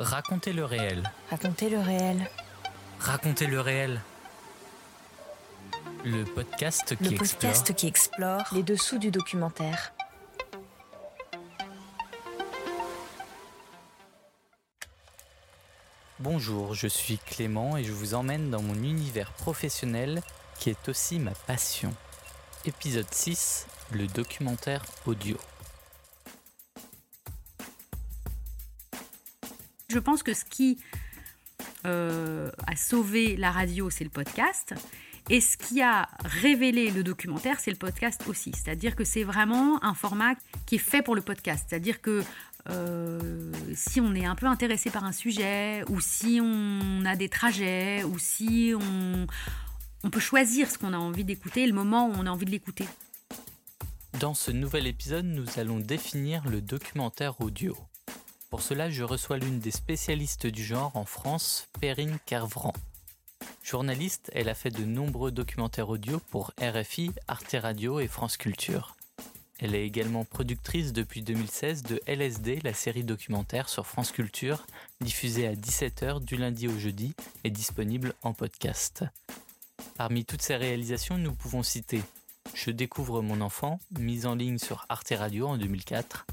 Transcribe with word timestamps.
Racontez 0.00 0.54
le 0.54 0.64
réel. 0.64 1.12
Racontez 1.28 1.68
le 1.68 1.78
réel. 1.78 2.30
Racontez 3.00 3.46
le 3.46 3.60
réel. 3.60 4.00
Le 6.06 6.24
podcast 6.24 6.96
qui 6.96 7.04
Le 7.04 7.20
explore 7.20 7.40
podcast 7.40 7.74
qui 7.74 7.86
explore 7.86 8.44
les 8.52 8.62
dessous 8.62 8.96
du 8.96 9.10
documentaire. 9.10 9.92
Bonjour, 16.18 16.72
je 16.72 16.88
suis 16.88 17.18
Clément 17.18 17.76
et 17.76 17.84
je 17.84 17.92
vous 17.92 18.14
emmène 18.14 18.50
dans 18.50 18.62
mon 18.62 18.76
univers 18.76 19.34
professionnel 19.34 20.22
qui 20.58 20.70
est 20.70 20.88
aussi 20.88 21.18
ma 21.18 21.32
passion. 21.46 21.92
Épisode 22.64 23.12
6, 23.12 23.66
le 23.90 24.06
documentaire 24.06 24.82
audio. 25.04 25.36
Je 29.90 29.98
pense 29.98 30.22
que 30.22 30.34
ce 30.34 30.44
qui 30.44 30.78
euh, 31.84 32.50
a 32.66 32.76
sauvé 32.76 33.36
la 33.36 33.50
radio, 33.50 33.90
c'est 33.90 34.04
le 34.04 34.10
podcast. 34.10 34.74
Et 35.28 35.40
ce 35.40 35.56
qui 35.56 35.82
a 35.82 36.08
révélé 36.24 36.90
le 36.90 37.02
documentaire, 37.02 37.58
c'est 37.60 37.70
le 37.70 37.76
podcast 37.76 38.22
aussi. 38.28 38.52
C'est-à-dire 38.54 38.96
que 38.96 39.04
c'est 39.04 39.24
vraiment 39.24 39.82
un 39.84 39.94
format 39.94 40.34
qui 40.66 40.76
est 40.76 40.78
fait 40.78 41.02
pour 41.02 41.14
le 41.14 41.22
podcast. 41.22 41.66
C'est-à-dire 41.68 42.00
que 42.00 42.22
euh, 42.68 43.52
si 43.74 44.00
on 44.00 44.14
est 44.14 44.26
un 44.26 44.34
peu 44.36 44.46
intéressé 44.46 44.90
par 44.90 45.04
un 45.04 45.12
sujet, 45.12 45.82
ou 45.88 46.00
si 46.00 46.40
on 46.42 47.04
a 47.04 47.16
des 47.16 47.28
trajets, 47.28 48.04
ou 48.04 48.18
si 48.18 48.72
on, 48.74 49.26
on 50.04 50.10
peut 50.10 50.20
choisir 50.20 50.70
ce 50.70 50.78
qu'on 50.78 50.92
a 50.92 50.98
envie 50.98 51.24
d'écouter, 51.24 51.66
le 51.66 51.72
moment 51.72 52.08
où 52.08 52.12
on 52.16 52.26
a 52.26 52.30
envie 52.30 52.46
de 52.46 52.50
l'écouter. 52.50 52.86
Dans 54.20 54.34
ce 54.34 54.50
nouvel 54.50 54.86
épisode, 54.86 55.24
nous 55.24 55.46
allons 55.56 55.80
définir 55.80 56.48
le 56.48 56.60
documentaire 56.60 57.40
audio. 57.40 57.76
Pour 58.50 58.62
cela, 58.62 58.90
je 58.90 59.04
reçois 59.04 59.38
l'une 59.38 59.60
des 59.60 59.70
spécialistes 59.70 60.48
du 60.48 60.64
genre 60.64 60.96
en 60.96 61.04
France, 61.04 61.68
Perrine 61.80 62.18
Kervran. 62.26 62.72
Journaliste, 63.62 64.28
elle 64.34 64.48
a 64.48 64.54
fait 64.54 64.72
de 64.72 64.84
nombreux 64.84 65.30
documentaires 65.30 65.88
audio 65.88 66.18
pour 66.30 66.52
RFI, 66.60 67.12
Arte 67.28 67.54
Radio 67.54 68.00
et 68.00 68.08
France 68.08 68.36
Culture. 68.36 68.96
Elle 69.60 69.76
est 69.76 69.86
également 69.86 70.24
productrice 70.24 70.92
depuis 70.92 71.22
2016 71.22 71.84
de 71.84 72.00
LSD, 72.06 72.58
la 72.64 72.74
série 72.74 73.04
documentaire 73.04 73.68
sur 73.68 73.86
France 73.86 74.10
Culture, 74.10 74.66
diffusée 75.00 75.46
à 75.46 75.54
17h 75.54 76.24
du 76.24 76.36
lundi 76.36 76.66
au 76.66 76.76
jeudi 76.76 77.14
et 77.44 77.50
disponible 77.50 78.14
en 78.22 78.32
podcast. 78.32 79.04
Parmi 79.96 80.24
toutes 80.24 80.42
ces 80.42 80.56
réalisations, 80.56 81.18
nous 81.18 81.34
pouvons 81.34 81.62
citer 81.62 82.02
Je 82.54 82.72
découvre 82.72 83.22
mon 83.22 83.42
enfant, 83.42 83.78
mise 83.96 84.26
en 84.26 84.34
ligne 84.34 84.58
sur 84.58 84.86
Arte 84.88 85.12
Radio 85.16 85.46
en 85.46 85.56
2004, 85.56 86.26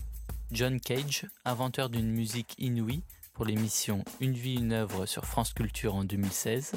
John 0.54 0.80
Cage, 0.80 1.26
inventeur 1.44 1.90
d'une 1.90 2.10
musique 2.10 2.56
inouïe 2.58 3.04
pour 3.34 3.44
l'émission 3.44 4.06
Une 4.22 4.34
vie, 4.34 4.56
une 4.56 4.72
œuvre 4.72 5.06
sur 5.06 5.26
France 5.26 5.54
Culture 5.54 5.94
en 5.94 6.06
2016, 6.06 6.72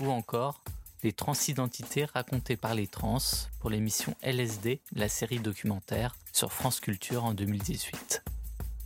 ou 0.00 0.10
encore 0.10 0.60
Les 1.04 1.12
transidentités 1.12 2.04
racontées 2.06 2.56
par 2.56 2.74
les 2.74 2.88
trans 2.88 3.18
pour 3.60 3.70
l'émission 3.70 4.16
LSD, 4.22 4.80
la 4.92 5.08
série 5.08 5.38
documentaire 5.38 6.16
sur 6.32 6.52
France 6.52 6.80
Culture 6.80 7.24
en 7.24 7.32
2018. 7.32 8.24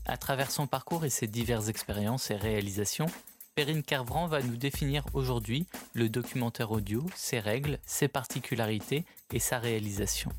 À 0.04 0.18
travers 0.18 0.50
son 0.50 0.66
parcours 0.66 1.06
et 1.06 1.10
ses 1.10 1.26
diverses 1.26 1.68
expériences 1.68 2.30
et 2.30 2.36
réalisations, 2.36 3.10
Perrine 3.54 3.82
Carvran 3.82 4.26
va 4.26 4.42
nous 4.42 4.56
définir 4.56 5.06
aujourd'hui 5.14 5.66
le 5.94 6.10
documentaire 6.10 6.72
audio, 6.72 7.06
ses 7.14 7.40
règles, 7.40 7.78
ses 7.86 8.08
particularités 8.08 9.06
et 9.32 9.38
sa 9.38 9.58
réalisation. 9.58 10.30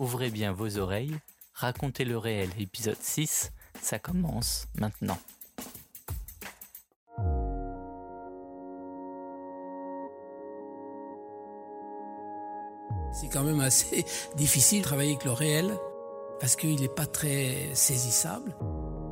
Ouvrez 0.00 0.30
bien 0.30 0.50
vos 0.50 0.78
oreilles, 0.78 1.16
racontez 1.54 2.04
le 2.04 2.18
réel 2.18 2.50
épisode 2.58 3.00
6, 3.00 3.50
ça 3.80 3.98
commence 3.98 4.66
maintenant. 4.78 5.18
C'est 13.12 13.28
quand 13.28 13.42
même 13.44 13.60
assez 13.60 14.04
difficile 14.36 14.78
de 14.80 14.84
travailler 14.84 15.10
avec 15.10 15.24
le 15.24 15.32
réel 15.32 15.70
parce 16.40 16.56
qu'il 16.56 16.80
n'est 16.80 16.88
pas 16.88 17.06
très 17.06 17.68
saisissable. 17.74 18.54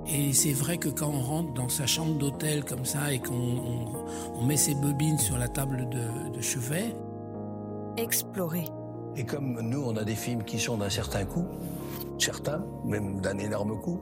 Et 0.07 0.33
c'est 0.33 0.53
vrai 0.53 0.79
que 0.79 0.89
quand 0.89 1.09
on 1.09 1.21
rentre 1.21 1.53
dans 1.53 1.69
sa 1.69 1.87
chambre 1.87 2.15
d'hôtel 2.19 2.65
comme 2.65 2.85
ça 2.85 3.13
et 3.13 3.21
qu'on 3.21 3.35
on- 3.35 4.05
on 4.35 4.43
met 4.43 4.57
ses 4.57 4.75
bobines 4.75 5.19
sur 5.19 5.39
la 5.39 5.49
table 5.49 5.89
de, 5.89 6.31
de 6.35 6.41
chevet, 6.41 6.95
Explorer. 7.97 8.65
Et 9.17 9.25
comme 9.27 9.61
nous, 9.61 9.83
on 9.83 9.97
a 9.97 10.05
des 10.05 10.15
films 10.15 10.45
qui 10.45 10.59
sont 10.61 10.79
d'un 10.79 10.89
certain 10.89 11.25
coût, 11.25 11.45
certains, 12.21 12.65
même 12.85 13.21
d'un 13.21 13.39
énorme 13.39 13.81
coût, 13.81 14.01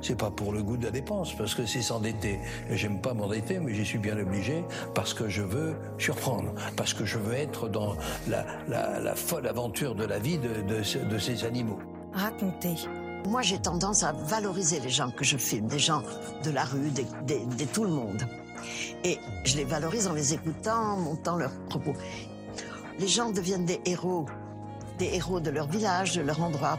c'est 0.00 0.16
pas 0.18 0.30
pour 0.30 0.52
le 0.52 0.62
goût 0.62 0.76
de 0.76 0.84
la 0.84 0.90
dépense, 0.90 1.34
parce 1.34 1.54
que 1.54 1.66
c'est 1.66 1.82
s'endetter. 1.82 2.38
Et 2.68 2.76
j'aime 2.76 3.00
pas 3.00 3.14
m'endetter, 3.14 3.58
mais 3.60 3.74
j'y 3.74 3.84
suis 3.84 3.98
bien 3.98 4.18
obligé, 4.18 4.64
parce 4.94 5.14
que 5.14 5.28
je 5.28 5.42
veux 5.42 5.76
surprendre, 5.98 6.52
parce 6.76 6.94
que 6.94 7.04
je 7.04 7.18
veux 7.18 7.34
être 7.34 7.68
dans 7.68 7.94
la, 8.28 8.44
la- 8.68 9.00
la 9.00 9.14
folle 9.14 9.46
aventure 9.46 9.94
de 9.94 10.04
la 10.04 10.18
vie 10.18 10.38
de, 10.38 10.62
de 10.62 10.82
ce- 10.82 10.98
de 10.98 11.18
ces 11.18 11.44
animaux. 11.44 11.78
Raconter. 12.12 12.74
Moi, 13.28 13.42
j'ai 13.42 13.58
tendance 13.58 14.02
à 14.02 14.12
valoriser 14.12 14.80
les 14.80 14.88
gens 14.88 15.10
que 15.10 15.24
je 15.24 15.36
filme, 15.36 15.66
des 15.66 15.78
gens 15.78 16.02
de 16.44 16.50
la 16.50 16.64
rue, 16.64 16.90
des, 16.90 17.06
des- 17.26 17.44
des 17.44 17.66
tout 17.66 17.84
le 17.84 17.90
monde. 17.90 18.22
Et 19.04 19.18
je 19.44 19.56
les 19.56 19.64
valorise 19.64 20.06
en 20.08 20.12
les 20.12 20.34
écoutant, 20.34 20.94
en 20.94 20.96
montant 20.96 21.36
leurs 21.36 21.54
propos. 21.68 21.94
Les 22.98 23.08
gens 23.08 23.30
deviennent 23.30 23.64
des 23.64 23.80
héros, 23.86 24.26
des 24.98 25.14
héros 25.14 25.40
de 25.40 25.50
leur 25.50 25.66
village, 25.68 26.16
de 26.16 26.20
leur 26.22 26.42
endroit. 26.42 26.78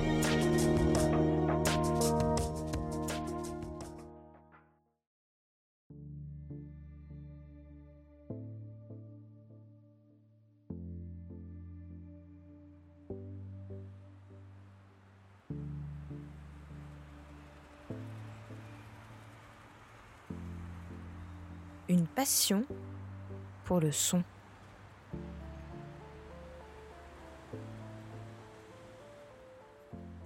Une 21.91 22.07
passion 22.07 22.63
pour 23.65 23.81
le 23.81 23.91
son. 23.91 24.23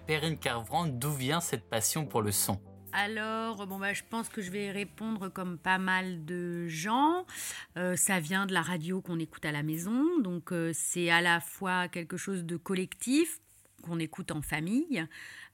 Perrine 0.06 0.38
Carvran, 0.38 0.86
d'où 0.86 1.10
vient 1.12 1.42
cette 1.42 1.68
passion 1.68 2.06
pour 2.06 2.22
le 2.22 2.32
son? 2.32 2.62
Alors, 2.94 3.66
bon, 3.66 3.80
bah, 3.80 3.94
je 3.94 4.04
pense 4.08 4.30
que 4.30 4.44
je 4.44 4.52
vais 4.52 4.70
répondre 4.70 5.28
comme 5.30 5.58
pas 5.58 5.80
mal 5.80 6.24
de 6.24 6.68
gens. 6.68 7.26
Euh, 7.78 7.96
ça 7.96 8.20
vient 8.20 8.46
de 8.46 8.54
la 8.54 8.62
radio 8.62 9.02
qu'on 9.02 9.18
écoute 9.18 9.46
à 9.46 9.52
la 9.52 9.64
maison. 9.64 10.20
Donc, 10.20 10.52
euh, 10.52 10.70
c'est 10.72 11.10
à 11.10 11.22
la 11.22 11.40
fois 11.40 11.88
quelque 11.88 12.16
chose 12.16 12.46
de 12.46 12.58
collectif 12.58 13.42
qu'on 13.86 14.00
écoute 14.00 14.32
en 14.32 14.42
famille. 14.42 15.06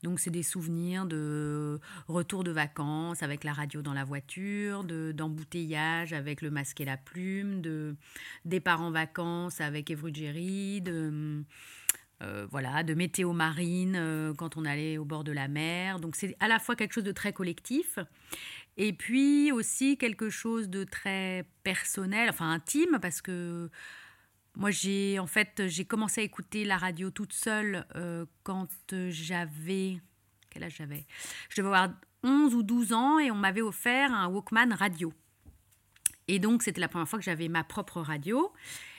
Donc, 0.04 0.19
c'est 0.19 0.31
des 0.31 0.44
souvenirs 0.44 1.06
de 1.06 1.80
retour 2.07 2.44
de 2.44 2.51
vacances 2.51 3.22
avec 3.22 3.44
la 3.44 3.54
radio 3.54 3.81
dans 3.81 3.94
la 3.94 4.04
voiture, 4.04 4.83
de, 4.83 5.12
d'embouteillage 5.12 6.13
avec 6.13 6.42
le 6.42 6.50
masque 6.50 6.81
et 6.81 6.86
la 6.86 6.98
plume, 6.98 7.62
de 7.62 7.95
départ 8.45 8.81
en 8.81 8.92
vacances 8.92 9.62
avec 9.62 9.92
Evru 9.92 10.12
Jerry, 10.13 10.81
de 10.81 11.44
euh, 12.22 12.45
voilà, 12.51 12.83
de 12.83 12.94
météo 12.94 13.33
marine 13.33 13.95
euh, 13.95 14.33
quand 14.36 14.56
on 14.56 14.63
allait 14.63 15.00
au 15.00 15.06
bord 15.06 15.24
de 15.24 15.31
la 15.31 15.48
mer. 15.48 16.00
Donc 16.00 16.16
c'est 16.16 16.36
à 16.39 16.48
la 16.48 16.60
fois 16.60 16.75
quelque 16.75 16.94
chose 16.94 17.04
de 17.04 17.12
très 17.12 17.33
collectif 17.33 17.98
et 18.78 18.94
puis 18.94 19.51
aussi 19.51 19.98
quelque 19.98 20.30
chose 20.30 20.69
de 20.69 20.83
très 20.83 21.45
personnel, 21.63 22.30
enfin 22.30 22.51
intime, 22.51 23.00
parce 23.01 23.22
que 23.22 23.69
moi, 24.56 24.71
j'ai 24.71 25.18
en 25.19 25.27
fait, 25.27 25.68
j'ai 25.68 25.86
commencé 25.86 26.21
à 26.21 26.24
écouter 26.24 26.65
la 26.65 26.77
radio 26.77 27.09
toute 27.09 27.33
seule 27.33 27.86
euh, 27.95 28.25
quand 28.44 28.68
j'avais. 29.09 30.00
Quel 30.50 30.63
âge 30.63 30.75
j'avais? 30.77 31.06
Je 31.50 31.62
devais 31.62 31.68
avoir 31.68 31.89
11 32.24 32.53
ou 32.56 32.63
12 32.63 32.94
ans 32.94 33.19
et 33.19 33.31
on 33.31 33.36
m'avait 33.36 33.62
offert 33.62 34.13
un 34.13 34.27
Walkman 34.27 34.74
radio. 34.74 35.13
Et 36.27 36.39
donc, 36.39 36.63
c'était 36.63 36.81
la 36.81 36.88
première 36.88 37.07
fois 37.07 37.19
que 37.19 37.25
j'avais 37.25 37.48
ma 37.48 37.63
propre 37.63 38.01
radio. 38.01 38.53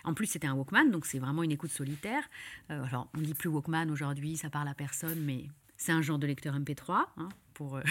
En 0.05 0.15
plus, 0.15 0.27
c'était 0.27 0.47
un 0.47 0.55
Walkman, 0.55 0.91
donc 0.91 1.07
c'est 1.07 1.19
vraiment 1.19 1.43
une 1.43 1.53
écoute 1.53 1.71
solitaire. 1.71 2.25
Euh, 2.71 2.85
alors, 2.85 3.09
on 3.15 3.19
ne 3.19 3.25
dit 3.25 3.35
plus 3.35 3.49
Walkman 3.49 3.91
aujourd'hui, 3.91 4.37
ça 4.37 4.51
parle 4.51 4.69
à 4.69 4.75
personne, 4.75 5.21
mais 5.21 5.47
c'est 5.77 5.93
un 5.93 6.03
genre 6.03 6.19
de 6.19 6.27
lecteur 6.27 6.59
MP3, 6.59 7.05
hein, 7.17 7.29
pour, 7.55 7.77
euh, 7.77 7.83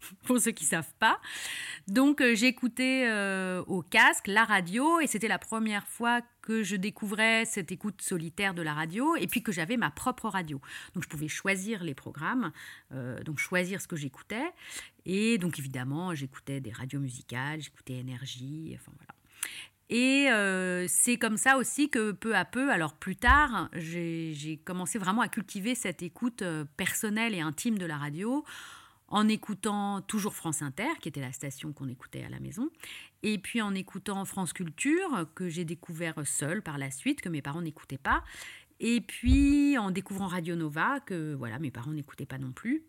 pour 0.24 0.38
ceux 0.38 0.52
qui 0.52 0.64
ne 0.64 0.70
savent 0.70 0.94
pas. 0.98 1.20
Donc 1.86 2.20
euh, 2.20 2.34
j'écoutais 2.34 3.06
euh, 3.08 3.62
au 3.66 3.82
casque 3.82 4.26
la 4.26 4.44
radio 4.44 5.00
et 5.00 5.06
c'était 5.06 5.28
la 5.28 5.38
première 5.38 5.86
fois 5.86 6.20
que 6.42 6.62
je 6.62 6.76
découvrais 6.76 7.44
cette 7.44 7.72
écoute 7.72 8.00
solitaire 8.00 8.54
de 8.54 8.62
la 8.62 8.72
radio 8.72 9.16
et 9.16 9.26
puis 9.26 9.42
que 9.42 9.52
j'avais 9.52 9.76
ma 9.76 9.90
propre 9.90 10.28
radio. 10.28 10.60
Donc 10.94 11.04
je 11.04 11.08
pouvais 11.08 11.28
choisir 11.28 11.84
les 11.84 11.94
programmes, 11.94 12.52
euh, 12.92 13.22
donc 13.22 13.38
choisir 13.38 13.80
ce 13.80 13.88
que 13.88 13.96
j'écoutais. 13.96 14.52
Et 15.04 15.38
donc 15.38 15.58
évidemment, 15.58 16.14
j'écoutais 16.14 16.60
des 16.60 16.72
radios 16.72 17.00
musicales, 17.00 17.60
j'écoutais 17.60 17.94
Énergie, 17.94 18.76
enfin 18.78 18.92
voilà. 18.96 19.14
Et 19.90 20.28
c'est 20.86 21.16
comme 21.16 21.38
ça 21.38 21.56
aussi 21.56 21.88
que 21.88 22.12
peu 22.12 22.36
à 22.36 22.44
peu, 22.44 22.70
alors 22.70 22.92
plus 22.92 23.16
tard, 23.16 23.70
j'ai 23.72 24.60
commencé 24.66 24.98
vraiment 24.98 25.22
à 25.22 25.28
cultiver 25.28 25.74
cette 25.74 26.02
écoute 26.02 26.44
personnelle 26.76 27.34
et 27.34 27.40
intime 27.40 27.78
de 27.78 27.86
la 27.86 27.96
radio 27.96 28.44
en 29.08 29.26
écoutant 29.28 30.00
toujours 30.02 30.34
France 30.34 30.62
Inter, 30.62 30.88
qui 31.00 31.08
était 31.08 31.20
la 31.20 31.32
station 31.32 31.72
qu'on 31.72 31.88
écoutait 31.88 32.24
à 32.24 32.28
la 32.28 32.40
maison, 32.40 32.70
et 33.22 33.38
puis 33.38 33.62
en 33.62 33.74
écoutant 33.74 34.24
France 34.24 34.52
Culture, 34.52 35.26
que 35.34 35.48
j'ai 35.48 35.64
découvert 35.64 36.14
seul 36.26 36.62
par 36.62 36.78
la 36.78 36.90
suite, 36.90 37.20
que 37.20 37.28
mes 37.28 37.42
parents 37.42 37.62
n'écoutaient 37.62 37.98
pas, 37.98 38.22
et 38.80 39.00
puis 39.00 39.76
en 39.78 39.90
découvrant 39.90 40.28
Radio 40.28 40.54
Nova, 40.54 41.00
que 41.00 41.34
voilà, 41.34 41.58
mes 41.58 41.70
parents 41.70 41.92
n'écoutaient 41.92 42.26
pas 42.26 42.38
non 42.38 42.52
plus. 42.52 42.84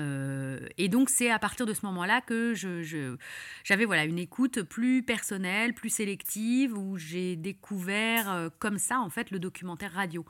Euh, 0.00 0.66
et 0.78 0.88
donc 0.88 1.10
c'est 1.10 1.30
à 1.30 1.38
partir 1.38 1.66
de 1.66 1.74
ce 1.74 1.84
moment-là 1.86 2.20
que 2.22 2.54
je, 2.54 3.16
j'avais 3.64 3.84
voilà 3.84 4.04
une 4.04 4.18
écoute 4.18 4.62
plus 4.62 5.02
personnelle, 5.02 5.74
plus 5.74 5.90
sélective, 5.90 6.76
où 6.76 6.96
j'ai 6.96 7.36
découvert 7.36 8.30
euh, 8.30 8.48
comme 8.58 8.78
ça 8.78 9.00
en 9.00 9.10
fait 9.10 9.30
le 9.30 9.38
documentaire 9.38 9.92
radio. 9.92 10.24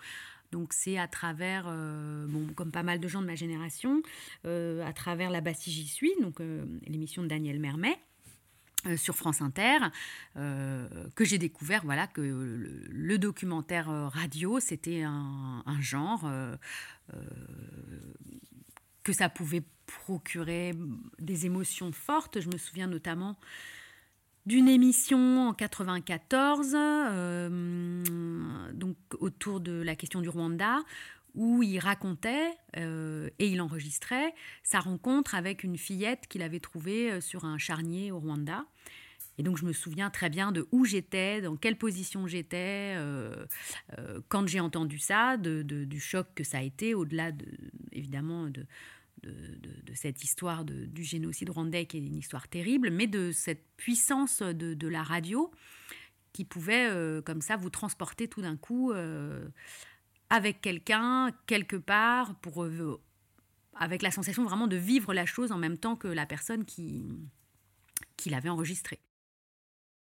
Donc 0.53 0.73
c'est 0.73 0.99
à 0.99 1.07
travers, 1.07 1.67
euh, 1.69 2.27
bon, 2.29 2.53
comme 2.55 2.73
pas 2.73 2.83
mal 2.83 3.01
de 3.01 3.09
gens 3.09 3.21
de 3.23 3.27
ma 3.27 3.35
génération, 3.35 4.03
euh, 4.47 4.85
à 4.87 4.93
travers 4.93 5.31
La 5.31 5.41
Bastille 5.41 5.73
j'y 5.73 5.87
suis, 5.87 6.13
donc 6.21 6.41
euh, 6.41 6.65
l'émission 6.87 7.23
de 7.23 7.29
Daniel 7.29 7.61
Mermet. 7.61 7.99
sur 8.97 9.15
France 9.15 9.43
Inter, 9.43 9.77
que 10.35 11.25
j'ai 11.25 11.37
découvert 11.37 11.83
voilà, 11.85 12.07
que 12.07 12.23
le, 12.23 13.19
documentaire 13.19 13.89
radio, 14.11 14.59
c'était 14.59 15.03
un, 15.03 15.63
un, 15.67 15.81
genre, 15.83 16.27
que 19.03 19.13
ça 19.13 19.29
pouvait 19.29 19.63
procurer 19.85 20.73
des 21.19 21.45
émotions 21.45 21.93
fortes. 21.93 22.41
Je 22.41 22.49
me 22.49 22.57
souviens 22.57 22.87
notamment 22.87 23.37
d'une 24.51 24.69
émission 24.69 25.47
en 25.47 25.55
94, 25.55 26.73
euh, 26.75 28.03
donc 28.73 28.97
autour 29.21 29.61
de 29.61 29.81
la 29.81 29.95
question 29.95 30.21
du 30.21 30.29
Rwanda, 30.29 30.81
où 31.37 31.63
il 31.63 31.79
racontait 31.79 32.51
euh, 32.77 33.31
et 33.39 33.47
il 33.47 33.61
enregistrait 33.61 34.35
sa 34.65 34.81
rencontre 34.81 35.37
avec 35.37 35.63
une 35.63 35.79
fillette 35.79 36.27
qu'il 36.29 36.43
avait 36.43 36.59
trouvée 36.59 37.13
euh, 37.13 37.21
sur 37.21 37.45
un 37.45 37.59
charnier 37.59 38.11
au 38.11 38.19
Rwanda. 38.19 38.65
Et 39.39 39.45
donc 39.45 39.57
je 39.57 39.65
me 39.65 39.73
souviens 39.73 40.11
très 40.11 40.31
bien 40.31 40.51
de 40.51 40.67
où 40.73 40.85
j'étais, 40.85 41.41
dans 41.43 41.55
quelle 41.55 41.77
position 41.77 42.27
j'étais, 42.27 42.97
quand 44.29 44.47
j'ai 44.49 44.61
entendu 44.61 44.99
ça, 44.99 45.39
du 45.39 46.01
choc 46.01 46.27
que 46.35 46.45
ça 46.45 46.59
a 46.59 46.63
été, 46.63 46.93
au-delà 46.93 47.33
de, 47.33 47.47
évidemment 47.93 48.49
de, 48.49 48.67
de, 49.23 49.95
cette 49.95 50.23
histoire 50.23 50.65
du 50.65 51.05
génocide 51.05 51.51
rwandais 51.51 51.87
qui 51.87 51.99
est 51.99 52.07
une 52.07 52.17
histoire 52.17 52.49
terrible, 52.49 52.91
mais 52.91 53.07
de 53.07 53.33
cette 53.33 53.65
puissance 53.77 54.43
de, 54.43 54.89
la 54.89 55.03
radio 55.03 55.51
qui 56.33 56.45
pouvait 56.45 56.89
euh, 56.89 57.21
comme 57.23 57.41
ça 57.41 57.57
vous 57.57 57.71
transporter 57.71 58.29
tout 58.29 58.41
d'un 58.41 58.57
coup 58.57 58.93
euh, 58.93 59.49
avec 60.31 60.61
quelqu'un 60.61 61.33
quelque 61.47 61.77
part 61.77 62.37
pour 62.37 62.63
euh, 62.65 63.01
avec 63.75 64.03
la 64.03 64.11
sensation 64.11 64.45
vraiment 64.45 64.69
de 64.69 64.77
vivre 64.77 65.13
la 65.13 65.27
chose 65.27 65.51
en 65.53 65.59
même 65.59 65.77
temps 65.77 65.97
que 65.97 66.09
la 66.09 66.27
personne 66.27 66.65
qui, 66.65 67.19
qui 68.17 68.31
l'avait 68.31 68.49
enregistrée. 68.49 69.01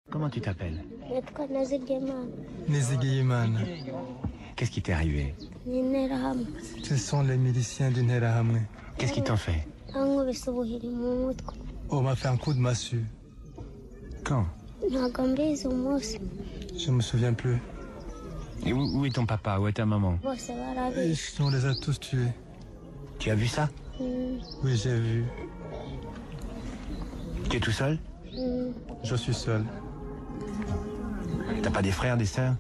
Comment 0.10 0.30
tu 0.30 0.42
t'appelles? 0.42 0.84
Nezigiman. 2.68 3.60
Qu'est-ce 4.56 4.72
qui 4.72 4.82
t'est 4.82 4.92
arrivé? 4.92 5.36
Ce 6.84 6.98
sont 6.98 7.22
les 7.22 7.38
miliciens 7.38 7.92
du 7.92 8.04
Nerahamwe. 8.04 8.60
Qu'est-ce 9.00 9.14
qu'ils 9.14 9.24
t'ont 9.24 9.38
fait 9.38 9.66
On 11.90 12.02
m'a 12.02 12.16
fait 12.16 12.28
un 12.28 12.38
coup 12.38 12.54
de 12.54 12.60
massue. 12.60 13.06
Quand 14.26 14.46
Je 16.78 16.92
me 16.92 17.02
souviens 17.02 17.34
plus. 17.34 17.58
Et 18.66 18.74
où, 18.74 19.06
est 19.06 19.16
ton 19.16 19.26
papa? 19.26 19.58
Où 19.58 19.68
est 19.70 19.74
ta 19.74 19.86
maman? 19.86 20.20
On 20.24 21.50
les 21.50 21.66
a 21.66 21.74
tous 21.76 22.00
tués. 22.00 22.28
Tu 23.20 23.32
as 23.32 23.36
vu 23.36 23.48
ça? 23.48 23.70
Oui, 24.00 24.76
j'ai 24.76 25.00
vu. 25.00 25.26
Tu 27.50 27.58
es 27.58 27.60
tout 27.62 27.72
seul? 27.72 27.98
Je 29.04 29.16
suis 29.16 29.34
seul. 29.34 29.64
T'as 31.64 31.72
pas 31.72 31.82
des 31.82 31.92
frères, 31.92 32.18
des 32.18 32.26
sœurs? 32.26 32.56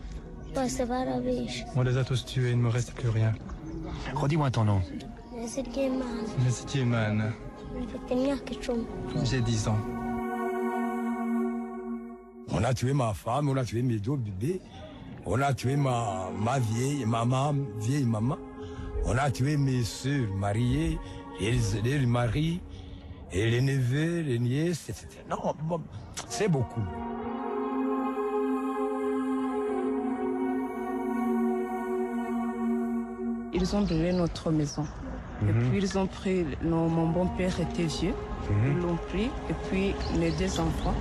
On 1.75 1.81
les 1.83 1.97
a 1.97 2.03
tous 2.03 2.25
tués, 2.25 2.51
il 2.51 2.57
ne 2.57 2.63
me 2.63 2.69
reste 2.69 2.93
plus 2.93 3.09
rien. 3.09 3.33
Redis-moi 4.15 4.51
ton 4.51 4.63
nom. 4.63 4.81
J'ai 9.23 9.41
10 9.41 9.67
ans. 9.67 9.77
On 12.51 12.63
a 12.63 12.73
tué 12.73 12.93
ma 12.93 13.13
femme, 13.13 13.49
on 13.49 13.55
a 13.55 13.63
tué 13.63 13.81
mes 13.81 13.99
deux 13.99 14.15
bébés, 14.17 14.61
on 15.25 15.39
a 15.41 15.53
tué 15.53 15.75
ma, 15.75 16.29
ma 16.37 16.59
vieille, 16.59 17.05
maman, 17.05 17.55
vieille 17.77 18.05
maman, 18.05 18.37
on 19.05 19.17
a 19.17 19.29
tué 19.31 19.55
mes 19.55 19.83
soeurs 19.83 20.33
mariées, 20.35 20.97
les, 21.39 21.57
les 21.83 22.05
maris, 22.05 22.59
et 23.31 23.49
les 23.49 23.61
neveux, 23.61 24.21
les 24.21 24.39
nièces, 24.39 24.89
etc. 24.89 25.07
Non, 25.29 25.37
c'est 26.27 26.47
beaucoup. 26.49 26.81
Ils 33.53 33.75
ont 33.75 33.81
brûlé 33.81 34.13
notre 34.13 34.51
maison. 34.51 34.85
Et 35.41 35.51
mhm. 35.51 35.69
puis 35.69 35.79
ils 35.79 35.97
ont 35.97 36.07
pris, 36.07 36.45
mon 36.63 37.07
bon-père 37.07 37.59
était 37.59 37.85
vieux, 37.85 38.13
mhm. 38.49 38.71
ils 38.71 38.77
l'ont 38.81 38.97
pris, 39.09 39.29
et 39.49 39.55
puis 39.69 39.93
les 40.19 40.31
deux 40.31 40.59
enfants. 40.59 40.95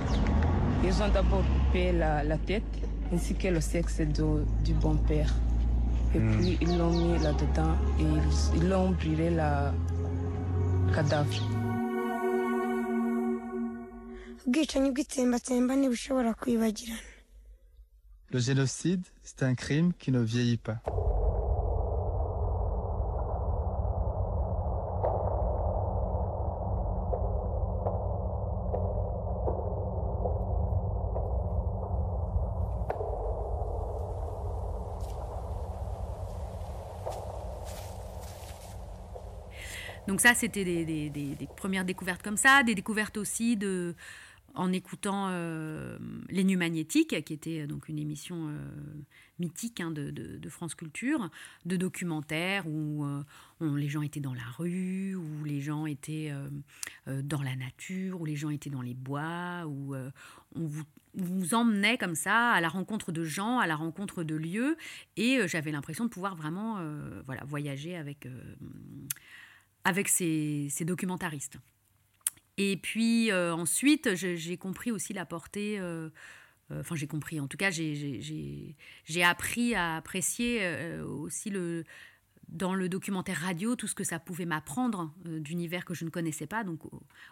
Ils 0.83 1.03
ont 1.03 1.09
d'abord 1.09 1.43
coupé 1.43 1.91
la, 1.91 2.37
tête 2.37 2.63
ainsi 3.13 3.35
que 3.35 3.49
le 3.49 3.59
sexe 3.59 3.99
du 3.99 4.73
bon-père. 4.73 5.33
Et 6.15 6.19
mhm. 6.19 6.37
puis 6.37 6.57
ils 6.61 6.77
l'ont 6.77 6.91
mis 6.91 7.19
là-dedans 7.19 7.75
et 7.99 8.57
ils 8.57 8.69
l'ont 8.69 8.91
brûlé 8.91 9.29
la 9.29 9.73
cadavre. 10.93 11.43
Le 18.31 18.39
génocide, 18.39 19.03
c'est 19.21 19.43
un 19.43 19.53
crime 19.53 19.91
qui 19.93 20.11
ne 20.11 20.19
vieillit 20.21 20.57
pas. 20.57 20.81
Donc 40.19 40.27
ça, 40.27 40.35
c'était 40.35 40.65
des, 40.65 41.47
premières 41.55 41.85
découvertes 41.85 42.21
comme 42.21 42.35
ça, 42.35 42.61
des 42.63 42.75
découvertes 42.75 43.15
aussi 43.15 43.55
de, 43.55 43.95
en 44.53 44.73
écoutant 44.73 45.29
euh, 45.29 45.97
Les 46.27 46.43
Nuits 46.43 46.57
Magnétiques, 46.57 47.23
qui 47.23 47.31
était 47.31 47.65
donc 47.67 47.87
une 47.87 47.97
émission 47.97 48.49
euh, 48.49 48.57
mythique 49.39 49.79
hein, 49.79 49.91
de, 49.91 50.49
France 50.49 50.75
Culture, 50.75 51.29
de 51.65 51.77
documentaires 51.77 52.67
où, 52.67 53.05
euh, 53.05 53.23
les 53.61 53.87
gens 53.87 54.01
étaient 54.01 54.19
dans 54.19 54.33
la 54.33 54.43
rue, 54.57 55.15
où 55.15 55.45
les 55.45 55.61
gens 55.61 55.85
étaient 55.85 56.33
dans 57.07 57.41
la 57.41 57.55
nature, 57.55 58.19
où 58.19 58.25
les 58.25 58.35
gens 58.35 58.49
étaient 58.49 58.69
dans 58.69 58.81
les 58.81 58.95
bois, 58.95 59.63
où 59.67 59.95
on 59.95 60.65
vous, 60.65 60.83
vous 61.13 61.53
emmenait 61.53 61.97
comme 61.97 62.15
ça 62.15 62.49
à 62.49 62.59
la 62.59 62.67
rencontre 62.67 63.13
de 63.13 63.23
gens, 63.23 63.59
à 63.59 63.67
la 63.67 63.77
rencontre 63.77 64.23
de 64.23 64.35
lieux, 64.35 64.75
et 65.15 65.47
j'avais 65.47 65.71
l'impression 65.71 66.03
de 66.03 66.09
pouvoir 66.09 66.35
vraiment 66.35 66.77
voilà, 67.25 67.45
voyager 67.45 67.95
avec 67.95 68.27
avec 69.83 70.07
ces, 70.07 70.69
documentaristes. 70.81 71.57
Et 72.57 72.77
puis 72.77 73.31
euh, 73.31 73.53
ensuite, 73.53 74.15
j'ai 74.15 74.57
compris 74.57 74.91
aussi 74.91 75.13
la 75.13 75.25
portée 75.25 75.79
euh, 75.79 76.09
Enfin, 76.71 76.95
j'ai 76.95 77.07
compris. 77.07 77.39
En 77.39 77.47
tout 77.47 77.57
cas, 77.57 77.71
j'ai 77.71 79.23
appris 79.23 79.73
à 79.73 79.95
apprécier 79.95 80.99
aussi 81.01 81.49
le, 81.49 81.83
dans 82.51 82.73
le 82.73 82.89
documentaire 82.89 83.37
radio 83.37 83.75
tout 83.75 83.87
ce 83.87 83.95
que 83.95 84.03
ça 84.03 84.19
pouvait 84.19 84.45
m'apprendre 84.45 85.13
euh, 85.27 85.39
d'univers 85.39 85.85
que 85.85 85.93
je 85.93 86.05
ne 86.05 86.09
connaissais 86.09 86.47
pas. 86.47 86.63
Donc, 86.63 86.81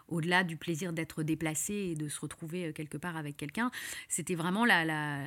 au-delà 0.08 0.44
du 0.44 0.56
plaisir 0.56 0.92
d'être 0.92 1.22
déplacé 1.22 1.74
et 1.74 1.94
de 1.94 2.08
se 2.08 2.20
retrouver 2.20 2.66
euh, 2.66 2.72
quelque 2.72 2.96
part 2.96 3.16
avec 3.16 3.36
quelqu'un, 3.36 3.70
c'était 4.08 4.34
vraiment 4.34 4.64
la, 4.64 5.24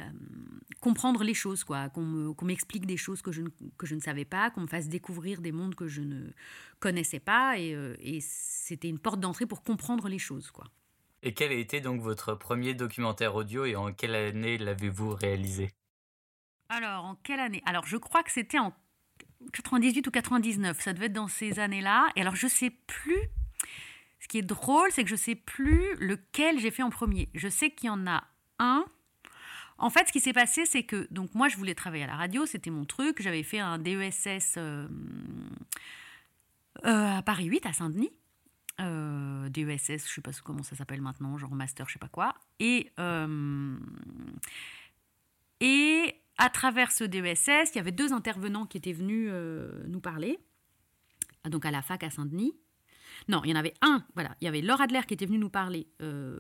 comprendre 0.80 1.24
les 1.24 1.34
choses, 1.34 1.64
quoi. 1.64 1.90
Qu'on 1.90 2.36
m'explique 2.44 2.86
des 2.86 2.98
choses 2.98 3.22
que 3.22 3.32
je, 3.32 3.42
ne, 3.42 3.50
que 3.78 3.86
je 3.86 3.96
ne 3.96 4.00
savais 4.00 4.26
pas, 4.26 4.50
qu'on 4.50 4.62
me 4.62 4.68
fasse 4.68 4.88
découvrir 4.88 5.42
des 5.42 5.52
mondes 5.52 5.76
que 5.76 5.88
je 5.88 6.02
ne 6.02 6.32
connaissais 6.80 7.20
pas. 7.20 7.60
Et, 7.60 7.76
euh, 7.76 7.96
et 8.00 8.20
c'était 8.22 8.90
une 8.90 9.00
porte 9.00 9.20
d'entrée 9.20 9.46
pour 9.46 9.64
comprendre 9.64 10.08
les 10.08 10.20
choses, 10.20 10.52
quoi. 10.52 10.66
Et 11.24 11.34
quel 11.34 11.52
a 11.52 11.56
été 11.56 11.82
donc 11.82 12.02
votre 12.02 12.34
premier 12.34 12.74
documentaire 12.74 13.36
audio 13.36 13.66
et 13.66 13.76
en 13.76 13.94
quelle 13.94 14.16
année 14.16 14.58
l'avez-vous 14.58 15.14
réalisé? 15.14 15.70
Alors, 16.70 17.04
en 17.04 17.16
quelle 17.16 17.40
année? 17.40 17.62
Alors, 17.66 17.86
je 17.86 17.98
crois 17.98 18.24
que 18.24 18.32
c'était 18.32 18.58
en 18.58 18.74
98 19.54 20.08
ou 20.08 20.12
99, 20.12 20.82
ça 20.82 20.94
devait 20.94 21.08
être 21.08 21.14
dans 21.14 21.28
ces 21.28 21.60
années-là. 21.60 22.08
Et 22.16 22.22
alors, 22.22 22.36
je 22.36 22.48
sais 22.48 22.72
plus. 22.88 23.20
Ce 24.20 24.28
qui 24.28 24.38
est 24.38 24.44
drôle, 24.44 24.90
c'est 24.92 25.04
que 25.04 25.10
je 25.10 25.16
sais 25.16 25.36
plus 25.36 25.96
lequel 25.96 26.60
j'ai 26.60 26.72
fait 26.72 26.84
en 26.84 26.90
premier. 26.90 27.30
Je 27.34 27.48
sais 27.48 27.72
qu'il 27.72 27.88
y 27.88 27.90
en 27.90 28.06
a 28.08 28.24
un. 28.60 28.86
En 29.78 29.90
fait, 29.90 30.08
ce 30.08 30.14
qui 30.14 30.20
s'est 30.20 30.34
passé, 30.34 30.66
c'est 30.68 30.84
que 30.84 31.08
donc 31.10 31.34
moi, 31.34 31.50
je 31.50 31.58
voulais 31.58 31.74
travailler 31.74 32.04
à 32.04 32.08
la 32.08 32.16
radio, 32.16 32.46
c'était 32.46 32.70
mon 32.70 32.86
truc. 32.86 33.20
J'avais 33.20 33.42
fait 33.42 33.60
un 33.60 33.80
DESS 33.80 34.56
euh, 34.58 34.88
euh, 36.86 37.18
à 37.18 37.22
Paris 37.24 37.46
8, 37.46 37.66
à 37.66 37.74
Saint-Denis. 37.74 38.12
Euh, 38.80 39.50
DESS, 39.50 40.08
je 40.08 40.14
sais 40.14 40.22
pas 40.22 40.32
comment 40.44 40.62
ça 40.62 40.76
s'appelle 40.76 41.02
maintenant, 41.02 41.36
genre 41.40 41.56
master, 41.56 41.88
je 41.88 41.94
sais 41.94 42.00
pas 42.00 42.08
quoi. 42.08 42.36
Et 42.60 42.92
et 45.62 46.21
à 46.42 46.50
travers 46.50 46.92
ce 46.92 47.04
DESS, 47.04 47.72
il 47.74 47.76
y 47.76 47.80
avait 47.80 47.92
deux 47.92 48.14
intervenants 48.14 48.66
qui 48.66 48.78
étaient 48.78 48.94
venus 48.94 49.30
euh, 49.32 49.84
nous 49.88 50.00
parler, 50.00 50.40
donc 51.48 51.68
à 51.68 51.72
la 51.72 51.84
fac 51.84 52.04
à 52.04 52.10
Saint-Denis. 52.10 52.56
Non, 53.28 53.44
il 53.44 53.52
y 53.52 53.54
en 53.54 53.58
avait 53.58 53.76
un, 53.84 54.04
voilà, 54.16 54.36
il 54.42 54.46
y 54.46 54.48
avait 54.48 54.62
Laura 54.62 54.86
Adler 54.86 55.02
qui 55.08 55.14
était 55.14 55.28
venue 55.28 55.38
nous 55.38 55.52
parler 55.52 55.86
euh, 56.02 56.40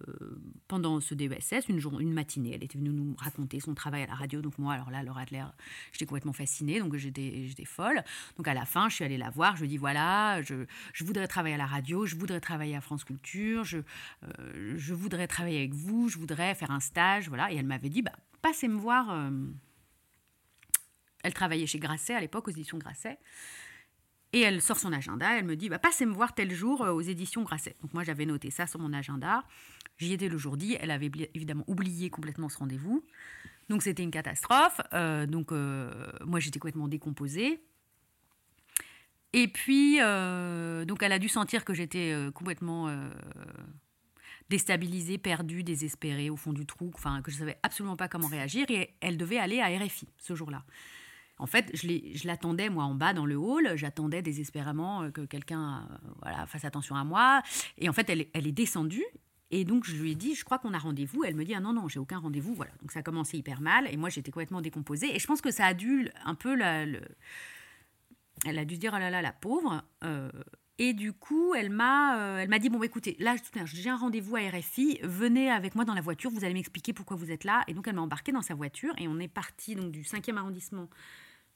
pendant 0.67 0.99
ce 1.01 1.13
DESS, 1.13 1.69
une, 1.69 1.77
journée, 1.77 2.01
une 2.01 2.13
matinée. 2.13 2.53
Elle 2.55 2.63
était 2.63 2.79
venue 2.79 2.89
nous 2.89 3.15
raconter 3.15 3.59
son 3.59 3.75
travail 3.75 4.01
à 4.01 4.07
la 4.07 4.15
radio. 4.15 4.41
Donc 4.41 4.57
moi, 4.57 4.73
alors 4.73 4.89
là, 4.89 5.03
Laura 5.03 5.21
Adler, 5.21 5.45
j'étais 5.91 6.07
complètement 6.07 6.33
fascinée, 6.33 6.79
donc 6.79 6.95
j'étais, 6.95 7.45
j'étais 7.45 7.65
folle. 7.65 8.03
Donc 8.37 8.47
à 8.47 8.55
la 8.55 8.65
fin, 8.65 8.89
je 8.89 8.95
suis 8.95 9.05
allée 9.05 9.19
la 9.19 9.29
voir, 9.29 9.55
je 9.55 9.61
lui 9.61 9.67
ai 9.67 9.69
dit, 9.69 9.77
voilà, 9.77 10.41
je, 10.41 10.65
je 10.93 11.03
voudrais 11.03 11.27
travailler 11.27 11.53
à 11.53 11.59
la 11.59 11.67
radio, 11.67 12.07
je 12.07 12.15
voudrais 12.15 12.39
travailler 12.39 12.75
à 12.75 12.81
France 12.81 13.03
Culture, 13.03 13.65
je, 13.65 13.77
euh, 14.23 14.73
je 14.75 14.93
voudrais 14.95 15.27
travailler 15.27 15.59
avec 15.59 15.75
vous, 15.75 16.09
je 16.09 16.17
voudrais 16.17 16.55
faire 16.55 16.71
un 16.71 16.79
stage, 16.79 17.29
voilà. 17.29 17.51
Et 17.53 17.57
elle 17.57 17.67
m'avait 17.67 17.89
dit, 17.89 18.01
bah, 18.01 18.13
passez 18.41 18.67
me 18.67 18.77
voir 18.77 19.11
elle 21.23 21.33
travaillait 21.33 21.67
chez 21.67 21.79
Grasset 21.79 22.13
à 22.13 22.19
l'époque, 22.19 22.47
aux 22.47 22.51
éditions 22.51 22.77
Grasset. 22.77 23.19
Et 24.33 24.41
elle 24.41 24.61
sort 24.61 24.79
son 24.79 24.93
agenda, 24.93 25.37
elle 25.37 25.45
me 25.45 25.55
dit 25.55 25.67
bah, 25.67 25.79
Passez 25.79 26.05
me 26.05 26.13
voir 26.13 26.33
tel 26.33 26.53
jour 26.53 26.83
euh, 26.83 26.91
aux 26.91 27.01
éditions 27.01 27.43
Grasset. 27.43 27.75
Donc 27.81 27.93
moi 27.93 28.03
j'avais 28.03 28.25
noté 28.25 28.49
ça 28.49 28.65
sur 28.65 28.79
mon 28.79 28.93
agenda. 28.93 29.43
J'y 29.97 30.13
étais 30.13 30.29
le 30.29 30.37
jour 30.37 30.55
dit. 30.55 30.77
Elle 30.79 30.91
avait 30.91 31.11
évidemment 31.33 31.65
oublié 31.67 32.09
complètement 32.09 32.47
ce 32.47 32.57
rendez-vous. 32.57 33.05
Donc 33.69 33.83
c'était 33.83 34.03
une 34.03 34.11
catastrophe. 34.11 34.79
Euh, 34.93 35.25
donc 35.25 35.51
euh, 35.51 35.91
moi 36.25 36.39
j'étais 36.39 36.59
complètement 36.59 36.87
décomposée. 36.87 37.61
Et 39.33 39.47
puis, 39.47 39.97
donc 39.99 41.03
elle 41.03 41.13
a 41.13 41.17
dû 41.17 41.29
sentir 41.29 41.63
que 41.63 41.73
j'étais 41.73 42.13
complètement 42.33 42.93
déstabilisée, 44.49 45.17
perdue, 45.17 45.63
désespérée 45.63 46.29
au 46.29 46.35
fond 46.35 46.51
du 46.51 46.65
trou, 46.65 46.91
que 47.23 47.31
je 47.31 47.37
savais 47.37 47.57
absolument 47.63 47.95
pas 47.95 48.09
comment 48.09 48.27
réagir. 48.27 48.65
Et 48.69 48.93
elle 48.99 49.15
devait 49.15 49.37
aller 49.37 49.61
à 49.61 49.67
RFI 49.67 50.09
ce 50.17 50.35
jour-là. 50.35 50.65
En 51.41 51.47
fait, 51.47 51.71
je 51.73 52.27
l'attendais, 52.27 52.69
moi, 52.69 52.83
en 52.83 52.93
bas 52.93 53.13
dans 53.13 53.25
le 53.25 53.35
hall. 53.35 53.71
J'attendais 53.75 54.21
désespérément 54.21 55.01
euh, 55.01 55.09
que 55.09 55.21
quelqu'un 55.21 55.79
euh, 55.79 56.09
voilà, 56.21 56.45
fasse 56.45 56.65
attention 56.65 56.95
à 56.95 57.03
moi. 57.03 57.41
Et 57.79 57.89
en 57.89 57.93
fait, 57.93 58.11
elle, 58.11 58.47
est 58.47 58.51
descendue. 58.51 59.03
Et 59.49 59.65
donc, 59.65 59.85
je 59.85 59.95
lui 59.95 60.11
ai 60.11 60.15
dit, 60.15 60.35
je 60.35 60.45
crois 60.45 60.59
qu'on 60.59 60.73
a 60.75 60.77
rendez-vous. 60.77 61.23
Elle 61.23 61.33
me 61.33 61.43
dit, 61.43 61.55
ah 61.55 61.59
non, 61.59 61.73
non, 61.73 61.87
j'ai 61.87 61.97
aucun 61.97 62.19
rendez-vous. 62.19 62.53
Voilà. 62.53 62.71
Donc, 62.81 62.91
ça 62.91 62.99
a 62.99 63.01
commencé 63.01 63.39
hyper 63.39 63.59
mal. 63.59 63.91
Et 63.91 63.97
moi, 63.97 64.09
j'étais 64.09 64.29
complètement 64.29 64.61
décomposée. 64.61 65.15
Et 65.15 65.17
je 65.17 65.25
pense 65.25 65.41
que 65.41 65.49
ça 65.49 65.65
a 65.65 65.73
dû 65.73 66.09
un 66.25 66.35
peu 66.35 66.53
la, 66.55 66.85
le... 66.85 67.01
Elle 68.45 68.59
a 68.59 68.65
dû 68.65 68.75
se 68.75 68.79
dire, 68.79 68.91
oh 68.95 68.99
là 68.99 69.09
là, 69.09 69.23
la 69.23 69.33
pauvre. 69.33 69.83
Euh, 70.03 70.29
et 70.77 70.93
du 70.93 71.11
coup, 71.11 71.55
elle 71.55 71.71
m'a, 71.71 72.37
elle 72.39 72.49
m'a 72.49 72.59
dit 72.59 72.69
bon, 72.69 72.77
bah, 72.77 72.85
écoutez, 72.85 73.17
là, 73.19 73.35
j'ai 73.65 73.89
un 73.89 73.97
rendez-vous 73.97 74.35
à 74.35 74.41
RFI. 74.41 74.99
Venez 75.01 75.49
avec 75.49 75.73
moi 75.73 75.85
dans 75.85 75.95
la 75.95 76.01
voiture. 76.01 76.29
Vous 76.29 76.45
allez 76.45 76.53
m'expliquer 76.53 76.93
pourquoi 76.93 77.17
vous 77.17 77.31
êtes 77.31 77.45
là. 77.45 77.63
Et 77.67 77.73
donc, 77.73 77.87
elle 77.87 77.95
m'a 77.95 78.01
embarqué 78.03 78.31
dans 78.31 78.43
sa 78.43 78.53
voiture 78.53 78.93
et 78.99 79.07
on 79.07 79.17
est 79.17 79.27
parti 79.27 79.73
donc 79.73 79.91
du 79.91 80.03
5e 80.03 80.37
arrondissement 80.37 80.87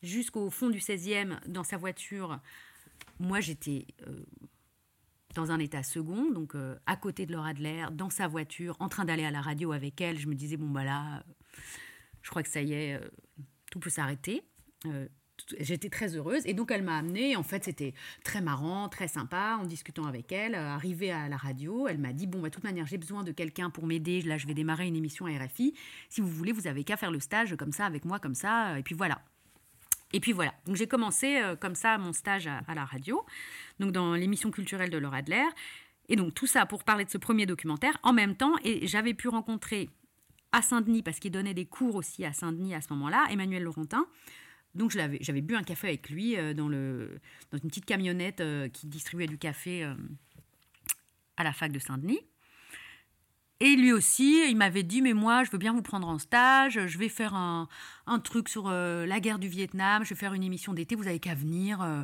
jusqu'au 0.05 0.49
fond 0.49 0.69
du 0.69 0.79
16e 0.79 1.39
dans 1.47 1.63
sa 1.63 1.77
voiture. 1.77 2.39
Moi, 3.19 3.39
j'étais 3.39 3.87
euh, 4.07 4.23
dans 5.35 5.51
un 5.51 5.59
état 5.59 5.83
second, 5.83 6.31
donc 6.31 6.55
euh, 6.55 6.75
à 6.85 6.95
côté 6.95 7.25
de 7.25 7.33
Laura 7.33 7.49
Adler, 7.49 7.85
dans 7.91 8.09
sa 8.09 8.27
voiture, 8.27 8.75
en 8.79 8.89
train 8.89 9.05
d'aller 9.05 9.25
à 9.25 9.31
la 9.31 9.41
radio 9.41 9.71
avec 9.71 9.99
elle. 10.01 10.19
Je 10.19 10.27
me 10.27 10.35
disais, 10.35 10.57
bon, 10.57 10.69
bah 10.69 10.83
là, 10.83 11.23
je 12.21 12.29
crois 12.29 12.43
que 12.43 12.49
ça 12.49 12.61
y 12.61 12.73
est, 12.73 12.95
euh, 12.95 13.07
tout 13.71 13.79
peut 13.79 13.89
s'arrêter. 13.89 14.43
J'étais 15.59 15.89
très 15.89 16.15
heureuse 16.15 16.43
et 16.45 16.53
donc 16.53 16.71
elle 16.71 16.83
m'a 16.83 16.97
amenée. 16.97 17.35
En 17.35 17.43
fait, 17.43 17.63
c'était 17.65 17.93
très 18.23 18.39
marrant, 18.39 18.87
très 18.87 19.07
sympa 19.07 19.57
en 19.59 19.65
discutant 19.65 20.05
avec 20.05 20.31
elle. 20.31 20.55
Arrivée 20.55 21.11
à 21.11 21.27
la 21.27 21.37
radio, 21.37 21.87
elle 21.87 21.97
m'a 21.97 22.13
dit 22.13 22.27
Bon, 22.27 22.39
bah, 22.39 22.49
de 22.49 22.53
toute 22.53 22.63
manière, 22.63 22.85
j'ai 22.85 22.97
besoin 22.97 23.23
de 23.23 23.31
quelqu'un 23.31 23.69
pour 23.69 23.85
m'aider. 23.85 24.21
Là, 24.21 24.37
je 24.37 24.47
vais 24.47 24.53
démarrer 24.53 24.87
une 24.87 24.95
émission 24.95 25.25
à 25.25 25.31
RFI. 25.31 25.73
Si 26.09 26.21
vous 26.21 26.29
voulez, 26.29 26.51
vous 26.51 26.67
avez 26.67 26.83
qu'à 26.83 26.95
faire 26.95 27.11
le 27.11 27.19
stage 27.19 27.55
comme 27.57 27.73
ça, 27.73 27.85
avec 27.85 28.05
moi, 28.05 28.19
comme 28.19 28.35
ça. 28.35 28.79
Et 28.79 28.83
puis 28.83 28.95
voilà. 28.95 29.21
Et 30.15 30.21
puis 30.21 30.31
voilà, 30.31 30.53
donc 30.65 30.77
j'ai 30.77 30.87
commencé 30.87 31.41
euh, 31.41 31.57
comme 31.57 31.75
ça 31.75 31.97
mon 31.97 32.13
stage 32.13 32.47
à, 32.47 32.73
la 32.73 32.85
radio, 32.85 33.25
donc 33.81 33.91
dans 33.91 34.13
l'émission 34.15 34.49
culturelle 34.49 34.89
de 34.89 34.97
Laura 34.97 35.17
Adler. 35.17 35.43
Et 36.07 36.15
donc 36.15 36.33
tout 36.33 36.47
ça 36.47 36.65
pour 36.65 36.85
parler 36.85 37.03
de 37.03 37.09
ce 37.09 37.17
premier 37.17 37.45
documentaire 37.45 37.97
en 38.01 38.13
même 38.13 38.33
temps. 38.33 38.53
Et 38.63 38.87
j'avais 38.87 39.13
pu 39.13 39.27
rencontrer 39.27 39.89
à 40.53 40.61
Saint-Denis, 40.61 41.03
parce 41.03 41.19
qu'il 41.19 41.31
donnait 41.31 41.53
des 41.53 41.65
cours 41.65 41.95
aussi 41.95 42.23
à 42.23 42.31
Saint-Denis 42.31 42.73
à 42.73 42.79
ce 42.79 42.93
moment-là, 42.93 43.25
Emmanuel 43.29 43.63
Laurentin. 43.63 44.07
Donc 44.73 44.91
j'avais 44.91 45.41
bu 45.41 45.53
un 45.53 45.63
café 45.63 45.89
avec 45.89 46.09
lui 46.09 46.37
euh, 46.37 46.53
dans, 46.53 46.69
une 46.71 47.19
petite 47.51 47.85
camionnette 47.85 48.39
euh, 48.39 48.69
qui 48.69 48.87
distribuait 48.87 49.27
du 49.27 49.37
café 49.37 49.83
à 51.35 51.43
la 51.43 51.51
fac 51.51 51.73
de 51.73 51.79
Saint-Denis. 51.79 52.21
Et 53.61 53.77
lui 53.77 53.93
aussi, 53.93 54.49
il 54.49 54.57
m'avait 54.57 54.83
dit, 54.83 55.01
mais 55.01 55.13
moi, 55.13 55.45
je 55.45 55.51
veux 55.51 55.57
bien 55.57 55.71
vous 55.71 55.81
prendre 55.81 56.09
en 56.09 56.19
stage, 56.19 56.87
je 56.87 56.97
vais 56.97 57.07
faire 57.07 57.35
un, 57.35 57.69
truc 58.21 58.49
sur 58.49 58.67
euh, 58.67 59.05
la 59.05 59.21
guerre 59.21 59.39
du 59.39 59.47
Vietnam, 59.47 60.03
je 60.03 60.09
vais 60.09 60.19
faire 60.19 60.33
une 60.33 60.43
émission 60.43 60.73
d'été, 60.73 60.95
vous 60.95 61.07
avez 61.07 61.19
qu'à 61.19 61.35
venir, 61.35 61.81
euh, 61.81 62.01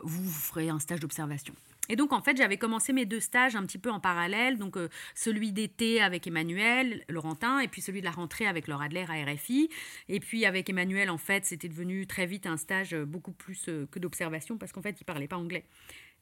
vous, 0.00 0.30
ferez 0.30 0.70
un 0.70 0.78
stage 0.78 1.00
d'observation. 1.00 1.54
Et 1.90 1.96
donc, 1.96 2.14
en 2.14 2.22
fait, 2.22 2.38
j'avais 2.38 2.56
commencé 2.56 2.94
mes 2.94 3.04
deux 3.04 3.20
stages 3.20 3.54
un 3.54 3.66
petit 3.66 3.76
peu 3.76 3.90
en 3.90 4.00
parallèle, 4.00 4.56
donc 4.56 4.78
euh, 4.78 4.88
celui 5.14 5.52
d'été 5.52 6.00
avec 6.00 6.26
Emmanuel 6.26 7.04
Laurentin, 7.10 7.58
et 7.58 7.68
puis 7.68 7.82
celui 7.82 8.00
de 8.00 8.06
la 8.06 8.10
rentrée 8.10 8.46
avec 8.46 8.66
Laura 8.66 8.84
Adler 8.84 9.04
à 9.06 9.30
RFI. 9.30 9.68
Et 10.08 10.20
puis 10.20 10.46
avec 10.46 10.70
Emmanuel, 10.70 11.10
en 11.10 11.18
fait, 11.18 11.44
c'était 11.44 11.68
devenu 11.68 12.06
très 12.06 12.24
vite 12.24 12.46
un 12.46 12.56
stage 12.56 12.96
beaucoup 12.96 13.32
plus 13.32 13.68
que 13.90 13.98
d'observation, 13.98 14.56
parce 14.56 14.72
qu'en 14.72 14.80
fait, 14.80 14.98
il 14.98 15.04
parlait 15.04 15.28
pas 15.28 15.36
anglais. 15.36 15.66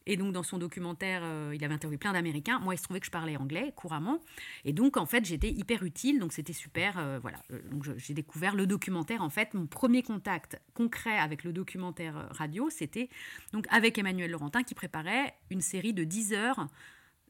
Et 0.06 0.16
donc, 0.16 0.32
dans 0.32 0.42
son 0.42 0.58
documentaire, 0.58 1.22
euh, 1.24 1.52
il 1.54 1.64
avait 1.64 1.74
interviewé 1.74 1.98
plein 1.98 2.12
d'Américains. 2.12 2.58
Moi, 2.58 2.74
il 2.74 2.78
se 2.78 2.82
trouvait 2.82 3.00
que 3.00 3.06
je 3.06 3.10
parlais 3.10 3.36
anglais 3.36 3.72
couramment. 3.76 4.20
Et 4.64 4.72
donc, 4.72 4.96
en 4.96 5.06
fait, 5.06 5.24
j'étais 5.24 5.50
hyper 5.50 5.82
utile. 5.82 6.18
Donc, 6.18 6.32
c'était 6.32 6.52
super. 6.52 6.98
Euh, 6.98 7.18
voilà. 7.20 7.38
Euh, 7.52 7.60
donc, 7.70 7.88
j'ai 7.96 8.14
découvert 8.14 8.54
le 8.54 8.66
documentaire. 8.66 9.22
En 9.22 9.30
fait, 9.30 9.54
mon 9.54 9.66
premier 9.66 10.02
contact 10.02 10.60
concret 10.74 11.18
avec 11.18 11.44
le 11.44 11.52
documentaire 11.52 12.28
radio, 12.30 12.70
c'était 12.70 13.08
donc 13.52 13.66
avec 13.70 13.98
Emmanuel 13.98 14.30
Laurentin 14.30 14.62
qui 14.62 14.74
préparait 14.74 15.34
une 15.50 15.60
série 15.60 15.94
de 15.94 16.04
10 16.04 16.32
heures 16.34 16.66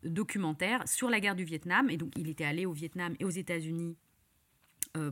documentaires 0.05 0.87
sur 0.89 1.11
la 1.11 1.21
guerre 1.21 1.37
du 1.37 1.45
Vietnam. 1.45 1.91
Et 1.91 1.97
donc, 1.97 2.13
il 2.17 2.29
était 2.29 2.45
allé 2.45 2.67
au 2.67 2.73
Vietnam 2.73 3.15
et 3.21 3.25
aux 3.25 3.31
États-Unis 3.31 3.97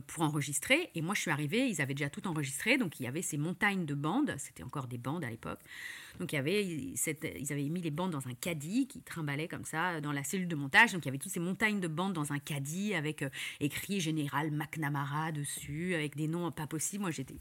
pour 0.07 0.23
enregistrer. 0.23 0.89
Et 0.93 1.01
moi, 1.01 1.15
je 1.15 1.21
suis 1.21 1.31
arrivée, 1.31 1.67
ils 1.67 1.81
avaient 1.81 1.93
déjà 1.95 2.09
tout 2.09 2.27
enregistré. 2.27 2.77
Donc, 2.77 2.99
il 2.99 3.03
y 3.03 3.07
avait 3.07 3.21
ces 3.21 3.37
montagnes 3.37 3.85
de 3.85 3.95
bandes. 3.95 4.35
C'était 4.37 4.63
encore 4.63 4.87
des 4.87 4.97
bandes 4.97 5.23
à 5.23 5.29
l'époque. 5.29 5.59
Donc, 6.19 6.33
il 6.33 6.35
y 6.35 6.39
avait 6.39 6.63
ils 6.63 7.51
avaient 7.51 7.69
mis 7.69 7.81
les 7.81 7.91
bandes 7.91 8.11
dans 8.11 8.27
un 8.27 8.33
caddie 8.33 8.87
qui 8.87 9.01
trimballait 9.01 9.47
comme 9.47 9.65
ça 9.65 10.01
dans 10.01 10.11
la 10.11 10.23
cellule 10.23 10.47
de 10.47 10.55
montage. 10.55 10.93
Donc, 10.93 11.05
il 11.05 11.07
y 11.07 11.09
avait 11.09 11.17
toutes 11.17 11.31
ces 11.31 11.39
montagnes 11.39 11.79
de 11.79 11.87
bandes 11.87 12.13
dans 12.13 12.31
un 12.31 12.39
caddie 12.39 12.93
avec 12.93 13.23
euh, 13.23 13.29
écrit 13.59 13.99
Général 13.99 14.51
McNamara 14.51 15.31
dessus, 15.31 15.95
avec 15.95 16.15
des 16.15 16.27
noms 16.27 16.51
pas 16.51 16.67
possibles. 16.67 17.01
Moi, 17.01 17.11
j'étais 17.11 17.37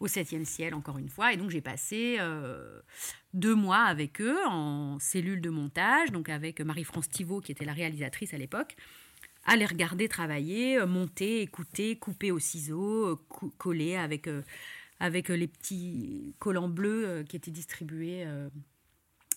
au 0.00 0.06
septième 0.06 0.44
ciel, 0.44 0.74
encore 0.74 0.98
une 0.98 1.08
fois. 1.08 1.32
Et 1.32 1.36
donc, 1.36 1.50
j'ai 1.50 1.60
passé 1.60 2.16
euh, 2.20 2.80
deux 3.32 3.54
mois 3.54 3.82
avec 3.82 4.20
eux 4.20 4.38
en 4.46 4.98
cellule 4.98 5.40
de 5.40 5.50
montage, 5.50 6.12
donc 6.12 6.28
avec 6.28 6.60
Marie-France 6.60 7.08
Thivault, 7.08 7.40
qui 7.40 7.52
était 7.52 7.64
la 7.64 7.72
réalisatrice 7.72 8.34
à 8.34 8.38
l'époque 8.38 8.76
à 9.44 9.56
les 9.56 9.66
regarder 9.66 10.08
travailler, 10.08 10.78
euh, 10.78 10.86
monter, 10.86 11.42
écouter, 11.42 11.96
couper 11.96 12.30
au 12.30 12.38
ciseau, 12.38 13.06
euh, 13.06 13.48
coller 13.58 13.96
avec, 13.96 14.26
euh, 14.26 14.42
avec 15.00 15.28
les 15.28 15.48
petits 15.48 16.34
collants 16.38 16.68
bleus 16.68 17.24
qui 17.28 17.36
étaient 17.36 17.50
distribués 17.50 18.26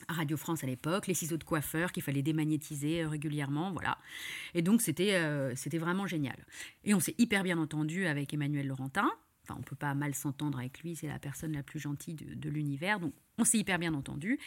Radio 0.07 0.37
France 0.37 0.63
à 0.63 0.67
l'époque, 0.67 1.07
les 1.07 1.15
ciseaux 1.15 1.37
de 1.37 1.43
coiffeur 1.43 1.91
qu'il 1.91 2.03
fallait 2.03 2.21
démagnétiser 2.21 3.03
régulièrement, 3.05 3.71
voilà. 3.71 3.97
Et 4.53 4.61
donc 4.61 4.81
c'était 4.81 5.77
vraiment 5.79 6.05
génial. 6.05 6.37
Et 6.83 6.93
on 6.93 6.99
s'est 6.99 7.15
hyper 7.17 7.43
bien 7.43 7.57
entendu 7.57 8.05
avec 8.05 8.33
Emmanuel 8.33 8.67
Laurentin. 8.67 9.11
Enfin, 9.43 9.55
on 9.59 9.63
peut 9.63 9.75
pas 9.75 9.95
mal 9.95 10.13
s'entendre 10.13 10.59
avec 10.59 10.79
lui, 10.81 10.95
c'est 10.95 11.07
la 11.07 11.19
personne 11.19 11.53
la 11.53 11.63
plus 11.63 11.79
gentille 11.79 12.13
de, 12.15 12.49
l'univers. 12.49 12.99
Donc 12.99 13.13
on 13.39 13.43
s'est 13.43 13.57
hyper 13.57 13.79
bien 13.79 13.95
entendu. 13.95 14.39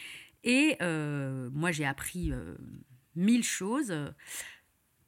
Et 0.45 0.77
moi 0.79 1.71
j'ai 1.71 1.85
appris 1.85 2.31
mille 3.15 3.43
choses. 3.43 3.93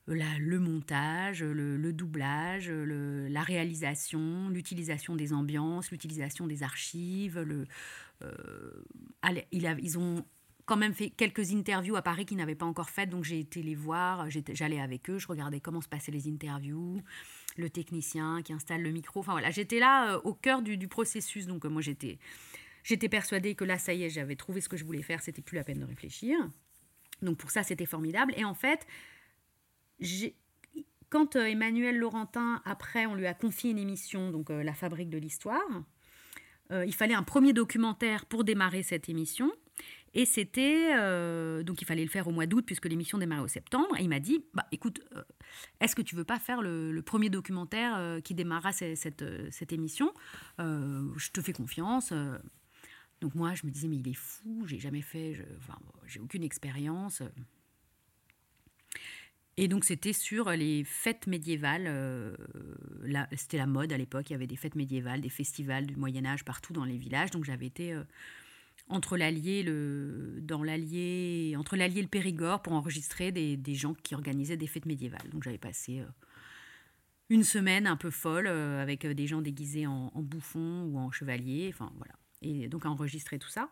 Le 0.07 0.59
montage, 0.59 1.43
le, 1.43 1.93
doublage, 1.93 2.69
la 2.69 3.41
réalisation, 3.41 4.49
l'utilisation 4.49 5.15
des 5.15 5.33
ambiances, 5.33 5.91
l'utilisation 5.91 6.47
des 6.47 6.63
archives. 6.63 7.45
A, 9.21 9.31
ils 9.51 9.97
ont 9.97 10.25
quand 10.65 10.77
même 10.77 10.93
fait 10.93 11.09
quelques 11.09 11.51
interviews 11.51 11.95
à 11.95 12.01
Paris 12.01 12.25
qu'ils 12.25 12.37
n'avaient 12.37 12.55
pas 12.55 12.65
encore 12.65 12.89
faites, 12.89 13.09
donc 13.09 13.23
j'ai 13.23 13.39
été 13.39 13.61
les 13.61 13.75
voir, 13.75 14.27
j'allais 14.29 14.79
avec 14.79 15.09
eux, 15.09 15.19
je 15.19 15.27
regardais 15.27 15.59
comment 15.59 15.81
se 15.81 15.89
passaient 15.89 16.11
les 16.11 16.27
interviews, 16.27 17.01
le 17.57 17.69
technicien 17.69 18.41
qui 18.43 18.53
installe 18.53 18.81
le 18.81 18.91
micro, 18.91 19.19
enfin 19.19 19.33
voilà, 19.33 19.51
j'étais 19.51 19.79
là 19.79 20.13
euh, 20.13 20.21
au 20.23 20.33
cœur 20.33 20.61
du, 20.61 20.87
processus, 20.87 21.47
donc 21.47 21.65
euh, 21.65 21.69
moi 21.69 21.81
j'étais, 21.81 22.17
j'étais 22.83 23.09
persuadée 23.09 23.55
que 23.55 23.65
là, 23.65 23.77
ça 23.77 23.93
y 23.93 24.03
est, 24.03 24.09
j'avais 24.09 24.35
trouvé 24.35 24.61
ce 24.61 24.69
que 24.69 24.77
je 24.77 24.85
voulais 24.85 25.01
faire, 25.01 25.21
c'était 25.21 25.41
plus 25.41 25.55
la 25.55 25.63
peine 25.63 25.79
de 25.79 25.85
réfléchir. 25.85 26.37
Donc 27.21 27.37
pour 27.37 27.51
ça, 27.51 27.63
c'était 27.63 27.85
formidable. 27.85 28.33
Et 28.35 28.43
en 28.43 28.53
fait, 28.53 28.85
quand 31.09 31.35
euh, 31.35 31.45
Emmanuel 31.45 31.97
Laurentin, 31.97 32.61
après, 32.65 33.05
on 33.05 33.15
lui 33.15 33.27
a 33.27 33.33
confié 33.33 33.71
une 33.71 33.77
émission, 33.77 34.31
donc 34.31 34.49
La 34.49 34.73
Fabrique 34.73 35.09
de 35.09 35.17
l'Histoire, 35.17 35.61
il 36.71 36.95
fallait 36.95 37.13
un 37.13 37.21
premier 37.21 37.53
documentaire 37.53 38.25
pour 38.25 38.43
démarrer 38.43 38.81
cette 38.81 39.07
émission. 39.07 39.51
Et 40.15 40.25
c'était. 40.25 40.91
Euh, 40.95 41.63
donc 41.63 41.81
il 41.81 41.85
fallait 41.85 42.03
le 42.03 42.09
faire 42.09 42.27
au 42.27 42.31
mois 42.31 42.45
d'août, 42.45 42.63
puisque 42.65 42.85
l'émission 42.85 43.17
démarrait 43.17 43.41
au 43.41 43.47
septembre. 43.47 43.97
Et 43.97 44.03
il 44.03 44.09
m'a 44.09 44.19
dit 44.19 44.45
bah, 44.53 44.67
écoute, 44.71 45.01
euh, 45.15 45.23
est-ce 45.79 45.95
que 45.95 46.01
tu 46.01 46.15
veux 46.15 46.23
pas 46.23 46.39
faire 46.39 46.61
le, 46.61 47.01
premier 47.01 47.29
documentaire 47.29 47.95
euh, 47.97 48.19
qui 48.19 48.35
démarrera 48.35 48.71
cette, 48.71 49.23
émission? 49.71 50.13
Je 50.59 51.31
te 51.31 51.41
fais 51.41 51.53
confiance. 51.53 52.13
Donc 53.21 53.35
moi, 53.35 53.53
je 53.55 53.65
me 53.65 53.71
disais 53.71 53.87
mais 53.87 53.97
il 53.97 54.07
est 54.07 54.13
fou, 54.13 54.65
j'ai 54.67 54.79
jamais 54.79 55.01
fait. 55.01 55.45
j'ai 56.05 56.19
aucune 56.19 56.43
expérience. 56.43 57.23
Et 59.57 59.67
donc 59.67 59.83
c'était 59.83 60.13
sur 60.13 60.49
les 60.51 60.83
fêtes 60.83 61.27
médiévales. 61.27 62.35
c'était 63.35 63.57
la 63.57 63.67
mode 63.67 63.93
à 63.93 63.97
l'époque. 63.97 64.29
Il 64.29 64.33
y 64.33 64.35
avait 64.35 64.47
des 64.47 64.55
fêtes 64.55 64.75
médiévales, 64.75 65.21
des 65.21 65.29
festivals 65.29 65.85
du 65.85 65.95
Moyen 65.95 66.25
Âge 66.25 66.43
partout 66.43 66.73
dans 66.73 66.85
les 66.85 66.97
villages. 66.97 67.29
Donc 67.29 67.43
j'avais 67.43 67.67
été 67.67 67.95
l'Allier 69.15 69.63
entre 71.57 71.75
l'Allier 71.75 71.99
et 71.99 72.01
le 72.01 72.07
Périgord 72.07 72.61
pour 72.61 72.73
enregistrer 72.73 73.31
des, 73.31 73.75
gens 73.75 73.93
qui 73.93 74.15
organisaient 74.15 74.57
des 74.57 74.67
fêtes 74.67 74.85
médiévales. 74.85 75.29
Donc 75.31 75.43
j'avais 75.43 75.57
passé 75.57 75.99
euh, 75.99 76.05
une 77.29 77.43
semaine 77.43 77.87
un 77.87 77.97
peu 77.97 78.11
folle 78.11 78.47
euh, 78.47 78.81
avec 78.81 79.05
euh, 79.05 79.13
des 79.13 79.27
gens 79.27 79.41
déguisés 79.41 79.87
en, 79.87 80.11
bouffons 80.15 80.83
ou 80.83 80.97
en 80.97 81.11
chevaliers, 81.11 81.71
enfin 81.73 81.91
voilà. 81.97 82.13
Et 82.41 82.67
donc 82.67 82.85
à 82.85 82.89
enregistrer 82.89 83.39
tout 83.39 83.49
ça. 83.49 83.69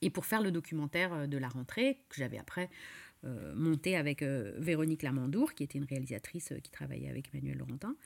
Et 0.00 0.10
pour 0.10 0.26
faire 0.26 0.42
le 0.42 0.52
documentaire 0.52 1.26
de 1.26 1.38
la 1.38 1.48
rentrée 1.48 2.04
que 2.08 2.16
j'avais 2.16 2.38
après 2.38 2.68
monté 3.54 3.96
avec 3.96 4.22
Véronique 4.22 5.02
Lamandour, 5.02 5.54
qui 5.54 5.62
était 5.64 5.78
une 5.78 5.84
réalisatrice 5.84 6.52
qui 6.62 6.70
travaillait 6.70 7.08
avec 7.08 7.30
Emmanuel 7.32 7.58
Laurentin. 7.58 7.96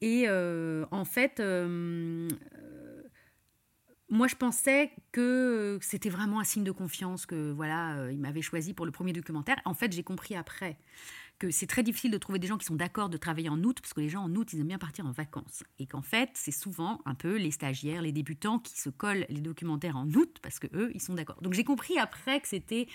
Et 0.00 0.28
en 0.28 1.04
fait 1.04 1.40
moi, 4.12 4.28
je 4.28 4.36
pensais 4.36 4.90
que 5.10 5.78
c'était 5.80 6.10
vraiment 6.10 6.38
un 6.38 6.44
signe 6.44 6.64
de 6.64 6.70
confiance 6.70 7.24
que 7.24 7.50
voilà, 7.50 7.96
euh, 7.96 8.12
il 8.12 8.20
m'avait 8.20 8.42
choisi 8.42 8.74
pour 8.74 8.84
le 8.84 8.92
premier 8.92 9.14
documentaire. 9.14 9.56
En 9.64 9.72
fait, 9.72 9.90
j'ai 9.90 10.02
compris 10.02 10.36
après 10.36 10.76
que 11.38 11.50
c'est 11.50 11.66
très 11.66 11.82
difficile 11.82 12.10
de 12.10 12.18
trouver 12.18 12.38
des 12.38 12.46
gens 12.46 12.58
qui 12.58 12.66
sont 12.66 12.76
d'accord 12.76 13.08
de 13.08 13.16
travailler 13.16 13.48
en 13.48 13.64
août, 13.64 13.78
parce 13.80 13.94
que 13.94 14.02
les 14.02 14.10
gens 14.10 14.22
en 14.22 14.34
août, 14.34 14.52
ils 14.52 14.60
aiment 14.60 14.68
bien 14.68 14.78
partir 14.78 15.06
en 15.06 15.12
vacances. 15.12 15.64
Et 15.78 15.86
qu'en 15.86 16.02
fait, 16.02 16.28
c'est 16.34 16.52
souvent 16.52 17.00
un 17.06 17.14
peu 17.14 17.38
les 17.38 17.50
stagiaires, 17.50 18.02
les 18.02 18.12
débutants 18.12 18.58
qui 18.58 18.78
se 18.78 18.90
collent 18.90 19.24
les 19.30 19.40
documentaires 19.40 19.96
en 19.96 20.06
août, 20.10 20.40
parce 20.42 20.58
que 20.58 20.66
eux, 20.74 20.90
ils 20.94 21.00
sont 21.00 21.14
d'accord. 21.14 21.40
Donc 21.40 21.54
j'ai 21.54 21.64
compris 21.64 21.98
après 21.98 22.38
que 22.42 22.48
c'était 22.48 22.88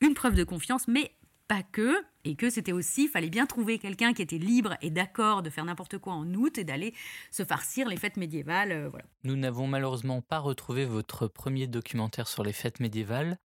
une 0.00 0.14
preuve 0.14 0.34
de 0.34 0.44
confiance, 0.44 0.88
mais 0.88 1.12
pas 1.48 1.62
que, 1.62 1.94
et 2.24 2.34
que 2.34 2.50
c'était 2.50 2.72
aussi, 2.72 3.04
il 3.04 3.08
fallait 3.08 3.30
bien 3.30 3.46
trouver 3.46 3.78
quelqu'un 3.78 4.12
qui 4.12 4.22
était 4.22 4.38
libre 4.38 4.76
et 4.82 4.90
d'accord 4.90 5.42
de 5.42 5.50
faire 5.50 5.64
n'importe 5.64 5.98
quoi 5.98 6.14
en 6.14 6.26
août 6.34 6.58
et 6.58 6.64
d'aller 6.64 6.92
se 7.30 7.44
farcir 7.44 7.88
les 7.88 7.96
fêtes 7.96 8.16
médiévales. 8.16 8.72
Euh. 8.72 8.90
Nous 9.22 9.36
n'avons 9.36 9.66
malheureusement 9.66 10.22
pas 10.22 10.40
retrouvé 10.40 10.84
votre 10.84 11.28
premier 11.28 11.66
documentaire 11.66 12.26
sur 12.26 12.42
les 12.42 12.52
fêtes 12.52 12.80
médiévales. 12.80 13.38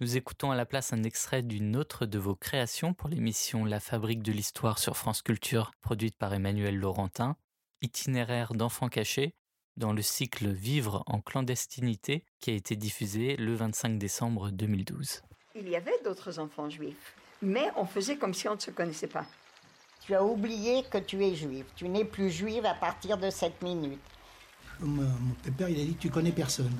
Nous 0.00 0.16
écoutons 0.16 0.52
à 0.52 0.56
la 0.56 0.66
place 0.66 0.92
un 0.92 1.02
extrait 1.02 1.42
d'une 1.42 1.74
autre 1.74 2.06
de 2.06 2.18
vos 2.20 2.36
créations 2.36 2.94
pour 2.94 3.08
l'émission 3.08 3.64
La 3.64 3.80
Fabrique 3.80 4.22
de 4.22 4.30
l'Histoire 4.30 4.78
sur 4.78 4.96
France 4.96 5.22
Culture, 5.22 5.72
produite 5.80 6.16
par 6.16 6.32
Emmanuel 6.32 6.76
Laurentin, 6.76 7.36
itinéraire 7.82 8.54
d'enfants 8.54 8.88
cachés, 8.88 9.34
dans 9.76 9.92
le 9.92 10.02
cycle 10.02 10.48
Vivre 10.48 11.02
en 11.06 11.20
clandestinité 11.20 12.24
qui 12.38 12.50
a 12.50 12.54
été 12.54 12.76
diffusé 12.76 13.36
le 13.36 13.54
25 13.54 13.98
décembre 13.98 14.50
2012. 14.50 15.22
Il 15.58 15.68
y 15.68 15.76
avait 15.76 15.98
d'autres 16.04 16.38
enfants 16.38 16.70
juifs 16.70 17.14
mais 17.42 17.70
on 17.76 17.86
faisait 17.86 18.16
comme 18.16 18.34
si 18.34 18.48
on 18.48 18.54
ne 18.54 18.60
se 18.60 18.70
connaissait 18.70 19.06
pas. 19.06 19.24
Tu 20.00 20.14
as 20.14 20.24
oublié 20.24 20.84
que 20.90 20.98
tu 20.98 21.24
es 21.24 21.34
juive. 21.34 21.66
Tu 21.76 21.88
n'es 21.88 22.04
plus 22.04 22.30
juive 22.30 22.64
à 22.64 22.74
partir 22.74 23.18
de 23.18 23.30
cette 23.30 23.60
minute. 23.62 24.00
Mon, 24.80 25.04
père, 25.56 25.68
il 25.68 25.80
a 25.80 25.84
dit 25.84 25.96
tu 25.96 26.08
connais 26.08 26.32
personne. 26.32 26.76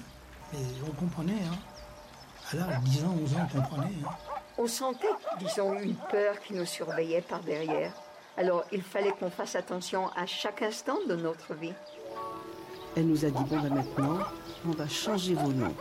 Et 0.54 0.56
on 0.86 0.92
comprenait, 0.92 1.32
hein. 1.32 1.58
À 2.50 2.56
l'âge 2.56 2.80
10 2.84 3.04
ans, 3.04 3.16
11 3.22 3.34
ans, 3.34 3.36
on 3.42 3.60
comprenait. 3.60 3.94
Hein. 4.06 4.10
On 4.56 4.66
sentait, 4.66 5.06
disons, 5.38 5.78
une 5.78 5.94
peur 6.10 6.40
qui 6.40 6.54
nous 6.54 6.64
surveillait 6.64 7.20
par 7.20 7.40
derrière. 7.40 7.92
Alors, 8.38 8.64
il 8.72 8.82
fallait 8.82 9.12
qu'on 9.12 9.30
fasse 9.30 9.56
attention 9.56 10.08
à 10.16 10.24
chaque 10.24 10.62
instant 10.62 10.96
de 11.06 11.16
notre 11.16 11.54
vie. 11.54 11.74
Elle 12.96 13.06
nous 13.06 13.24
a 13.24 13.28
dit 13.28 13.44
bon, 13.44 13.60
ben 13.60 13.74
maintenant, 13.74 14.18
on 14.66 14.70
va 14.70 14.88
changer 14.88 15.34
vos 15.34 15.52
noms. 15.52 15.74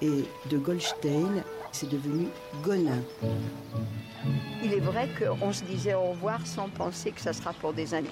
Et 0.00 0.24
de 0.46 0.58
Goldstein, 0.58 1.42
c'est 1.72 1.88
devenu 1.88 2.28
Gonin. 2.62 3.02
Il 4.62 4.72
est 4.72 4.80
vrai 4.80 5.08
qu'on 5.18 5.52
se 5.52 5.64
disait 5.64 5.94
au 5.94 6.10
revoir 6.10 6.46
sans 6.46 6.68
penser 6.68 7.12
que 7.12 7.20
ça 7.20 7.32
sera 7.32 7.52
pour 7.52 7.72
des 7.72 7.94
années. 7.94 8.08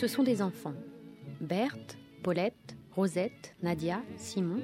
Ce 0.00 0.08
sont 0.08 0.22
des 0.22 0.40
enfants. 0.40 0.72
Berthe, 1.42 1.98
Paulette, 2.22 2.74
Rosette, 2.96 3.54
Nadia, 3.62 4.00
Simon. 4.16 4.62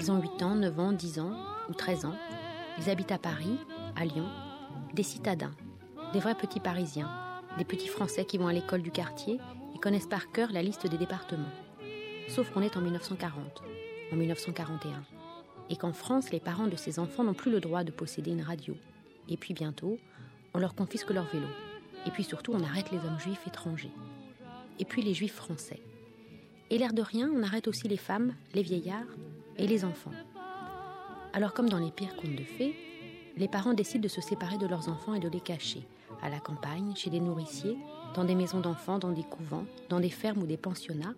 Ils 0.00 0.10
ont 0.10 0.20
8 0.20 0.42
ans, 0.42 0.54
9 0.56 0.80
ans, 0.80 0.92
10 0.92 1.20
ans 1.20 1.36
ou 1.68 1.72
13 1.72 2.06
ans. 2.06 2.14
Ils 2.78 2.90
habitent 2.90 3.12
à 3.12 3.18
Paris, 3.18 3.58
à 3.96 4.04
Lyon, 4.04 4.26
des 4.94 5.02
citadins, 5.02 5.54
des 6.12 6.20
vrais 6.20 6.34
petits 6.34 6.60
Parisiens, 6.60 7.10
des 7.58 7.64
petits 7.64 7.88
Français 7.88 8.24
qui 8.24 8.38
vont 8.38 8.48
à 8.48 8.52
l'école 8.52 8.82
du 8.82 8.90
quartier 8.90 9.38
et 9.74 9.78
connaissent 9.78 10.06
par 10.06 10.30
cœur 10.32 10.52
la 10.52 10.62
liste 10.62 10.86
des 10.86 10.96
départements. 10.96 11.52
Sauf 12.28 12.50
qu'on 12.50 12.62
est 12.62 12.76
en 12.76 12.80
1940, 12.80 13.62
en 14.12 14.16
1941, 14.16 15.04
et 15.70 15.76
qu'en 15.76 15.92
France, 15.92 16.30
les 16.30 16.40
parents 16.40 16.66
de 16.66 16.76
ces 16.76 16.98
enfants 16.98 17.24
n'ont 17.24 17.34
plus 17.34 17.50
le 17.50 17.60
droit 17.60 17.84
de 17.84 17.90
posséder 17.90 18.30
une 18.30 18.42
radio. 18.42 18.74
Et 19.28 19.36
puis 19.36 19.54
bientôt, 19.54 19.98
on 20.54 20.58
leur 20.58 20.74
confisque 20.74 21.10
leur 21.10 21.26
vélo. 21.26 21.46
Et 22.06 22.10
puis 22.10 22.24
surtout, 22.24 22.52
on 22.52 22.62
arrête 22.62 22.90
les 22.90 22.98
hommes 22.98 23.20
juifs 23.20 23.46
étrangers. 23.46 23.92
Et 24.78 24.84
puis 24.84 25.02
les 25.02 25.14
juifs 25.14 25.34
français. 25.34 25.80
Et 26.70 26.78
l'air 26.78 26.94
de 26.94 27.02
rien, 27.02 27.30
on 27.30 27.42
arrête 27.42 27.68
aussi 27.68 27.86
les 27.86 27.98
femmes, 27.98 28.34
les 28.54 28.62
vieillards 28.62 29.16
et 29.58 29.66
les 29.66 29.84
enfants. 29.84 30.12
Alors 31.34 31.54
comme 31.54 31.68
dans 31.68 31.78
les 31.78 31.90
pires 31.90 32.14
contes 32.16 32.36
de 32.36 32.44
fées, 32.44 32.74
les 33.38 33.48
parents 33.48 33.72
décident 33.72 34.02
de 34.02 34.08
se 34.08 34.20
séparer 34.20 34.58
de 34.58 34.66
leurs 34.66 34.90
enfants 34.90 35.14
et 35.14 35.20
de 35.20 35.30
les 35.30 35.40
cacher, 35.40 35.82
à 36.20 36.28
la 36.28 36.38
campagne, 36.38 36.92
chez 36.94 37.08
des 37.08 37.20
nourriciers, 37.20 37.78
dans 38.14 38.24
des 38.24 38.34
maisons 38.34 38.60
d'enfants, 38.60 38.98
dans 38.98 39.12
des 39.12 39.22
couvents, 39.22 39.64
dans 39.88 40.00
des 40.00 40.10
fermes 40.10 40.42
ou 40.42 40.46
des 40.46 40.58
pensionnats. 40.58 41.14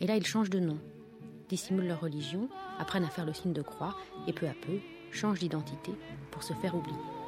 Et 0.00 0.06
là, 0.06 0.16
ils 0.16 0.26
changent 0.26 0.50
de 0.50 0.60
nom, 0.60 0.76
dissimulent 1.48 1.88
leur 1.88 2.00
religion, 2.00 2.48
apprennent 2.78 3.04
à 3.04 3.10
faire 3.10 3.24
le 3.24 3.32
signe 3.32 3.54
de 3.54 3.62
croix 3.62 3.96
et 4.26 4.34
peu 4.34 4.46
à 4.46 4.52
peu 4.52 4.78
changent 5.10 5.40
d'identité 5.40 5.92
pour 6.30 6.42
se 6.42 6.52
faire 6.52 6.74
oublier. 6.74 7.21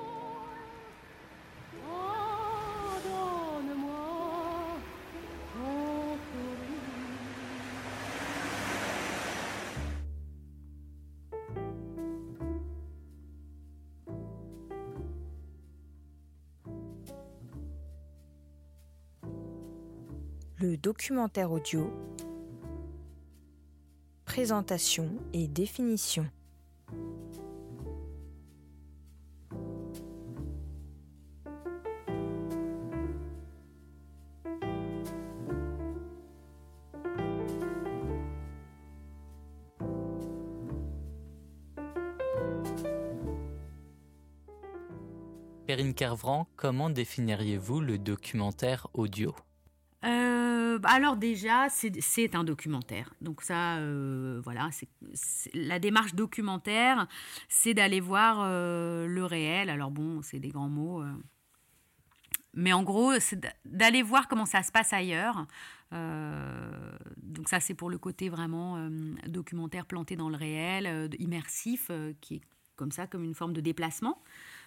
documentaire 21.05 21.53
audio, 21.53 21.93
présentation 24.25 25.11
et 25.35 25.47
définition. 25.49 26.27
Perrine 45.67 45.93
Carvran, 45.93 46.47
comment 46.57 46.89
définiriez-vous 46.89 47.81
le 47.81 47.99
documentaire 47.99 48.89
audio? 48.95 49.35
Alors 50.85 51.17
déjà, 51.17 51.69
c'est 51.69 52.35
un 52.35 52.45
documentaire. 52.45 53.13
Donc 53.21 53.43
ça, 53.43 53.77
euh, 53.79 54.41
voilà, 54.43 54.71
la 55.55 55.79
démarche 55.79 56.15
documentaire, 56.15 57.07
c'est 57.49 57.75
d'aller 57.75 58.01
voir 58.01 58.41
euh, 58.43 59.07
le 59.07 59.25
réel. 59.25 59.71
Alors 59.71 59.91
bon, 59.91 60.23
c'est 60.23 60.39
des 60.39 60.51
grands 60.51 60.69
mots. 60.69 61.03
mais 62.55 62.73
en 62.73 62.83
gros, 62.83 63.19
c'est 63.21 63.41
d'aller 63.65 64.03
voir 64.03 64.29
comment 64.29 64.47
ça 64.47 64.63
se 64.63 64.73
passe 64.73 64.93
ailleurs. 64.93 65.47
donc 65.91 67.49
ça, 67.49 67.61
c'est 67.61 67.75
pour 67.75 67.91
le 67.91 67.99
côté 67.99 68.29
vraiment 68.29 68.89
documentaire 69.27 69.87
planté 69.87 70.17
dans 70.17 70.29
le 70.29 70.37
réel, 70.37 71.09
immersif, 71.19 71.91
qui 72.21 72.37
est 72.37 72.41
comme 72.77 72.91
ça, 72.91 73.07
comme 73.07 73.25
une 73.25 73.35
forme 73.35 73.53
de 73.53 73.61
déplacement. 73.61 74.19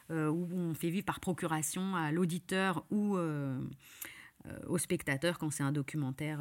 Euh, 0.09 0.29
où 0.29 0.47
on 0.55 0.73
fait 0.73 0.89
vivre 0.89 1.05
par 1.05 1.19
procuration 1.19 1.97
à 1.97 2.13
l'auditeur 2.13 2.85
ou 2.91 3.17
euh, 3.17 3.59
euh, 3.59 3.59
au 4.67 4.77
spectateur 4.77 5.37
quand 5.39 5.51
c'est 5.51 5.63
un 5.63 5.71
documentaire 5.71 6.39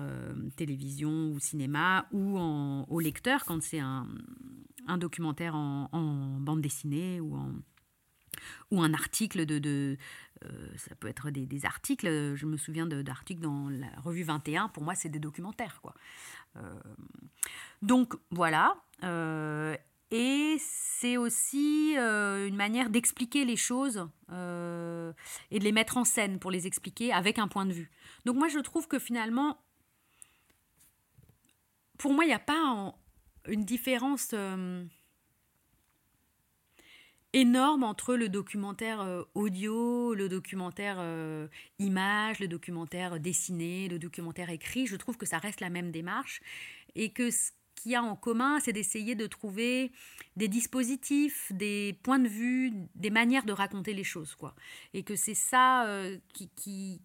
télévision 0.57 1.31
ou 1.31 1.39
cinéma, 1.39 2.07
ou 2.13 2.39
au 2.39 3.01
lecteur 3.01 3.45
quand 3.45 3.63
c'est 3.63 3.81
un, 3.81 4.07
documentaire 4.99 5.55
en, 5.55 6.39
bande 6.41 6.61
dessinée 6.61 7.21
ou 7.21 7.37
en 7.37 7.53
ou 8.71 8.83
un 8.83 8.93
article 8.93 9.47
de, 9.47 9.97
ça 10.77 10.95
peut 10.97 11.09
être 11.09 11.31
des, 11.31 11.65
articles. 11.65 12.35
Je 12.35 12.47
me 12.47 12.57
souviens 12.57 12.87
d'articles 12.87 13.41
dans 13.41 13.71
la 13.71 13.89
revue 14.03 14.25
21 14.25 14.69
pour 14.69 14.83
moi 14.83 14.95
c'est 14.95 15.09
des 15.09 15.21
documentaires 15.21 15.81
quoi. 15.81 15.95
Donc 17.83 18.15
voilà 18.31 18.77
et 20.11 20.57
c'est 20.61 21.17
aussi 21.17 21.95
euh, 21.99 22.47
une 22.47 22.57
manière 22.57 22.91
d'expliquer 22.91 23.45
les 23.45 23.57
choses 23.57 24.09
euh, 24.31 25.13
et 25.51 25.59
de 25.59 25.65
les 25.65 25.73
mettre 25.73 25.97
en 25.97 26.05
scène 26.05 26.39
pour 26.39 26.51
les 26.51 26.67
expliquer 26.67 27.13
avec 27.13 27.39
un 27.39 27.49
point 27.49 27.67
de 27.67 27.73
vue. 27.73 27.91
Donc 28.25 28.37
moi 28.37 28.49
je 28.49 28.61
trouve 28.61 28.87
que 28.87 28.99
finalement, 28.99 29.59
pour 31.99 32.13
moi 32.13 32.25
il 32.25 32.29
n'y 32.29 32.35
a 32.35 32.39
pas 32.39 32.95
une 33.49 33.65
différence 33.65 34.31
euh, 34.33 34.85
énorme 37.33 37.83
entre 37.83 38.15
le 38.15 38.29
documentaire 38.29 39.25
audio, 39.35 40.15
le 40.15 40.29
documentaire 40.29 41.05
image, 41.79 42.39
le 42.39 42.49
documentaire 42.49 43.21
dessiné, 43.21 43.89
le 43.89 43.99
documentaire 43.99 44.51
écrit. 44.51 44.87
Je 44.87 44.97
trouve 44.97 45.19
que 45.19 45.27
ça 45.27 45.39
reste 45.39 45.61
la 45.61 45.69
même 45.69 45.91
démarche 45.91 46.41
et 46.95 47.11
que 47.11 47.29
qu'il 47.77 47.93
y 47.93 47.95
a 47.95 48.03
en 48.03 48.17
commun, 48.17 48.59
c'est 48.61 48.73
d'essayer 48.73 49.15
de 49.15 49.27
trouver 49.27 49.93
des 50.35 50.49
dispositifs, 50.49 51.53
des 51.53 51.99
points 52.03 52.19
de 52.19 52.29
vue, 52.29 52.73
des 52.95 53.11
manières 53.11 53.45
de 53.45 53.53
raconter 53.53 53.95
les 53.95 54.05
choses, 54.05 54.35
quoi. 54.35 54.55
Et 54.95 55.05
que 55.05 55.15
c'est 55.15 55.35
ça 55.35 55.87
euh, 55.87 56.19
qui, 56.33 56.49
qui, 56.57 57.01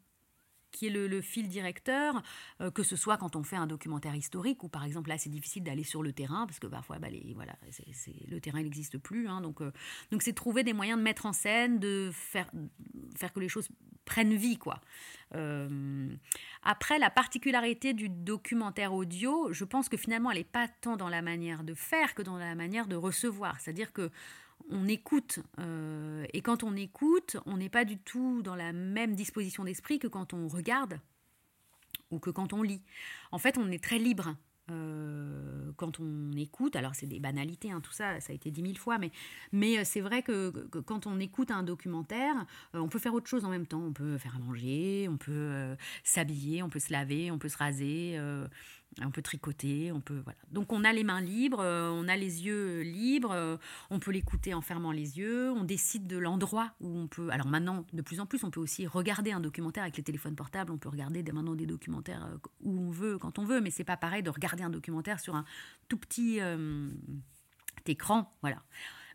qui 0.71 0.87
est 0.87 0.89
le, 0.89 1.21
fil 1.21 1.47
directeur, 1.47 2.23
euh, 2.61 2.71
que 2.71 2.83
ce 2.83 2.95
soit 2.95 3.17
quand 3.17 3.35
on 3.35 3.43
fait 3.43 3.55
un 3.55 3.67
documentaire 3.67 4.15
historique, 4.15 4.63
ou 4.63 4.69
par 4.69 4.83
exemple 4.83 5.09
là 5.09 5.17
c'est 5.17 5.29
difficile 5.29 5.63
d'aller 5.63 5.83
sur 5.83 6.01
le 6.01 6.13
terrain, 6.13 6.47
parce 6.47 6.59
que 6.59 6.67
parfois 6.67 6.99
bah, 6.99 7.09
les, 7.09 7.33
voilà, 7.35 7.53
le 8.29 8.39
terrain 8.39 8.63
n'existe 8.63 8.97
plus. 8.97 9.27
Hein, 9.27 9.41
donc 9.41 9.61
euh, 9.61 9.71
donc 10.11 10.23
c'est 10.23 10.33
trouver 10.33 10.63
des 10.63 10.73
moyens 10.73 10.97
de 10.97 11.03
mettre 11.03 11.25
en 11.25 11.33
scène, 11.33 11.79
de 11.79 12.09
faire, 12.13 12.49
faire 13.15 13.33
que 13.33 13.39
les 13.39 13.49
choses 13.49 13.69
prennent 14.05 14.35
vie. 14.35 14.57
quoi. 14.57 14.81
Euh, 15.35 16.09
après, 16.63 16.99
la 16.99 17.09
particularité 17.09 17.93
du 17.93 18.09
documentaire 18.09 18.93
audio, 18.93 19.51
je 19.53 19.63
pense 19.63 19.89
que 19.89 19.97
finalement 19.97 20.31
elle 20.31 20.39
n'est 20.39 20.43
pas 20.43 20.67
tant 20.67 20.97
dans 20.97 21.09
la 21.09 21.21
manière 21.21 21.63
de 21.63 21.73
faire 21.73 22.13
que 22.13 22.21
dans 22.21 22.37
la 22.37 22.55
manière 22.55 22.87
de 22.87 22.95
recevoir. 22.95 23.59
C'est-à-dire 23.59 23.93
que 23.93 24.09
on 24.69 24.87
écoute. 24.87 25.39
Euh, 25.59 26.25
et 26.33 26.41
quand 26.41 26.63
on 26.63 26.75
écoute, 26.75 27.37
on 27.45 27.57
n'est 27.57 27.69
pas 27.69 27.85
du 27.85 27.97
tout 27.97 28.41
dans 28.41 28.55
la 28.55 28.73
même 28.73 29.15
disposition 29.15 29.63
d'esprit 29.63 29.99
que 29.99 30.07
quand 30.07 30.33
on 30.33 30.47
regarde 30.47 30.99
ou 32.11 32.19
que 32.19 32.29
quand 32.29 32.53
on 32.53 32.61
lit. 32.61 32.81
En 33.31 33.37
fait, 33.37 33.57
on 33.57 33.71
est 33.71 33.83
très 33.83 33.97
libre. 33.97 34.35
Euh, 34.71 35.71
quand 35.77 35.99
on 35.99 36.31
écoute, 36.37 36.75
alors 36.75 36.95
c'est 36.95 37.07
des 37.07 37.19
banalités, 37.19 37.71
hein, 37.71 37.81
tout 37.81 37.91
ça, 37.91 38.19
ça 38.19 38.31
a 38.31 38.35
été 38.35 38.51
dit 38.51 38.61
mille 38.61 38.77
fois, 38.77 38.97
mais, 39.51 39.77
euh, 39.77 39.81
c'est 39.83 40.01
vrai 40.01 40.23
que, 40.23 40.49
quand 40.85 41.07
on 41.07 41.19
écoute 41.19 41.51
un 41.51 41.63
documentaire, 41.63 42.33
on 42.73 42.87
peut 42.87 42.99
faire 42.99 43.13
autre 43.13 43.27
chose 43.27 43.45
en 43.45 43.49
même 43.49 43.67
temps. 43.67 43.81
On 43.81 43.93
peut 43.93 44.17
faire 44.17 44.35
à 44.35 44.39
manger, 44.39 45.07
on 45.09 45.17
peut 45.17 45.75
s'habiller, 46.03 46.63
on 46.63 46.69
peut 46.69 46.79
se 46.79 46.91
laver, 46.91 47.31
on 47.31 47.37
peut 47.37 47.49
se 47.49 47.57
raser, 47.57 48.17
on 48.99 49.11
peut 49.11 49.21
tricoter, 49.21 49.91
on 49.91 50.01
peut 50.01 50.19
voilà. 50.23 50.37
Donc 50.51 50.73
on 50.73 50.83
a 50.83 50.91
les 50.91 51.03
mains 51.03 51.21
libres, 51.21 51.61
euh, 51.61 51.89
on 51.89 52.07
a 52.07 52.17
les 52.17 52.45
yeux 52.45 52.81
libres, 52.81 53.31
euh, 53.31 53.57
on 53.89 53.99
peut 53.99 54.11
l'écouter 54.11 54.53
en 54.53 54.61
fermant 54.61 54.91
les 54.91 55.17
yeux, 55.17 55.51
on 55.51 55.63
décide 55.63 56.07
de 56.07 56.17
l'endroit 56.17 56.73
où 56.81 56.97
on 56.97 57.07
peut. 57.07 57.29
Alors 57.29 57.47
maintenant, 57.47 57.85
de 57.93 58.01
plus 58.01 58.19
en 58.19 58.25
plus, 58.25 58.43
on 58.43 58.51
peut 58.51 58.59
aussi 58.59 58.87
regarder 58.87 59.31
un 59.31 59.39
documentaire 59.39 59.83
avec 59.83 59.97
les 59.97 60.03
téléphones 60.03 60.35
portables. 60.35 60.71
On 60.71 60.77
peut 60.77 60.89
regarder 60.89 61.23
maintenant 61.31 61.55
des 61.55 61.65
documentaires 61.65 62.25
euh, 62.25 62.37
où 62.61 62.79
on 62.79 62.91
veut, 62.91 63.17
quand 63.17 63.39
on 63.39 63.45
veut, 63.45 63.61
mais 63.61 63.71
c'est 63.71 63.85
pas 63.85 63.97
pareil 63.97 64.23
de 64.23 64.29
regarder 64.29 64.63
un 64.63 64.69
documentaire 64.69 65.19
sur 65.19 65.35
un 65.35 65.45
tout 65.87 65.97
petit 65.97 66.39
écran, 67.85 68.33
voilà. 68.41 68.61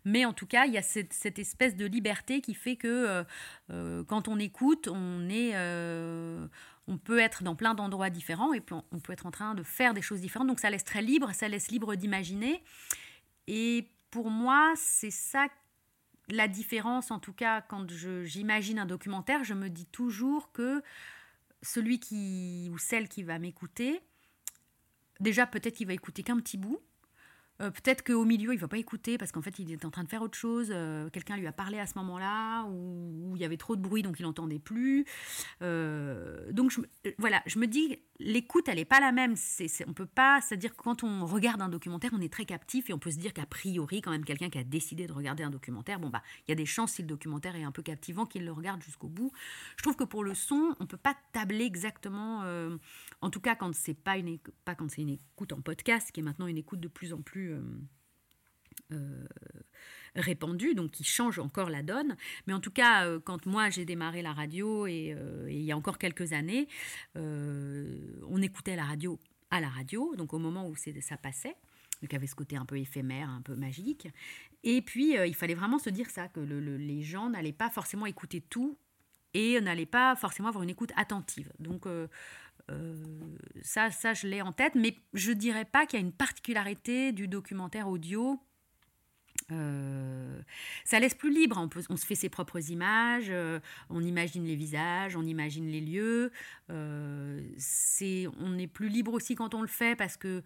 Mais 0.05 0.25
en 0.25 0.33
tout 0.33 0.45
cas, 0.45 0.65
il 0.65 0.73
y 0.73 0.77
a 0.77 0.81
cette, 0.81 1.39
espèce 1.39 1.75
de 1.75 1.85
liberté 1.85 2.41
qui 2.41 2.53
fait 2.53 2.75
que 2.77 3.25
quand 4.03 4.27
on 4.27 4.39
écoute, 4.39 4.87
on 4.87 5.27
est 5.29 5.53
on 6.87 6.97
peut 6.97 7.19
être 7.19 7.43
dans 7.43 7.55
plein 7.55 7.73
d'endroits 7.73 8.09
différents 8.09 8.53
et 8.53 8.63
on 8.91 8.99
peut 8.99 9.13
être 9.13 9.25
en 9.25 9.31
train 9.31 9.55
de 9.55 9.63
faire 9.63 9.93
des 9.93 10.01
choses 10.01 10.21
différentes. 10.21 10.47
Donc 10.47 10.59
ça 10.59 10.69
laisse 10.69 10.85
très 10.85 11.01
libre, 11.01 11.33
ça 11.33 11.47
laisse 11.47 11.69
libre 11.69 11.95
d'imaginer. 11.95 12.63
Et 13.47 13.89
pour 14.09 14.29
moi, 14.29 14.73
c'est 14.75 15.11
ça 15.11 15.47
la 16.29 16.47
différence, 16.47 17.11
en 17.11 17.19
tout 17.19 17.33
cas 17.33 17.61
quand 17.61 17.89
j'imagine 18.23 18.79
un 18.79 18.85
documentaire, 18.85 19.43
je 19.43 19.53
me 19.53 19.69
dis 19.69 19.85
toujours 19.85 20.51
que 20.51 20.83
celui 21.61 21.99
qui 21.99 22.69
ou 22.71 22.77
celle 22.77 23.07
qui 23.07 23.23
va 23.23 23.39
m'écouter, 23.39 24.01
déjà 25.19 25.47
peut-être 25.47 25.75
qu'il 25.75 25.87
va 25.87 25.93
écouter 25.93 26.23
qu'un 26.23 26.37
petit 26.37 26.57
bout, 26.57 26.81
euh, 27.61 27.71
peut-être 27.71 28.03
qu'au 28.03 28.25
milieu, 28.25 28.53
il 28.53 28.57
ne 28.57 28.61
va 28.61 28.67
pas 28.67 28.77
écouter 28.77 29.17
parce 29.17 29.31
qu'en 29.31 29.41
fait, 29.41 29.57
il 29.59 29.71
est 29.71 29.85
en 29.85 29.89
train 29.89 30.03
de 30.03 30.09
faire 30.09 30.21
autre 30.21 30.37
chose. 30.37 30.69
Euh, 30.71 31.09
quelqu'un 31.09 31.37
lui 31.37 31.47
a 31.47 31.51
parlé 31.51 31.79
à 31.79 31.87
ce 31.87 31.97
moment-là, 31.97 32.65
ou, 32.65 33.33
il 33.35 33.41
y 33.41 33.45
avait 33.45 33.57
trop 33.57 33.75
de 33.75 33.81
bruit, 33.81 34.03
donc 34.03 34.19
il 34.19 34.23
n'entendait 34.23 34.59
plus. 34.59 35.05
Euh, 35.61 36.51
donc 36.51 36.73
voilà, 37.17 37.41
je 37.45 37.59
me 37.59 37.67
dis, 37.67 37.99
l'écoute, 38.19 38.67
elle 38.67 38.77
n'est 38.77 38.85
pas 38.85 38.99
la 38.99 39.11
même. 39.11 39.35
C'est, 39.35 39.67
on 39.87 39.93
peut 39.93 40.05
pas, 40.05 40.39
c'est-à-dire 40.41 40.75
que 40.75 40.81
quand 40.81 41.03
on 41.03 41.25
regarde 41.25 41.61
un 41.61 41.69
documentaire, 41.69 42.11
on 42.13 42.21
est 42.21 42.31
très 42.31 42.45
captif 42.45 42.89
et 42.89 42.93
on 42.93 42.99
peut 42.99 43.11
se 43.11 43.17
dire 43.17 43.33
qu'a 43.33 43.45
priori, 43.45 44.01
quand 44.01 44.11
même, 44.11 44.25
quelqu'un 44.25 44.49
qui 44.49 44.59
a 44.59 44.63
décidé 44.63 45.07
de 45.07 45.13
regarder 45.13 45.43
un 45.43 45.49
documentaire, 45.49 45.99
bon 45.99 46.09
bah, 46.09 46.21
il 46.47 46.51
y 46.51 46.53
a 46.53 46.55
des 46.55 46.65
chances 46.65 46.93
si 46.93 47.01
le 47.01 47.07
documentaire 47.07 47.55
est 47.55 47.63
un 47.63 47.71
peu 47.71 47.81
captivant 47.81 48.25
qu'il 48.25 48.45
le 48.45 48.51
regarde 48.51 48.81
jusqu'au 48.83 49.07
bout. 49.07 49.31
Je 49.77 49.83
trouve 49.83 49.95
que 49.95 50.03
pour 50.03 50.23
le 50.23 50.35
son, 50.35 50.75
on 50.79 50.85
peut 50.85 50.97
pas 50.97 51.15
tabler 51.33 51.65
exactement. 51.65 52.43
En 53.21 53.29
tout 53.29 53.39
cas, 53.39 53.55
quand 53.55 53.73
c'est 53.73 53.95
pas 53.95 54.17
une, 54.17 54.37
pas 54.63 54.75
quand 54.75 54.89
c'est 54.89 55.01
une 55.01 55.09
écoute 55.09 55.51
en 55.51 55.61
podcast, 55.61 56.11
qui 56.11 56.19
est 56.19 56.23
maintenant 56.23 56.47
une 56.47 56.57
écoute 56.57 56.79
de 56.79 56.87
plus 56.87 57.13
en 57.13 57.21
plus 57.21 57.53
euh, 57.53 57.61
euh, 58.93 59.25
répandu, 60.15 60.75
donc 60.75 60.91
qui 60.91 61.03
change 61.03 61.39
encore 61.39 61.69
la 61.69 61.81
donne. 61.81 62.15
Mais 62.45 62.53
en 62.53 62.59
tout 62.59 62.71
cas, 62.71 63.07
euh, 63.07 63.19
quand 63.19 63.45
moi 63.47 63.69
j'ai 63.69 63.85
démarré 63.85 64.21
la 64.21 64.33
radio 64.33 64.85
et, 64.85 65.15
il 65.47 65.61
y 65.63 65.71
a 65.71 65.77
encore 65.77 65.97
quelques 65.97 66.33
années, 66.33 66.67
on 67.15 68.41
écoutait 68.41 68.75
la 68.75 68.85
radio 68.85 69.19
à 69.49 69.61
la 69.61 69.69
radio, 69.69 70.15
donc 70.15 70.33
au 70.33 70.39
moment 70.39 70.67
où 70.67 70.75
ça 70.75 71.17
passait. 71.17 71.55
Donc 72.01 72.13
avait 72.13 72.27
ce 72.27 72.35
côté 72.35 72.55
un 72.55 72.65
peu 72.65 72.77
éphémère, 72.77 73.29
un 73.29 73.41
peu 73.41 73.55
magique. 73.55 74.07
Et 74.63 74.83
puis, 74.83 75.15
il 75.15 75.33
fallait 75.33 75.55
vraiment 75.55 75.79
se 75.79 75.89
dire 75.89 76.11
ça, 76.11 76.27
que 76.27 76.39
les 76.39 77.01
gens 77.01 77.31
n'allaient 77.31 77.51
pas 77.51 77.71
forcément 77.71 78.05
écouter 78.05 78.41
tout 78.41 78.77
et 79.33 79.59
n'allaient 79.61 79.87
pas 79.87 80.15
forcément 80.15 80.49
avoir 80.49 80.63
une 80.63 80.69
écoute 80.69 80.91
attentive. 80.95 81.51
Donc, 81.59 81.87
ça, 83.61 83.91
ça, 83.91 84.13
je 84.13 84.27
l'ai 84.27 84.41
en 84.41 84.51
tête, 84.51 84.75
mais 84.75 84.95
je 85.13 85.31
dirais 85.31 85.65
pas 85.65 85.85
qu'il 85.85 85.99
y 85.99 86.03
a 86.03 86.05
une 86.05 86.13
particularité 86.13 87.11
du 87.11 87.27
documentaire 87.27 87.87
audio. 87.87 88.39
Euh, 89.51 90.41
ça 90.83 90.99
laisse 90.99 91.13
plus 91.13 91.33
libre, 91.33 91.69
on, 91.89 91.95
se 91.95 92.05
fait 92.05 92.15
ses 92.15 92.27
propres 92.27 92.69
images, 92.69 93.27
euh, 93.29 93.59
on 93.89 94.01
imagine 94.01 94.45
les 94.45 94.55
visages, 94.55 95.15
on 95.15 95.23
imagine 95.23 95.67
les 95.67 95.79
lieux. 95.79 96.31
c'est, 97.57 98.27
on 98.39 98.57
est 98.57 98.67
plus 98.67 98.89
libre 98.89 99.13
aussi 99.13 99.35
quand 99.35 99.53
on 99.53 99.61
le 99.61 99.67
fait 99.67 99.97
parce 99.97 100.17
que 100.17 100.43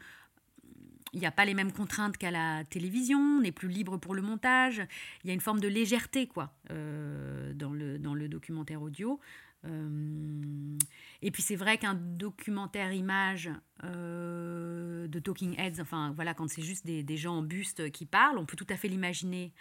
il 1.13 1.19
n'y 1.19 1.25
a 1.25 1.31
pas 1.31 1.43
les 1.43 1.53
mêmes 1.53 1.73
contraintes 1.73 2.15
qu'à 2.15 2.31
la 2.31 2.63
télévision, 2.63 3.19
on 3.19 3.43
est 3.43 3.51
plus 3.51 3.67
libre 3.67 3.97
pour 3.97 4.15
le 4.15 4.21
montage. 4.21 4.81
Il 5.23 5.27
y 5.27 5.31
a 5.31 5.33
une 5.33 5.41
forme 5.41 5.59
de 5.59 5.67
légèreté 5.67 6.25
quoi 6.25 6.53
dans, 6.69 7.73
le, 7.73 7.99
dans 7.99 8.13
le 8.13 8.29
documentaire 8.29 8.81
audio. 8.81 9.19
Euh, 9.65 10.77
et 11.21 11.31
puis 11.31 11.43
c'est 11.43 11.55
vrai 11.55 11.77
qu'un 11.77 11.93
documentaire 11.93 12.91
image 12.93 13.51
euh, 13.83 15.07
de 15.07 15.19
Talking 15.19 15.55
Heads, 15.59 15.79
enfin 15.79 16.11
voilà, 16.15 16.33
quand 16.33 16.49
c'est 16.49 16.61
juste 16.61 16.85
des, 16.85 17.17
gens 17.17 17.37
en 17.37 17.41
buste 17.43 17.91
qui 17.91 18.05
parlent, 18.05 18.37
on 18.37 18.45
peut 18.45 18.57
tout 18.57 18.67
à 18.69 18.75
fait 18.75 18.87
l'imaginer 18.87 19.53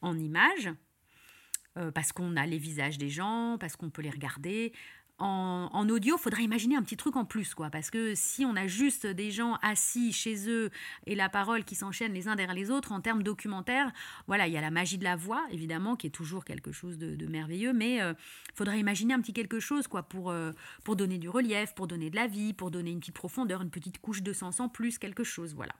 en 0.00 0.16
image, 0.16 0.70
euh, 1.76 1.90
parce 1.90 2.12
qu'on 2.12 2.36
a 2.36 2.46
les 2.46 2.58
visages 2.58 2.98
des 2.98 3.08
gens, 3.08 3.56
parce 3.58 3.76
qu'on 3.76 3.90
peut 3.90 4.02
les 4.02 4.10
regarder. 4.10 4.72
En, 5.18 5.88
audio, 5.88 6.16
faudrait 6.16 6.44
imaginer 6.44 6.76
un 6.76 6.82
petit 6.82 6.96
truc 6.96 7.16
en 7.16 7.24
plus, 7.24 7.54
quoi. 7.54 7.70
Parce 7.70 7.90
que 7.90 8.14
si 8.14 8.44
on 8.44 8.54
a 8.54 8.66
juste 8.66 9.06
des 9.06 9.30
gens 9.30 9.54
assis 9.62 10.12
chez 10.12 10.48
eux 10.48 10.70
et 11.06 11.14
la 11.14 11.28
parole 11.28 11.64
qui 11.64 11.74
s'enchaîne 11.74 12.12
les 12.12 12.28
uns 12.28 12.36
derrière 12.36 12.54
les 12.54 12.70
autres, 12.70 12.92
en 12.92 13.00
termes 13.00 13.22
documentaires, 13.22 13.92
voilà, 14.28 14.46
il 14.46 14.52
y 14.52 14.56
a 14.56 14.60
la 14.60 14.70
magie 14.70 14.98
de 14.98 15.04
la 15.04 15.16
voix, 15.16 15.44
évidemment, 15.50 15.96
qui 15.96 16.06
est 16.06 16.10
toujours 16.10 16.44
quelque 16.44 16.70
chose 16.70 16.98
de, 16.98 17.26
merveilleux, 17.26 17.72
mais 17.72 17.96
il 17.96 18.00
euh, 18.00 18.14
faudrait 18.54 18.78
imaginer 18.78 19.14
un 19.14 19.20
petit 19.20 19.32
quelque 19.32 19.60
chose, 19.60 19.88
quoi, 19.88 20.04
pour, 20.04 20.30
euh, 20.30 20.52
pour 20.84 20.96
donner 20.96 21.18
du 21.18 21.28
relief, 21.28 21.74
pour 21.74 21.88
donner 21.88 22.10
de 22.10 22.16
la 22.16 22.26
vie, 22.26 22.52
pour 22.52 22.70
donner 22.70 22.90
une 22.90 23.00
petite 23.00 23.14
profondeur, 23.14 23.60
une 23.62 23.70
petite 23.70 24.00
couche 24.00 24.22
de 24.22 24.32
sens 24.32 24.60
en 24.60 24.68
plus, 24.68 24.98
quelque 24.98 25.24
chose, 25.24 25.54
voilà. 25.54 25.74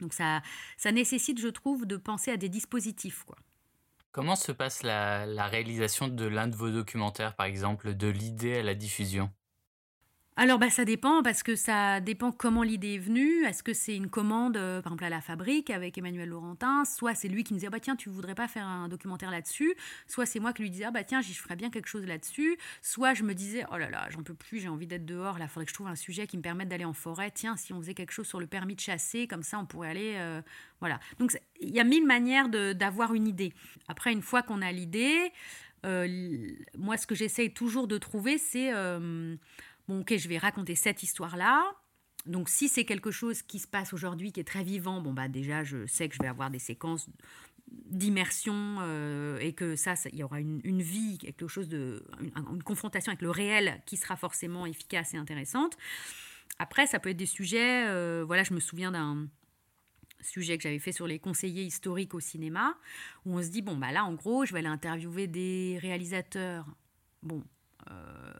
Donc 0.00 0.12
ça, 0.12 0.42
ça 0.76 0.92
nécessite, 0.92 1.40
je 1.40 1.48
trouve, 1.48 1.86
de 1.86 1.96
penser 1.96 2.30
à 2.30 2.36
des 2.36 2.48
dispositifs, 2.48 3.24
quoi. 3.24 3.38
Comment 4.18 4.34
se 4.34 4.50
passe 4.50 4.82
la, 4.82 5.46
réalisation 5.46 6.08
de 6.08 6.26
l'un 6.26 6.48
de 6.48 6.56
vos 6.56 6.72
documentaires, 6.72 7.36
par 7.36 7.46
exemple, 7.46 7.94
de 7.94 8.08
l'idée 8.08 8.58
à 8.58 8.64
la 8.64 8.74
diffusion? 8.74 9.30
Alors 10.40 10.60
bah, 10.60 10.70
ça 10.70 10.84
dépend 10.84 11.24
parce 11.24 11.42
que 11.42 11.56
ça 11.56 11.98
dépend 11.98 12.30
comment 12.30 12.62
l'idée 12.62 12.94
est 12.94 12.98
venue. 12.98 13.44
Est-ce 13.44 13.64
que 13.64 13.72
c'est 13.72 13.96
une 13.96 14.08
commande 14.08 14.56
euh, 14.56 14.80
par 14.80 14.92
exemple 14.92 15.04
à 15.04 15.10
la 15.10 15.20
fabrique 15.20 15.68
avec 15.68 15.98
Emmanuel 15.98 16.28
Laurentin, 16.28 16.84
soit 16.84 17.16
c'est 17.16 17.26
lui 17.26 17.42
qui 17.42 17.54
me 17.54 17.58
disait 17.58 17.66
ah, 17.66 17.70
bah 17.70 17.80
tiens 17.80 17.96
tu 17.96 18.08
voudrais 18.08 18.36
pas 18.36 18.46
faire 18.46 18.64
un 18.64 18.86
documentaire 18.86 19.32
là-dessus, 19.32 19.74
soit 20.06 20.26
c'est 20.26 20.38
moi 20.38 20.52
qui 20.52 20.62
lui 20.62 20.70
disais 20.70 20.84
ah 20.84 20.92
bah 20.92 21.02
tiens 21.02 21.22
j'y 21.22 21.34
ferais 21.34 21.56
bien 21.56 21.70
quelque 21.70 21.88
chose 21.88 22.06
là-dessus, 22.06 22.56
soit 22.82 23.14
je 23.14 23.24
me 23.24 23.34
disais 23.34 23.64
oh 23.72 23.78
là 23.78 23.90
là 23.90 24.06
j'en 24.10 24.22
peux 24.22 24.32
plus 24.32 24.60
j'ai 24.60 24.68
envie 24.68 24.86
d'être 24.86 25.04
dehors 25.04 25.40
là 25.40 25.48
faudrait 25.48 25.64
que 25.64 25.70
je 25.70 25.74
trouve 25.74 25.88
un 25.88 25.96
sujet 25.96 26.28
qui 26.28 26.36
me 26.36 26.42
permette 26.42 26.68
d'aller 26.68 26.84
en 26.84 26.92
forêt. 26.92 27.32
Tiens 27.32 27.56
si 27.56 27.72
on 27.72 27.80
faisait 27.80 27.94
quelque 27.94 28.12
chose 28.12 28.28
sur 28.28 28.38
le 28.38 28.46
permis 28.46 28.76
de 28.76 28.80
chasser 28.80 29.26
comme 29.26 29.42
ça 29.42 29.58
on 29.58 29.66
pourrait 29.66 29.90
aller 29.90 30.14
euh, 30.18 30.40
voilà. 30.78 31.00
Donc 31.18 31.36
il 31.60 31.74
y 31.74 31.80
a 31.80 31.84
mille 31.84 32.06
manières 32.06 32.48
d'avoir 32.48 33.12
une 33.12 33.26
idée. 33.26 33.52
Après 33.88 34.12
une 34.12 34.22
fois 34.22 34.42
qu'on 34.42 34.62
a 34.62 34.70
l'idée 34.70 35.32
euh, 35.86 36.08
moi, 36.76 36.96
ce 36.96 37.06
que 37.06 37.14
j'essaye 37.14 37.52
toujours 37.52 37.86
de 37.86 37.98
trouver, 37.98 38.38
c'est 38.38 38.72
bon, 39.88 40.00
ok, 40.00 40.16
je 40.16 40.28
vais 40.28 40.38
raconter 40.38 40.74
cette 40.74 41.02
histoire-là. 41.02 41.64
Donc, 42.26 42.48
si 42.48 42.68
c'est 42.68 42.84
quelque 42.84 43.10
chose 43.10 43.42
qui 43.42 43.58
se 43.58 43.66
passe 43.66 43.92
aujourd'hui, 43.92 44.32
qui 44.32 44.40
est 44.40 44.44
très 44.44 44.62
vivant, 44.62 45.00
bon, 45.00 45.12
bah, 45.12 45.28
déjà, 45.28 45.64
je 45.64 45.86
sais 45.86 46.08
que 46.08 46.14
je 46.14 46.20
vais 46.20 46.28
avoir 46.28 46.50
des 46.50 46.58
séquences 46.58 47.08
d'immersion 47.70 48.78
euh, 48.80 49.38
et 49.38 49.52
que 49.52 49.76
ça, 49.76 49.94
il 50.12 50.18
y 50.18 50.22
aura 50.22 50.40
une, 50.40 50.82
vie, 50.82 51.18
quelque 51.18 51.48
chose 51.48 51.68
de, 51.68 52.04
une, 52.20 52.62
confrontation 52.62 53.10
avec 53.10 53.22
le 53.22 53.30
réel 53.30 53.82
qui 53.86 53.96
sera 53.96 54.16
forcément 54.16 54.66
efficace 54.66 55.14
et 55.14 55.16
intéressante. 55.16 55.76
Après, 56.58 56.86
ça 56.86 56.98
peut 56.98 57.10
être 57.10 57.16
des 57.16 57.26
sujets, 57.26 57.86
euh, 57.86 58.24
voilà, 58.26 58.42
je 58.42 58.54
me 58.54 58.60
souviens 58.60 58.90
d'un 58.90 59.28
sujet 60.20 60.56
que 60.56 60.62
j'avais 60.62 60.78
fait 60.78 60.92
sur 60.92 61.06
les 61.06 61.18
conseillers 61.18 61.62
historiques 61.62 62.14
au 62.14 62.20
cinéma, 62.20 62.76
où 63.24 63.38
on 63.38 63.42
se 63.42 63.48
dit, 63.48 63.62
bon, 63.62 63.76
bah 63.76 63.92
là, 63.92 64.04
en 64.04 64.14
gros, 64.14 64.44
je 64.44 64.52
vais 64.52 64.58
aller 64.58 64.68
interviewer 64.68 65.26
des 65.26 65.78
réalisateurs, 65.80 66.66
bon, 67.22 67.44
euh, 67.90 68.32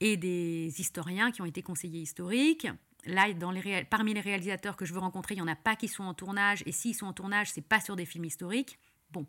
et 0.00 0.16
des 0.16 0.72
historiens 0.78 1.30
qui 1.30 1.42
ont 1.42 1.46
été 1.46 1.62
conseillers 1.62 2.00
historiques. 2.00 2.66
Là, 3.06 3.32
dans 3.32 3.50
les 3.50 3.84
parmi 3.84 4.12
les 4.12 4.20
réalisateurs 4.20 4.76
que 4.76 4.84
je 4.84 4.92
veux 4.92 5.00
rencontrer, 5.00 5.34
il 5.34 5.38
n'y 5.38 5.42
en 5.42 5.52
a 5.52 5.56
pas 5.56 5.76
qui 5.76 5.88
sont 5.88 6.04
en 6.04 6.14
tournage. 6.14 6.62
Et 6.66 6.72
s'ils 6.72 6.94
sont 6.94 7.06
en 7.06 7.12
tournage, 7.12 7.50
c'est 7.50 7.66
pas 7.66 7.80
sur 7.80 7.96
des 7.96 8.04
films 8.04 8.26
historiques. 8.26 8.78
Bon, 9.10 9.26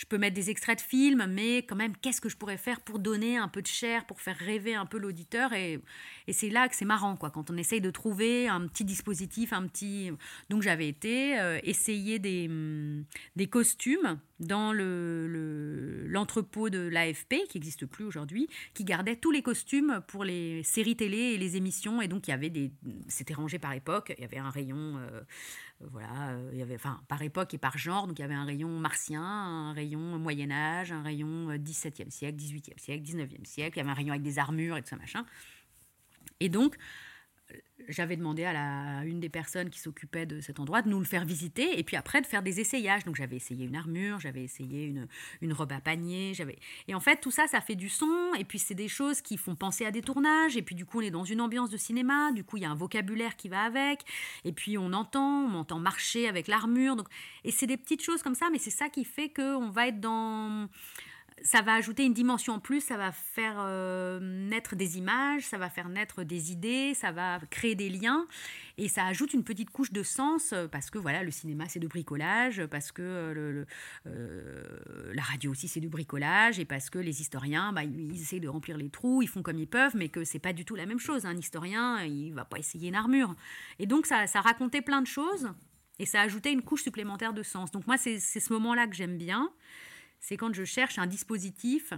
je 0.00 0.06
peux 0.06 0.16
mettre 0.16 0.34
des 0.34 0.48
extraits 0.48 0.78
de 0.78 0.82
films, 0.82 1.26
mais 1.28 1.58
quand 1.58 1.76
même, 1.76 1.94
qu'est-ce 1.94 2.22
que 2.22 2.30
je 2.30 2.36
pourrais 2.38 2.56
faire 2.56 2.80
pour 2.80 2.98
donner 2.98 3.36
un 3.36 3.48
peu 3.48 3.60
de 3.60 3.66
chair, 3.66 4.06
pour 4.06 4.22
faire 4.22 4.36
rêver 4.36 4.74
un 4.74 4.86
peu 4.86 4.96
l'auditeur 4.96 5.52
Et, 5.52 5.78
et 6.26 6.32
c'est 6.32 6.48
là 6.48 6.70
que 6.70 6.74
c'est 6.74 6.86
marrant, 6.86 7.16
quoi, 7.16 7.30
quand 7.30 7.50
on 7.50 7.56
essaye 7.58 7.82
de 7.82 7.90
trouver 7.90 8.48
un 8.48 8.66
petit 8.66 8.86
dispositif, 8.86 9.52
un 9.52 9.66
petit... 9.66 10.10
Donc 10.48 10.62
j'avais 10.62 10.88
été 10.88 11.38
euh, 11.38 11.58
essayer 11.64 12.18
des, 12.18 12.46
hum, 12.48 13.04
des 13.36 13.48
costumes 13.48 14.18
dans 14.40 14.72
le, 14.72 16.06
l'entrepôt 16.08 16.70
de 16.70 16.78
l'AFP, 16.78 17.46
qui 17.48 17.58
n'existe 17.58 17.86
plus 17.86 18.04
aujourd'hui, 18.04 18.48
qui 18.74 18.84
gardait 18.84 19.16
tous 19.16 19.30
les 19.30 19.42
costumes 19.42 20.00
pour 20.08 20.24
les 20.24 20.62
séries 20.62 20.96
télé 20.96 21.18
et 21.18 21.38
les 21.38 21.56
émissions. 21.56 22.02
Et 22.02 22.08
donc, 22.08 22.26
il 22.26 22.32
y 22.32 22.34
avait 22.34 22.50
des... 22.50 22.72
C'était 23.08 23.34
rangé 23.34 23.58
par 23.58 23.72
époque. 23.74 24.12
Il 24.16 24.22
y 24.22 24.24
avait 24.24 24.38
un 24.38 24.50
rayon... 24.50 24.96
Euh, 24.98 25.20
voilà, 25.80 26.30
euh, 26.30 26.50
il 26.52 26.58
y 26.58 26.62
avait, 26.62 26.74
enfin, 26.74 27.00
par 27.08 27.22
époque 27.22 27.54
et 27.54 27.58
par 27.58 27.78
genre, 27.78 28.06
donc 28.06 28.18
il 28.18 28.22
y 28.22 28.24
avait 28.24 28.34
un 28.34 28.44
rayon 28.44 28.68
martien, 28.68 29.22
un 29.22 29.72
rayon 29.72 30.18
Moyen 30.18 30.50
Âge, 30.50 30.92
un 30.92 31.02
rayon 31.02 31.48
17e 31.54 32.02
euh, 32.02 32.10
siècle, 32.10 32.36
18e 32.38 32.78
siècle, 32.78 33.02
19e 33.02 33.44
siècle, 33.46 33.78
il 33.78 33.80
y 33.80 33.80
avait 33.80 33.90
un 33.90 33.94
rayon 33.94 34.10
avec 34.10 34.22
des 34.22 34.38
armures 34.38 34.76
et 34.76 34.82
tout 34.82 34.88
ça 34.88 34.96
machin. 34.96 35.24
Et 36.38 36.50
donc, 36.50 36.76
j'avais 37.88 38.16
demandé 38.16 38.44
à, 38.44 38.52
la, 38.52 39.04
une 39.04 39.20
des 39.20 39.28
personnes 39.28 39.70
qui 39.70 39.80
s'occupait 39.80 40.26
de 40.26 40.40
cet 40.40 40.60
endroit 40.60 40.82
de 40.82 40.88
nous 40.88 40.98
le 40.98 41.04
faire 41.04 41.24
visiter 41.24 41.78
et 41.78 41.82
puis 41.82 41.96
après 41.96 42.20
de 42.20 42.26
faire 42.26 42.42
des 42.42 42.60
essayages. 42.60 43.04
Donc 43.04 43.16
j'avais 43.16 43.36
essayé 43.36 43.66
une 43.66 43.76
armure, 43.76 44.20
j'avais 44.20 44.42
essayé 44.42 44.86
une, 44.86 45.08
une 45.40 45.52
robe 45.52 45.72
à 45.72 45.80
panier, 45.80 46.32
j'avais 46.34 46.58
et 46.88 46.94
en 46.94 47.00
fait 47.00 47.20
tout 47.20 47.30
ça 47.30 47.46
ça 47.46 47.60
fait 47.60 47.74
du 47.74 47.88
son 47.88 48.32
et 48.38 48.44
puis 48.44 48.58
c'est 48.58 48.74
des 48.74 48.88
choses 48.88 49.20
qui 49.20 49.36
font 49.36 49.54
penser 49.54 49.84
à 49.84 49.90
des 49.90 50.02
tournages 50.02 50.56
et 50.56 50.62
puis 50.62 50.74
du 50.74 50.84
coup 50.84 50.98
on 50.98 51.02
est 51.02 51.10
dans 51.10 51.24
une 51.24 51.40
ambiance 51.40 51.70
de 51.70 51.76
cinéma, 51.76 52.32
du 52.32 52.44
coup 52.44 52.56
il 52.56 52.62
y 52.62 52.66
a 52.66 52.70
un 52.70 52.76
vocabulaire 52.76 53.36
qui 53.36 53.48
va 53.48 53.62
avec 53.62 54.02
et 54.44 54.52
puis 54.52 54.78
on 54.78 54.92
entend, 54.92 55.46
on 55.46 55.54
entend 55.54 55.78
marcher 55.78 56.28
avec 56.28 56.48
l'armure 56.48 56.96
donc 56.96 57.08
et 57.44 57.50
c'est 57.50 57.66
des 57.66 57.76
petites 57.76 58.02
choses 58.02 58.22
comme 58.22 58.34
ça 58.34 58.48
mais 58.50 58.58
c'est 58.58 58.70
ça 58.70 58.88
qui 58.88 59.04
fait 59.04 59.28
que 59.28 59.56
on 59.56 59.70
va 59.70 59.88
être 59.88 60.00
dans 60.00 60.68
ça 61.42 61.62
va 61.62 61.74
ajouter 61.74 62.04
une 62.04 62.12
dimension 62.12 62.54
en 62.54 62.60
plus, 62.60 62.80
ça 62.80 62.96
va 62.96 63.12
faire 63.12 63.56
euh, 63.58 64.20
naître 64.20 64.76
des 64.76 64.98
images, 64.98 65.42
ça 65.42 65.58
va 65.58 65.70
faire 65.70 65.88
naître 65.88 66.22
des 66.22 66.52
idées, 66.52 66.94
ça 66.94 67.12
va 67.12 67.40
créer 67.50 67.74
des 67.74 67.88
liens 67.88 68.26
et 68.78 68.88
ça 68.88 69.06
ajoute 69.06 69.32
une 69.32 69.44
petite 69.44 69.70
couche 69.70 69.92
de 69.92 70.02
sens 70.02 70.52
euh, 70.52 70.68
parce 70.68 70.90
que 70.90 70.98
voilà, 70.98 71.22
le 71.22 71.30
cinéma 71.30 71.64
c'est 71.68 71.78
de 71.78 71.88
bricolage, 71.88 72.64
parce 72.66 72.92
que 72.92 73.02
euh, 73.02 73.64
la 75.14 75.22
radio 75.22 75.52
aussi 75.52 75.68
c'est 75.68 75.80
du 75.80 75.88
bricolage 75.88 76.58
et 76.58 76.64
parce 76.64 76.90
que 76.90 76.98
les 76.98 77.20
historiens 77.20 77.72
bah, 77.72 77.84
ils 77.84 78.20
essaient 78.20 78.40
de 78.40 78.48
remplir 78.48 78.76
les 78.76 78.90
trous, 78.90 79.22
ils 79.22 79.28
font 79.28 79.42
comme 79.42 79.58
ils 79.58 79.68
peuvent, 79.68 79.96
mais 79.96 80.08
que 80.08 80.24
c'est 80.24 80.38
pas 80.38 80.52
du 80.52 80.64
tout 80.64 80.74
la 80.74 80.86
même 80.86 81.00
chose. 81.00 81.26
Un 81.26 81.36
historien 81.36 82.02
il 82.02 82.32
va 82.32 82.44
pas 82.44 82.58
essayer 82.58 82.88
une 82.88 82.94
armure 82.94 83.34
et 83.78 83.86
donc 83.86 84.06
ça, 84.06 84.26
ça 84.26 84.40
racontait 84.40 84.82
plein 84.82 85.00
de 85.00 85.06
choses 85.06 85.48
et 85.98 86.06
ça 86.06 86.20
ajoutait 86.20 86.52
une 86.52 86.62
couche 86.62 86.82
supplémentaire 86.82 87.32
de 87.32 87.42
sens. 87.42 87.70
Donc 87.70 87.86
moi 87.86 87.96
c'est 87.96 88.18
ce 88.18 88.52
moment-là 88.52 88.86
que 88.86 88.94
j'aime 88.94 89.16
bien 89.16 89.50
c'est 90.20 90.36
quand 90.36 90.54
je 90.54 90.64
cherche 90.64 90.98
un 90.98 91.06
dispositif 91.06 91.92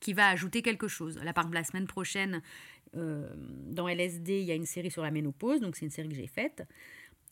qui 0.00 0.12
va 0.12 0.28
ajouter 0.28 0.62
quelque 0.62 0.88
chose. 0.88 1.18
Là, 1.18 1.32
par 1.32 1.44
exemple, 1.44 1.56
la 1.56 1.64
semaine 1.64 1.86
prochaine, 1.86 2.42
euh, 2.96 3.28
dans 3.36 3.88
LSD, 3.88 4.40
il 4.40 4.44
y 4.44 4.52
a 4.52 4.54
une 4.54 4.66
série 4.66 4.90
sur 4.90 5.02
la 5.02 5.10
ménopause, 5.10 5.60
donc 5.60 5.76
c'est 5.76 5.84
une 5.84 5.90
série 5.90 6.08
que 6.08 6.14
j'ai 6.14 6.26
faite. 6.26 6.62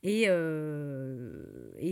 Et, 0.02 0.24
euh, 0.28 1.42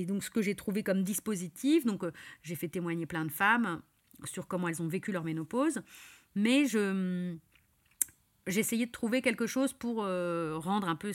donc, 0.06 0.24
ce 0.24 0.30
que 0.30 0.42
j'ai 0.42 0.54
trouvé 0.54 0.82
comme 0.82 1.02
dispositif, 1.02 1.84
donc 1.84 2.04
euh, 2.04 2.10
j'ai 2.42 2.54
fait 2.54 2.68
témoigner 2.68 3.06
plein 3.06 3.24
de 3.24 3.30
femmes 3.30 3.82
sur 4.24 4.46
comment 4.46 4.68
elles 4.68 4.82
ont 4.82 4.88
vécu 4.88 5.12
leur 5.12 5.24
ménopause, 5.24 5.80
mais 6.34 6.66
je 6.66 7.36
essayé 8.46 8.86
de 8.86 8.92
trouver 8.92 9.22
quelque 9.22 9.46
chose 9.46 9.72
pour 9.72 9.96
rendre 9.96 10.88
un 10.88 10.96
peu 10.96 11.12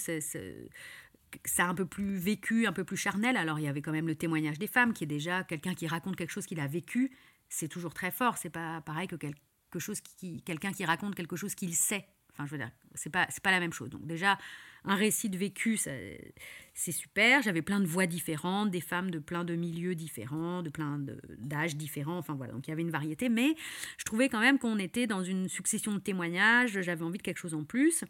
ça 1.46 1.66
un 1.66 1.76
peu 1.76 1.86
plus 1.86 2.18
vécu, 2.18 2.68
un 2.68 2.74
peu 2.74 2.84
plus 2.84 2.98
charnel. 2.98 3.38
Alors 3.38 3.60
il 3.60 3.66
y 3.66 3.68
avait 3.68 3.82
quand 3.82 3.92
même 3.92 4.08
le 4.08 4.16
témoignage 4.16 4.60
des 4.60 4.68
femmes, 4.68 4.94
qui 4.94 5.04
est 5.04 5.08
déjà 5.08 5.44
quelqu'un 5.44 5.74
qui 5.74 5.88
raconte 5.88 6.16
quelque 6.16 6.32
chose 6.32 6.46
qu'il 6.46 6.60
a 6.60 6.68
vécu. 6.68 7.12
C'est 7.50 7.68
toujours 7.68 7.94
très 7.94 8.12
fort. 8.12 8.38
C'est 8.38 8.50
pas 8.50 8.82
pareil 8.82 9.08
que 9.08 9.16
quelque 9.16 9.80
chose 9.80 10.02
qui, 10.02 10.42
quelqu'un 10.44 10.72
qui 10.72 10.86
raconte 10.86 11.16
quelque 11.16 11.36
chose 11.36 11.56
qu'il 11.56 11.76
sait. 11.76 12.06
Enfin, 12.32 12.46
je 12.46 12.52
veux 12.52 12.58
dire, 12.58 12.72
c'est 12.94 13.10
pas, 13.10 13.28
c'est 13.30 13.44
pas 13.44 13.52
la 13.52 13.60
même 13.60 13.74
chose. 13.74 13.90
Donc 13.90 14.06
déjà, 14.06 14.38
un 14.86 14.96
récit 14.96 15.30
de 15.30 15.38
vécu, 15.38 15.78
c'est 15.78 16.92
super. 16.92 17.42
J'avais 17.42 17.62
plein 17.62 17.80
de 17.80 17.86
voix 17.86 18.06
différentes, 18.06 18.72
des 18.72 18.82
femmes 18.82 19.12
de 19.12 19.20
plein 19.20 19.44
de 19.44 19.56
milieux 19.56 19.96
différents, 19.96 20.62
de 20.62 20.70
plein 20.70 21.00
d'âges 21.38 21.76
différents. 21.76 22.18
Enfin 22.18 22.36
voilà, 22.36 22.54
donc 22.54 22.68
il 22.68 22.70
y 22.70 22.74
avait 22.74 22.82
une 22.82 22.92
variété. 22.92 23.28
Mais 23.30 23.56
je 23.98 24.06
trouvais 24.06 24.30
quand 24.30 24.40
même 24.40 24.58
qu'on 24.58 24.80
était 24.80 25.08
dans 25.08 25.24
une 25.24 25.50
succession 25.50 25.94
de 25.94 26.00
témoignages. 26.00 26.80
J'avais 26.82 27.04
envie 27.04 27.18
de 27.18 27.24
quelque 27.24 27.40
chose 27.40 27.54
en 27.54 27.64
plus. 27.64 28.06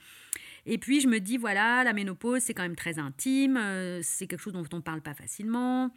Et 0.71 0.77
puis 0.77 1.01
je 1.01 1.07
me 1.07 1.19
dis, 1.19 1.37
voilà, 1.37 1.83
la 1.83 1.93
ménopause, 1.93 2.43
c'est 2.43 2.53
quand 2.53 2.61
même 2.61 2.75
très 2.75 2.99
intime, 2.99 3.57
euh, 3.57 4.01
c'est 4.03 4.27
quelque 4.27 4.41
chose 4.41 4.53
dont 4.53 4.63
on 4.71 4.75
ne 4.75 4.81
parle 4.81 5.01
pas 5.01 5.15
facilement. 5.15 5.89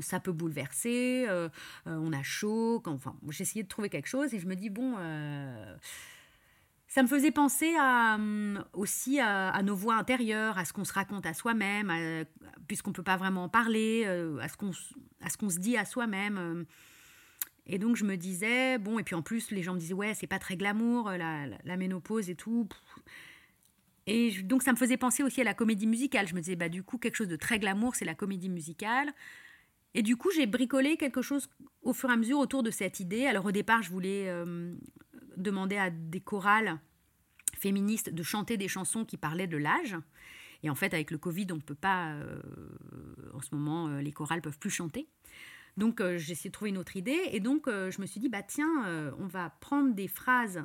Ça 0.00 0.20
peut 0.20 0.32
bouleverser, 0.32 1.24
euh, 1.26 1.48
euh, 1.86 1.96
on 1.98 2.12
a 2.12 2.22
chaud. 2.22 2.82
enfin, 2.84 3.16
j'essayais 3.30 3.62
de 3.62 3.68
trouver 3.68 3.88
quelque 3.88 4.08
chose 4.08 4.34
et 4.34 4.38
je 4.38 4.46
me 4.46 4.54
dis, 4.54 4.68
bon, 4.68 4.96
ça 6.88 7.02
me 7.02 7.08
faisait 7.08 7.30
penser 7.30 7.74
à, 7.80 8.18
aussi 8.74 9.18
à, 9.18 9.62
nos 9.62 9.74
voix 9.74 9.94
intérieures, 9.94 10.58
à 10.58 10.66
ce 10.66 10.74
qu'on 10.74 10.84
se 10.84 10.92
raconte 10.92 11.24
à 11.24 11.32
soi-même, 11.32 11.90
puisqu'on 12.68 12.90
ne 12.90 12.94
peut 12.96 13.02
pas 13.02 13.16
vraiment 13.16 13.44
en 13.44 13.48
parler, 13.48 14.04
à 14.04 14.48
ce 14.48 14.58
qu'on 15.38 15.48
se 15.50 15.58
dit 15.58 15.78
à 15.78 15.86
soi-même. 15.86 16.66
Et 17.64 17.78
donc 17.78 17.96
je 17.96 18.04
me 18.04 18.16
disais, 18.16 18.76
bon, 18.76 18.98
et 18.98 19.04
puis 19.04 19.14
en 19.14 19.22
plus 19.22 19.50
les 19.52 19.62
gens 19.62 19.72
me 19.72 19.80
disaient, 19.80 19.94
ouais, 19.94 20.12
c'est 20.12 20.26
pas 20.26 20.38
très 20.38 20.58
glamour, 20.58 21.10
la, 21.12 21.46
la 21.46 21.76
ménopause 21.78 22.28
et 22.28 22.34
tout. 22.34 22.68
Et 24.06 24.30
donc 24.42 24.62
ça 24.62 24.72
me 24.72 24.76
faisait 24.76 24.96
penser 24.96 25.22
aussi 25.22 25.40
à 25.40 25.44
la 25.44 25.54
comédie 25.54 25.86
musicale. 25.86 26.28
Je 26.28 26.34
me 26.34 26.40
disais, 26.40 26.56
bah, 26.56 26.68
du 26.68 26.82
coup, 26.82 26.98
quelque 26.98 27.16
chose 27.16 27.28
de 27.28 27.36
très 27.36 27.58
glamour, 27.58 27.96
c'est 27.96 28.04
la 28.04 28.14
comédie 28.14 28.48
musicale. 28.48 29.12
Et 29.94 30.02
du 30.02 30.16
coup, 30.16 30.30
j'ai 30.30 30.46
bricolé 30.46 30.96
quelque 30.96 31.22
chose 31.22 31.48
au 31.82 31.92
fur 31.92 32.10
et 32.10 32.12
à 32.12 32.16
mesure 32.16 32.38
autour 32.38 32.62
de 32.62 32.70
cette 32.70 33.00
idée. 33.00 33.24
Alors 33.24 33.46
au 33.46 33.50
départ, 33.50 33.82
je 33.82 33.90
voulais 33.90 34.28
euh, 34.28 34.74
demander 35.38 35.78
à 35.78 35.90
des 35.90 36.20
chorales 36.20 36.78
féministes 37.56 38.12
de 38.12 38.22
chanter 38.22 38.58
des 38.58 38.68
chansons 38.68 39.06
qui 39.06 39.16
parlaient 39.16 39.46
de 39.46 39.56
l'âge. 39.56 39.96
Et 40.62 40.68
en 40.68 40.74
fait, 40.74 40.92
avec 40.92 41.10
le 41.10 41.16
Covid, 41.16 41.46
on 41.50 41.56
ne 41.56 41.60
peut 41.60 41.74
pas, 41.74 42.10
euh, 42.10 42.40
en 43.32 43.40
ce 43.40 43.54
moment, 43.54 43.88
euh, 43.88 44.02
les 44.02 44.12
chorales 44.12 44.42
peuvent 44.42 44.58
plus 44.58 44.70
chanter. 44.70 45.08
Donc 45.78 46.00
j'ai 46.00 46.32
essayé 46.32 46.48
de 46.48 46.54
trouver 46.54 46.70
une 46.70 46.78
autre 46.78 46.96
idée 46.96 47.20
et 47.32 47.38
donc 47.38 47.68
je 47.68 48.00
me 48.00 48.06
suis 48.06 48.18
dit 48.18 48.30
bah 48.30 48.42
tiens, 48.42 49.12
on 49.18 49.26
va 49.26 49.50
prendre 49.60 49.92
des 49.92 50.08
phrases 50.08 50.64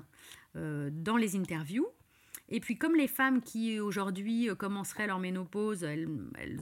dans 0.55 1.17
les 1.17 1.35
interviews 1.35 1.85
et 2.53 2.59
puis 2.59 2.77
comme 2.77 2.95
les 2.95 3.07
femmes 3.07 3.41
qui 3.41 3.79
aujourd'hui 3.79 4.49
euh, 4.49 4.55
commenceraient 4.55 5.07
leur 5.07 5.19
ménopause, 5.19 5.83
elles, 5.83 6.09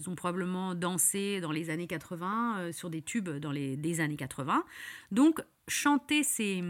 ont 0.08 0.16
probablement 0.16 0.76
dansé 0.76 1.42
dans 1.42 1.52
les 1.52 1.72
années 1.72 1.88
80 1.88 2.60
euh, 2.60 2.72
sur 2.72 2.92
des 2.92 3.02
tubes 3.02 3.30
dans 3.30 3.52
les 3.52 3.76
des 3.76 4.00
années 4.00 4.16
80. 4.16 4.64
Donc 5.12 5.42
chanter 5.68 6.24
ces, 6.24 6.64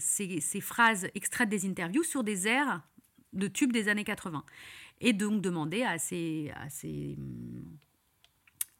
ces, 0.00 0.60
phrases 0.60 1.08
extraites 1.14 1.48
des 1.48 1.64
interviews 1.64 2.02
sur 2.02 2.24
des 2.24 2.48
airs 2.48 2.82
de 3.32 3.46
tubes 3.46 3.72
des 3.72 3.88
années 3.88 4.04
80. 4.04 4.44
Et 5.00 5.12
donc 5.12 5.42
demander 5.42 5.84
à 5.84 5.98
ces, 5.98 6.50
à 6.56 6.68
ces, 6.68 7.16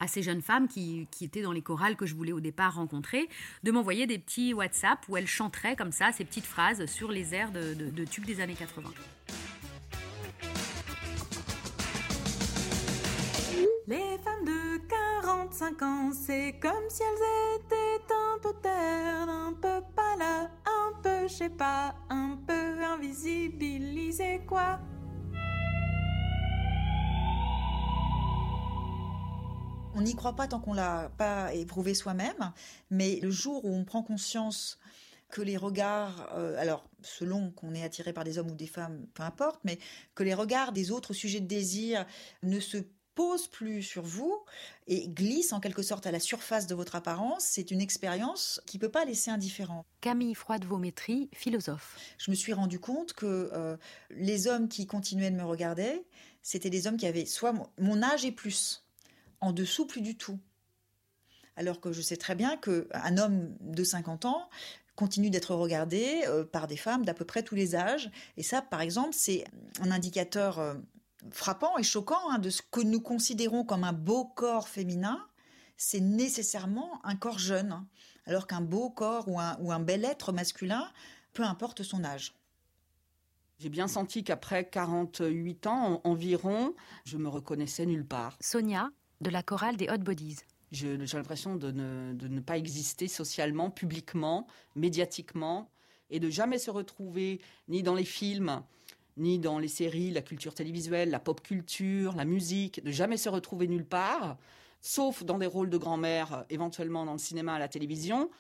à 0.01 0.09
ces 0.09 0.23
jeunes 0.23 0.43
femmes 0.43 0.67
qui, 0.67 1.07
qui, 1.13 1.25
étaient 1.25 1.43
dans 1.43 1.53
les 1.53 1.63
chorales 1.63 1.95
que 1.95 2.07
je 2.07 2.15
voulais 2.15 2.33
au 2.33 2.41
départ 2.41 2.75
rencontrer, 2.75 3.29
de 3.63 3.71
m'envoyer 3.71 4.09
des 4.09 4.19
petits 4.19 4.53
WhatsApp 4.53 4.99
où 5.09 5.17
elles 5.17 5.29
chanteraient 5.29 5.77
comme 5.77 5.93
ça 5.93 6.11
ces 6.11 6.25
petites 6.25 6.47
phrases 6.47 6.87
sur 6.87 7.13
les 7.13 7.35
airs 7.35 7.53
de, 7.53 7.75
de 7.75 8.05
tubes 8.05 8.25
des 8.25 8.41
années 8.41 8.55
80. 8.55 8.91
Les 13.89 14.19
femmes 14.19 14.45
de 14.45 14.79
45 15.23 15.83
ans, 15.83 16.11
c'est 16.13 16.59
comme 16.61 16.73
si 16.89 17.03
elles 17.05 17.61
étaient 17.61 18.13
un 18.13 18.39
peu 18.43 18.53
ternes, 18.61 19.29
un 19.29 19.53
peu 19.53 19.81
pas 19.95 20.17
là, 20.19 20.51
un 20.67 21.01
peu, 21.01 21.29
je 21.29 21.33
sais 21.33 21.51
pas, 21.51 21.95
un 22.11 22.37
peu 22.49 22.83
invisibilisées, 22.83 24.41
quoi. 24.45 24.81
On 29.95 30.01
n'y 30.01 30.17
croit 30.17 30.35
pas 30.35 30.49
tant 30.49 30.59
qu'on 30.59 30.75
l'a 30.75 31.13
pas 31.17 31.55
éprouvé 31.55 31.95
soi-même, 31.95 32.53
mais 32.91 33.21
le 33.23 33.31
jour 33.31 33.65
où 33.65 33.73
on 33.73 33.85
prend 33.85 34.03
conscience 34.03 34.81
que 35.29 35.43
les 35.43 35.57
regards, 35.57 36.29
euh, 36.35 36.61
alors 36.61 36.89
selon 37.03 37.53
qu'on 37.53 37.73
est 37.73 37.85
attiré 37.85 38.13
par 38.13 38.25
des 38.25 38.39
hommes 38.39 38.51
ou 38.51 38.57
des 38.57 38.67
femmes, 38.67 39.07
peu 39.15 39.23
importe, 39.23 39.61
mais 39.63 39.79
que 40.17 40.25
les 40.25 40.35
regards 40.35 40.73
des 40.73 40.91
autres 40.91 41.13
sujets 41.13 41.41
de 41.41 41.47
désir 41.47 42.05
ne 42.43 42.59
se 42.59 42.79
pose 43.17 43.49
plus 43.49 43.83
sur 43.83 44.03
vous 44.03 44.45
et 44.87 45.09
glisse 45.09 45.53
en 45.53 45.59
quelque 45.59 45.83
sorte 45.83 46.07
à 46.07 46.13
la 46.13 46.21
surface 46.21 46.69
de 46.69 46.75
votre 46.77 46.95
apparence, 46.95 47.45
c'est 47.45 47.73
une 47.73 47.81
expérience 47.81 48.61
qui 48.67 48.77
ne 48.77 48.83
peut 48.83 48.91
pas 48.91 49.05
laisser 49.05 49.31
indifférent. 49.31 49.85
Camille 50.01 50.35
Froide-Vaumétrie, 50.35 51.31
philosophe. 51.33 51.97
Je 52.19 52.31
me 52.31 52.37
suis 52.37 52.53
rendu 52.53 52.79
compte 52.79 53.15
que 53.15 53.51
euh, 53.53 53.77
les 54.11 54.47
hommes 54.47 54.69
qui 54.69 54.87
continuaient 54.87 55.31
de 55.31 55.37
me 55.37 55.45
regarder, 55.45 56.07
c'était 56.43 56.71
des 56.71 56.87
hommes 56.87 56.99
qui 56.99 57.07
avaient 57.07 57.27
soit 57.27 57.55
mon 57.79 58.03
âge 58.03 58.25
et 58.25 58.33
plus, 58.33 58.85
en 59.41 59.53
dessous 59.53 59.87
plus 59.87 60.03
du 60.03 60.17
tout. 60.17 60.39
Alors 61.57 61.81
que 61.81 61.93
je 61.93 62.03
sais 62.03 62.19
très 62.19 62.35
bien 62.35 62.59
qu'un 62.59 63.17
homme 63.17 63.57
de 63.61 63.83
50 63.83 64.27
ans 64.27 64.51
continue 64.95 65.31
d'être 65.31 65.55
regardé 65.55 66.23
euh, 66.27 66.45
par 66.45 66.67
des 66.67 66.77
femmes 66.77 67.05
d'à 67.05 67.15
peu 67.15 67.25
près 67.25 67.43
tous 67.43 67.55
les 67.55 67.75
âges. 67.77 68.11
Et 68.37 68.43
ça, 68.43 68.61
par 68.61 68.83
exemple, 68.83 69.13
c'est 69.13 69.45
un 69.81 69.91
indicateur 69.91 70.59
euh, 70.59 70.75
frappant 71.31 71.77
et 71.79 71.83
choquant 71.83 72.31
hein, 72.31 72.39
de 72.39 72.51
ce 72.51 72.63
que 72.63 72.81
nous 72.81 73.01
considérons 73.01 73.65
comme 73.65 73.85
un 73.85 73.93
beau 73.93 74.25
corps 74.25 74.69
féminin, 74.69 75.27
c'est 75.77 76.01
nécessairement 76.01 77.01
un 77.05 77.17
corps 77.17 77.39
jeune, 77.39 77.73
hein, 77.73 77.87
alors 78.27 78.47
qu'un 78.47 78.61
beau 78.61 78.91
corps 78.91 79.29
ou 79.29 79.39
un, 79.39 79.57
ou 79.61 79.73
un 79.73 79.81
bel 79.81 80.05
être 80.05 80.33
masculin, 80.33 80.91
peu 81.33 81.43
importe 81.43 81.83
son 81.83 82.05
âge. 82.05 82.35
J'ai 83.59 83.69
bien 83.71 83.89
senti 83.89 84.23
qu'après 84.23 84.69
48 84.69 85.67
ans 85.67 86.01
environ, 86.05 86.75
je 87.05 87.17
me 87.17 87.29
reconnaissais 87.29 87.87
nulle 87.87 88.07
part. 88.07 88.37
Sonia, 88.41 88.91
de 89.23 89.31
la 89.31 89.43
chorale 89.43 89.77
des 89.77 89.89
Hot 89.89 89.99
Bodies. 89.99 90.39
J'ai 90.73 90.97
l'impression 90.97 91.57
de 91.57 91.71
ne, 91.71 92.13
de 92.13 92.29
ne 92.29 92.41
pas 92.41 92.59
exister 92.59 93.09
socialement, 93.09 93.71
publiquement, 93.71 94.47
médiatiquement, 94.75 95.71
et 96.11 96.21
de 96.21 96.29
jamais 96.29 96.59
se 96.59 96.71
retrouver 96.71 97.41
ni 97.69 97.83
dans 97.83 97.95
les 97.95 98.05
films, 98.05 98.63
ni 99.17 99.39
dans 99.39 99.59
les 99.59 99.69
séries, 99.69 100.11
la 100.11 100.23
culture 100.23 100.55
télévisuelle, 100.55 101.11
la 101.11 101.21
pop 101.21 101.41
culture, 101.41 102.15
la 102.15 102.25
musique, 102.25 102.83
de 102.83 102.91
jamais 102.91 103.17
se 103.17 103.29
retrouver 103.29 103.67
nulle 103.67 103.87
part, 103.87 104.37
sauf 104.81 105.25
dans 105.25 105.39
des 105.39 105.47
rôles 105.47 105.71
de 105.71 105.79
grand-mère, 105.79 106.45
éventuellement 106.51 107.05
dans 107.05 107.13
le 107.13 107.19
cinéma, 107.19 107.55
à 107.55 107.59
la 107.59 107.69
télévision, 107.69 108.31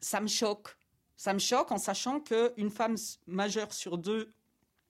ça 0.00 0.20
me 0.20 0.28
choque. 0.28 0.76
Ça 1.16 1.32
me 1.32 1.38
choque 1.38 1.72
en 1.72 1.78
sachant 1.78 2.20
qu'une 2.20 2.70
femme 2.70 2.96
majeure 3.26 3.72
sur 3.72 3.96
deux 3.96 4.32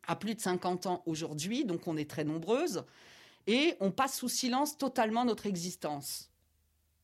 a 0.08 0.16
plus 0.16 0.34
de 0.34 0.40
50 0.40 0.86
ans 0.86 1.02
aujourd'hui, 1.06 1.64
donc 1.64 1.86
on 1.86 1.96
est 1.96 2.08
très 2.08 2.24
nombreuses, 2.24 2.84
et 3.46 3.74
on 3.80 3.90
passe 3.90 4.18
sous 4.18 4.28
silence 4.28 4.76
totalement 4.76 5.24
notre 5.24 5.46
existence. 5.46 6.30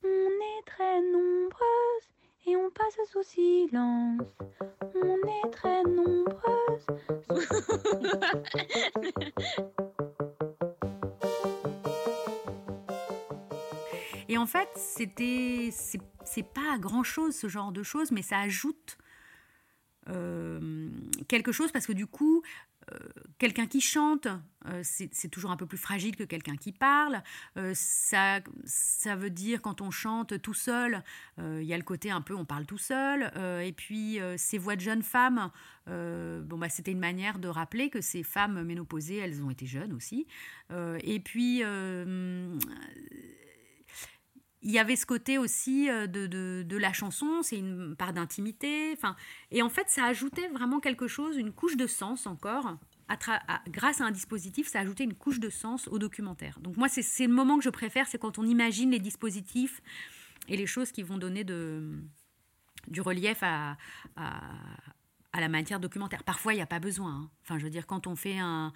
On 0.05 0.09
est 0.09 0.66
très 0.66 1.00
nombreuses 1.00 2.12
et 2.46 2.57
on 2.57 2.70
passe 2.70 2.98
sous 3.11 3.22
silence. 3.22 4.22
On 4.94 5.16
est 5.16 5.50
très 5.50 5.83
nombreuses. 5.85 6.87
Et 14.28 14.38
en 14.38 14.46
fait, 14.46 14.68
c'était 14.76 15.68
c'est 15.72 16.42
pas 16.42 16.78
grand 16.78 17.02
chose 17.02 17.37
ce 17.37 17.48
genre 17.48 17.70
de 17.70 17.83
choses, 17.83 18.12
mais 18.12 18.22
ça 18.22 18.38
ajoute 18.38 18.96
euh, 20.09 20.88
quelque 21.28 21.52
chose 21.52 21.70
parce 21.70 21.87
que 21.87 21.92
du 21.92 22.07
coup, 22.07 22.42
quelqu'un 23.38 23.66
qui 23.66 23.81
chante, 23.81 24.28
euh, 24.66 24.81
c'est 24.83 25.28
toujours 25.28 25.50
un 25.50 25.57
peu 25.57 25.66
plus 25.66 25.78
fragile 25.78 26.16
que 26.16 26.24
quelqu'un 26.24 26.57
qui 26.57 26.72
parle. 26.72 27.22
Euh, 27.57 27.72
ça, 27.74 28.40
ça 28.64 29.16
veut 29.16 29.31
dire 29.31 29.61
quand 29.62 29.81
on 29.81 29.90
chante 29.90 30.40
tout 30.40 30.55
seul, 30.55 31.02
il 31.38 31.64
y 31.64 31.74
a 31.74 31.76
le 31.76 31.83
côté 31.83 32.11
un 32.11 32.20
peu 32.20 32.35
on 32.35 32.44
parle 32.44 32.66
tout 32.66 32.78
seul. 32.78 33.31
et 33.62 33.72
puis 33.72 34.18
ces 34.37 34.59
voix 34.59 34.76
de 34.76 34.81
jeunes 34.81 35.02
femmes, 35.02 35.50
bon 35.87 36.59
bah 36.59 36.68
c'était 36.68 36.92
une 36.92 37.00
manière 37.00 37.38
de 37.38 37.48
rappeler 37.48 37.90
que 37.90 38.00
ces 38.00 38.22
femmes 38.22 38.62
ménopausées, 38.62 39.16
elles 39.16 39.42
ont 39.42 39.50
été 39.50 39.66
jeunes 39.66 39.92
aussi. 39.92 40.26
et 40.70 41.20
puis 41.20 41.62
il 44.62 44.70
y 44.70 44.79
avait 44.79 44.96
ce 44.96 45.07
côté 45.07 45.38
aussi 45.38 45.88
de, 45.88 46.27
de, 46.27 46.64
de 46.66 46.77
la 46.77 46.92
chanson, 46.92 47.42
c'est 47.42 47.59
une 47.59 47.96
part 47.96 48.12
d'intimité. 48.12 48.92
Enfin, 48.96 49.16
et 49.51 49.61
en 49.62 49.68
fait, 49.68 49.88
ça 49.88 50.05
ajoutait 50.05 50.48
vraiment 50.48 50.81
quelque 50.81 51.09
chose, 51.09 51.37
une 51.37 51.53
couche 51.53 51.77
de 51.77 51.87
sens 51.87 52.27
encore. 52.27 52.77
grâce 53.68 54.01
à 54.01 54.05
un 54.05 54.12
dispositif, 54.12 54.68
ça 54.68 54.81
ajoutait 54.81 55.05
une 55.05 55.14
couche 55.14 55.40
de 55.40 55.51
sens 55.51 55.88
au 55.88 55.98
documentaire. 55.98 56.61
Donc 56.61 56.77
moi, 56.77 56.88
c'est 56.88 57.27
le 57.27 57.33
moment 57.33 57.59
que 57.59 57.64
je 57.64 57.70
préfère, 57.70 58.07
c'est 58.07 58.18
quand 58.18 58.38
on 58.38 58.44
imagine 58.44 58.92
les 58.92 59.01
dispositifs 59.01 59.83
et 60.48 60.57
les 60.57 60.66
choses 60.66 60.92
qui 60.92 61.03
vont 61.03 61.18
donner 61.18 61.42
de, 61.42 62.01
du 62.87 63.01
relief 63.01 63.42
à, 63.42 63.77
à, 64.16 65.40
la 65.40 65.48
matière 65.48 65.81
documentaire. 65.81 66.22
Parfois, 66.22 66.53
il 66.53 66.57
n'y 66.57 66.62
a 66.62 66.66
pas 66.66 66.81
besoin. 66.81 67.12
Hein. 67.12 67.31
Enfin, 67.42 67.59
je 67.59 67.64
veux 67.64 67.70
dire, 67.70 67.87
quand 67.87 68.07
on 68.07 68.14
fait 68.14 68.38
un 68.38 68.72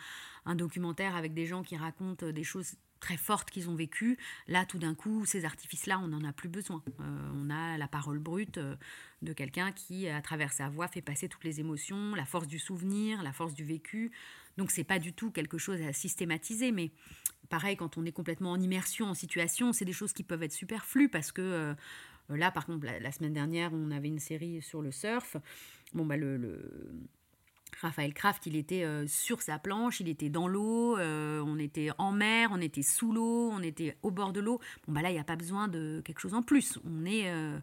documentaire 0.55 1.15
avec 1.15 1.33
des 1.33 1.47
gens 1.47 1.63
qui 1.63 1.77
racontent 1.77 2.31
des 2.31 2.45
choses 2.45 2.75
très 3.01 3.17
fortes 3.17 3.51
qu'ils 3.51 3.69
ont 3.69 3.75
vécues. 3.75 4.19
Là, 4.49 4.65
tout 4.65 4.79
d'un 4.79 4.95
coup, 4.95 5.25
ces 5.25 5.45
artifices-là, 5.45 5.99
on 5.99 6.09
n'en 6.09 6.25
a 6.25 6.33
plus 6.33 6.49
besoin. 6.49 6.83
Euh, 7.01 7.31
on 7.35 7.51
a 7.51 7.77
la 7.79 7.89
parole 7.89 8.19
brute 8.19 8.59
euh, 8.59 8.77
de 9.23 9.33
quelqu'un 9.33 9.73
qui, 9.73 10.09
à 10.09 10.21
travers 10.23 10.53
sa 10.53 10.69
voix, 10.69 10.89
fait 10.89 11.03
passer 11.03 11.29
toutes 11.29 11.45
les 11.45 11.61
émotions, 11.61 12.15
la 12.15 12.25
force 12.25 12.47
du 12.47 12.59
souvenir, 12.59 13.23
la 13.23 13.33
force 13.33 13.55
du 13.55 13.65
vécu. 13.65 14.13
Donc, 14.57 14.71
c'est 14.71 14.85
pas 14.85 14.99
du 14.99 15.13
tout 15.13 15.31
quelque 15.31 15.59
chose 15.59 15.81
à 15.83 15.93
systématiser, 15.93 16.73
mais 16.73 16.91
pareil, 17.49 17.77
quand 17.77 17.99
on 17.99 18.05
est 18.05 18.13
complètement 18.13 18.53
en 18.53 18.61
immersion, 18.61 19.07
en 19.07 19.15
situation, 19.15 19.73
c'est 19.73 19.85
des 19.85 19.93
choses 19.93 20.13
qui 20.13 20.23
peuvent 20.23 20.43
être 20.43 20.53
superflues 20.53 21.09
parce 21.09 21.33
que 21.33 21.43
euh, 21.43 21.75
là, 22.31 22.51
par 22.51 22.67
contre, 22.67 22.87
la, 22.87 23.13
semaine 23.13 23.35
dernière, 23.35 23.73
on 23.73 23.91
avait 23.91 24.09
une 24.09 24.19
série 24.19 24.63
sur 24.63 24.83
le 24.83 24.91
surf. 24.91 25.37
Bon, 25.93 26.07
bah, 26.07 26.17
le 26.17 26.59
Raphaël 27.81 28.15
Kraft, 28.15 28.47
il 28.47 28.57
était 28.57 28.85
euh, 28.85 29.07
sur 29.07 29.43
sa 29.43 29.59
planche, 29.59 30.01
il 30.01 30.09
était 30.09 30.31
dans 30.31 30.49
l'eau, 30.49 30.99
euh, 30.99 31.43
on 31.47 31.59
était 31.59 31.91
en 31.99 32.13
mer, 32.13 32.51
on 32.53 32.61
était 32.61 32.83
sous 32.83 33.13
l'eau, 33.13 33.51
on 33.53 33.63
était 33.63 33.97
au 34.03 34.11
bord 34.11 34.33
de 34.33 34.41
l'eau. 34.41 34.61
Bon, 34.87 34.95
bah 34.95 35.03
là, 35.03 35.11
il 35.11 35.15
n'y 35.15 35.21
a 35.21 35.25
pas 35.25 35.37
besoin 35.37 35.69
de 35.69 36.01
quelque 36.05 36.21
chose 36.21 36.35
en 36.35 36.43
plus. 36.43 36.79
On 36.87 37.05
est, 37.05 37.31
euh, 37.31 37.59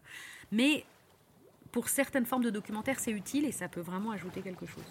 Mais 0.52 0.84
pour 1.72 1.88
certaines 1.88 2.26
formes 2.26 2.44
de 2.44 2.50
documentaire, 2.50 3.00
c'est 3.00 3.10
utile 3.10 3.44
et 3.44 3.52
ça 3.52 3.68
peut 3.68 3.80
vraiment 3.80 4.12
ajouter 4.12 4.40
quelque 4.40 4.66
chose. 4.66 4.84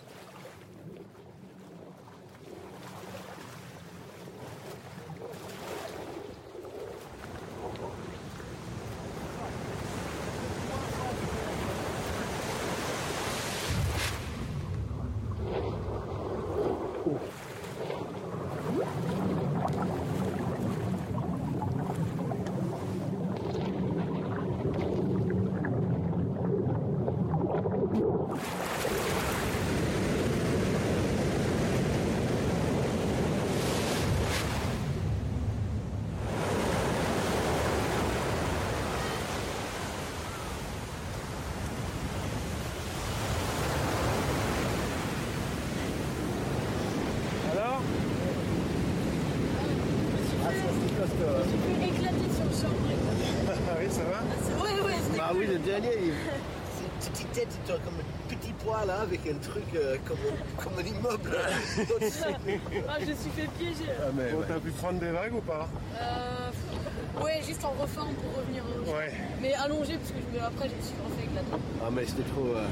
Ah, 62.90 62.98
je 63.00 63.06
me 63.06 63.16
suis 63.16 63.30
fait 63.32 63.48
piéger. 63.58 63.90
Ah, 64.00 64.10
mais, 64.16 64.32
Bon, 64.32 64.40
ouais. 64.40 64.46
T'as 64.48 64.60
pu 64.60 64.72
prendre 64.72 65.00
des 65.00 65.12
vagues 65.12 65.36
ou 65.36 65.42
pas? 65.42 65.68
Euh, 66.00 67.24
ouais, 67.24 67.42
juste 67.46 67.64
en 67.66 67.72
reforme 67.72 68.14
pour 68.16 68.38
revenir 68.42 68.64
au 68.66 68.92
Ouais. 68.92 69.12
Mais 69.42 69.54
allongé, 69.54 69.94
parce 69.98 70.12
que 70.12 70.20
je 70.20 70.38
me- 70.38 70.44
après, 70.44 70.70
j'ai 70.70 70.82
super 70.84 71.08
fait 71.18 71.24
éclater. 71.26 71.64
Ah, 71.82 71.90
mais 71.92 72.06
c'était 72.06 72.28
trop. 72.30 72.48
euh, 72.56 72.66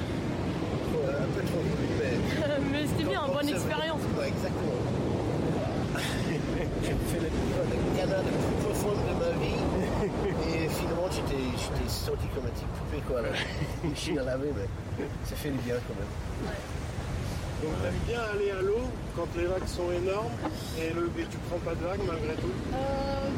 trop, 0.91 1.01
euh, 1.07 1.23
un 1.23 1.29
peu 1.35 1.41
trop 1.47 1.61
mais. 1.99 2.17
Mais 2.71 2.87
c'était 2.87 3.03
bien, 3.09 3.21
bonne 3.27 3.49
expérience. 3.49 4.01
Ouais, 4.17 4.27
exactement. 4.27 4.79
J'ai 6.83 6.95
fait 7.11 7.19
le, 7.19 7.27
le 7.29 7.97
canal 7.99 8.23
le 8.25 8.31
plus 8.31 8.65
profond 8.65 8.91
de 8.95 9.13
ma 9.19 9.31
vie. 9.43 9.59
Et 10.55 10.69
finalement, 10.69 11.07
j'étais 11.11 11.43
j'étais 11.57 11.89
sorti 11.89 12.25
comme 12.33 12.45
un 12.45 12.49
petit 12.49 12.65
poupée, 12.65 13.03
quoi. 13.07 13.21
Là. 13.21 13.29
Une 13.83 13.89
machine 13.91 14.19
à 14.19 14.23
laver, 14.23 14.51
mais 14.55 15.05
ça 15.25 15.35
fait 15.35 15.49
du 15.49 15.57
bien 15.59 15.75
quand 15.75 15.95
même. 15.99 16.51
Donc 17.61 17.73
t'aimes 17.83 17.93
bien 18.07 18.21
aller 18.33 18.51
à 18.51 18.61
l'eau 18.61 18.81
quand 19.15 19.27
les 19.37 19.45
vagues 19.45 19.67
sont 19.67 19.91
énormes 19.91 20.33
et, 20.79 20.93
le, 20.93 21.11
et 21.19 21.25
tu 21.29 21.37
prends 21.49 21.59
pas 21.59 21.75
de 21.75 21.85
vagues 21.85 21.99
malgré 22.07 22.33
tout? 22.35 22.47
Euh, 22.73 22.77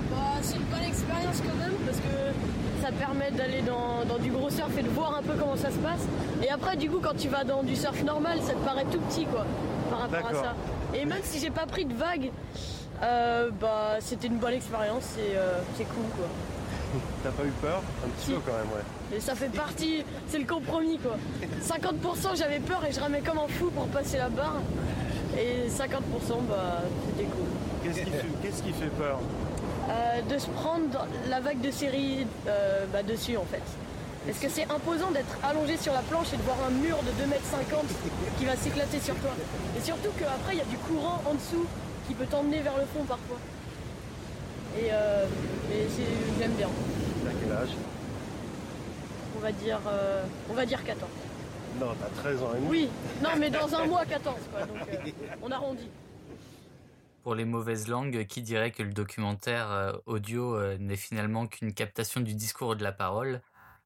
bah, 0.10 0.40
c'est 0.42 0.56
une 0.56 0.64
bonne 0.64 0.88
expérience 0.88 1.42
quand 1.42 1.58
même, 1.60 1.74
parce 1.86 1.98
que 1.98 2.82
ça 2.82 2.92
permet 2.92 3.32
d'aller 3.32 3.62
dans, 3.62 4.06
dans 4.08 4.20
du 4.22 4.30
gros 4.30 4.50
surf 4.50 4.72
et 4.78 4.84
de 4.84 4.90
voir 4.90 5.16
un 5.16 5.22
peu 5.22 5.34
comment 5.38 5.58
ça 5.58 5.72
se 5.72 5.78
passe. 5.78 6.08
Et 6.42 6.50
après, 6.50 6.78
du 6.78 6.90
coup, 6.90 7.00
quand 7.02 7.18
tu 7.18 7.28
vas 7.28 7.44
dans 7.44 7.64
du 7.64 7.76
surf 7.76 8.02
normal, 8.04 8.40
ça 8.42 8.54
te 8.54 8.66
paraît 8.66 8.86
tout 8.86 9.00
petit, 9.00 9.26
quoi, 9.26 9.46
par 9.90 10.00
rapport 10.00 10.30
à 10.30 10.34
ça. 10.34 10.56
Et 10.94 11.06
même 11.06 11.22
si 11.24 11.40
j'ai 11.40 11.50
pas 11.50 11.66
pris 11.66 11.86
de 11.86 11.94
vagues, 11.94 12.32
euh, 13.02 13.50
bah, 13.60 13.98
c'était 14.00 14.28
une 14.28 14.38
bonne 14.38 14.54
expérience 14.54 15.16
et 15.18 15.36
euh, 15.36 15.60
c'est 15.76 15.86
cool, 15.86 16.06
quoi. 16.16 16.28
T'as 17.24 17.32
pas 17.32 17.44
eu 17.44 17.52
peur? 17.62 17.82
Un 18.06 18.10
petit 18.10 18.26
Si. 18.26 18.32
peu 18.34 18.40
quand 18.46 18.58
même, 18.58 18.68
ouais. 18.76 19.18
Et 19.18 19.20
ça 19.20 19.36
fait 19.36 19.50
partie, 19.50 20.04
c'est 20.28 20.40
le 20.40 20.46
compromis 20.46 20.98
quoi. 21.00 21.18
50% 21.62 22.36
j'avais 22.36 22.60
peur 22.60 22.84
et 22.88 22.92
je 22.92 23.00
ramais 23.00 23.22
comme 23.22 23.38
un 23.40 23.48
fou 23.48 23.70
pour 23.72 23.88
passer 23.88 24.18
la 24.18 24.30
barre. 24.30 24.62
Et 25.38 25.68
50% 25.70 26.42
bah 26.50 26.82
c'était 27.10 27.30
cool. 27.30 27.46
Qu'est-ce 27.84 28.00
qui, 28.00 28.12
fait- 28.12 28.28
qu'est-ce 28.42 28.64
qui 28.64 28.72
fait 28.74 28.92
peur? 28.98 29.20
Euh, 29.90 30.22
de 30.22 30.38
se 30.38 30.48
prendre 30.50 31.06
la 31.30 31.40
vague 31.42 31.60
de 31.62 31.72
série 31.72 32.26
euh, 32.48 32.86
bah, 32.94 33.04
dessus 33.04 33.36
en 33.38 33.44
fait. 33.46 33.62
Parce 34.26 34.38
que 34.40 34.48
c'est 34.50 34.64
imposant 34.72 35.12
d'être 35.12 35.36
allongé 35.44 35.76
sur 35.76 35.92
la 35.92 36.00
planche 36.00 36.28
et 36.34 36.38
de 36.38 36.42
voir 36.44 36.56
un 36.66 36.72
mur 36.72 36.96
de 37.04 37.12
2m50 37.12 37.84
qui 38.40 38.46
va 38.46 38.56
s'éclater 38.56 39.00
sur 39.02 39.16
toi. 39.16 39.32
Et 39.78 39.82
surtout 39.84 40.12
qu'après 40.18 40.54
il 40.54 40.60
y 40.60 40.62
a 40.62 40.66
du 40.66 40.78
courant 40.78 41.22
en 41.30 41.34
dessous 41.34 41.66
qui 42.08 42.14
peut 42.14 42.26
t'emmener 42.26 42.60
vers 42.62 42.78
le 42.78 42.86
fond 42.86 43.04
parfois. 43.08 43.38
Et, 44.78 44.92
euh, 44.92 45.26
j'aime 46.40 46.54
bien. 46.54 46.70
T'as 47.24 47.32
quel 47.40 47.52
âge? 47.52 47.70
On 49.36 49.40
va 49.40 49.52
dire, 49.52 49.80
euh, 49.88 50.24
on 50.50 50.54
va 50.54 50.66
dire 50.66 50.84
14. 50.84 51.10
Non, 51.80 51.94
t'as 52.00 52.22
13 52.22 52.42
ans 52.42 52.52
et 52.54 52.58
demi. 52.58 52.68
Oui, 52.70 52.90
non 53.22 53.30
mais 53.38 53.50
dans 53.50 53.74
un 53.74 53.86
mois 53.86 54.06
14 54.06 54.36
quoi, 54.52 54.66
donc 54.66 54.78
euh, 54.90 55.12
on 55.42 55.52
arrondit. 55.52 55.90
Pour 57.24 57.36
les 57.36 57.46
mauvaises 57.46 57.88
langues, 57.88 58.26
qui 58.26 58.42
dirait 58.42 58.72
que 58.72 58.84
le 58.84 58.92
documentaire 58.92 59.98
audio 60.06 60.60
n'est 60.78 60.98
finalement 60.98 61.48
qu'une 61.48 61.74
captation 61.74 62.20
du 62.20 62.34
discours 62.34 62.74
et 62.74 62.76
de 62.76 62.84
la 62.84 62.92
parole? 62.92 63.42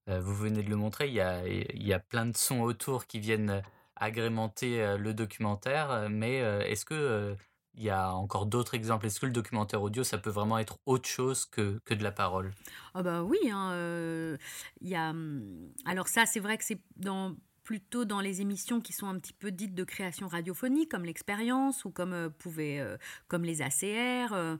Vous 0.08 0.34
venez 0.34 0.64
de 0.64 0.70
le 0.70 0.76
montrer, 0.76 1.08
il 1.08 1.14
y 1.14 1.22
a, 1.22 1.46
il 1.48 1.86
y 1.86 1.94
a 1.94 2.00
plein 2.00 2.26
de 2.26 2.36
sons 2.36 2.62
autour 2.62 3.06
qui 3.06 3.20
viennent 3.20 3.62
agrémenter 3.96 4.98
le 4.98 5.14
documentaire, 5.14 6.08
mais 6.10 6.38
est-ce 6.38 6.84
que 6.84 7.36
il 7.78 7.84
y 7.84 7.90
a 7.90 8.12
encore 8.14 8.46
d'autres 8.48 8.74
exemples 8.76 9.06
Est-ce 9.08 9.20
que 9.20 9.26
le 9.26 9.32
documentaire 9.32 9.82
audio, 9.82 10.04
ça 10.04 10.18
peut 10.18 10.30
vraiment 10.30 10.58
être 10.60 10.80
autre 10.86 11.08
chose 11.08 11.46
que, 11.46 11.80
que 11.86 11.94
de 11.94 12.04
la 12.04 12.12
parole? 12.12 12.54
Ah 12.94 13.04
bah 13.04 13.24
oui, 13.24 13.38
hein, 13.52 13.72
euh, 13.74 14.38
y 14.82 14.96
a, 14.96 15.12
hum, 15.12 15.72
alors 15.86 16.08
ça 16.08 16.26
c'est 16.26 16.40
vrai 16.40 16.58
que 16.58 16.64
c'est 16.64 16.82
dans 16.98 17.36
plutôt 17.64 18.06
dans 18.06 18.22
les 18.22 18.40
émissions 18.42 18.80
qui 18.80 18.94
sont 18.94 19.08
un 19.08 19.20
petit 19.20 19.34
peu 19.34 19.52
dites 19.52 19.76
de 19.76 19.84
création 19.84 20.28
radiophonique, 20.28 20.90
comme 20.90 21.04
l'expérience 21.04 21.84
ou 21.86 21.92
comme 21.92 22.14
euh, 22.14 22.30
pouvait, 22.30 22.80
euh, 22.80 22.98
comme 23.28 23.44
les 23.44 23.62
ACR. 23.62 24.34
euh, 24.34 24.58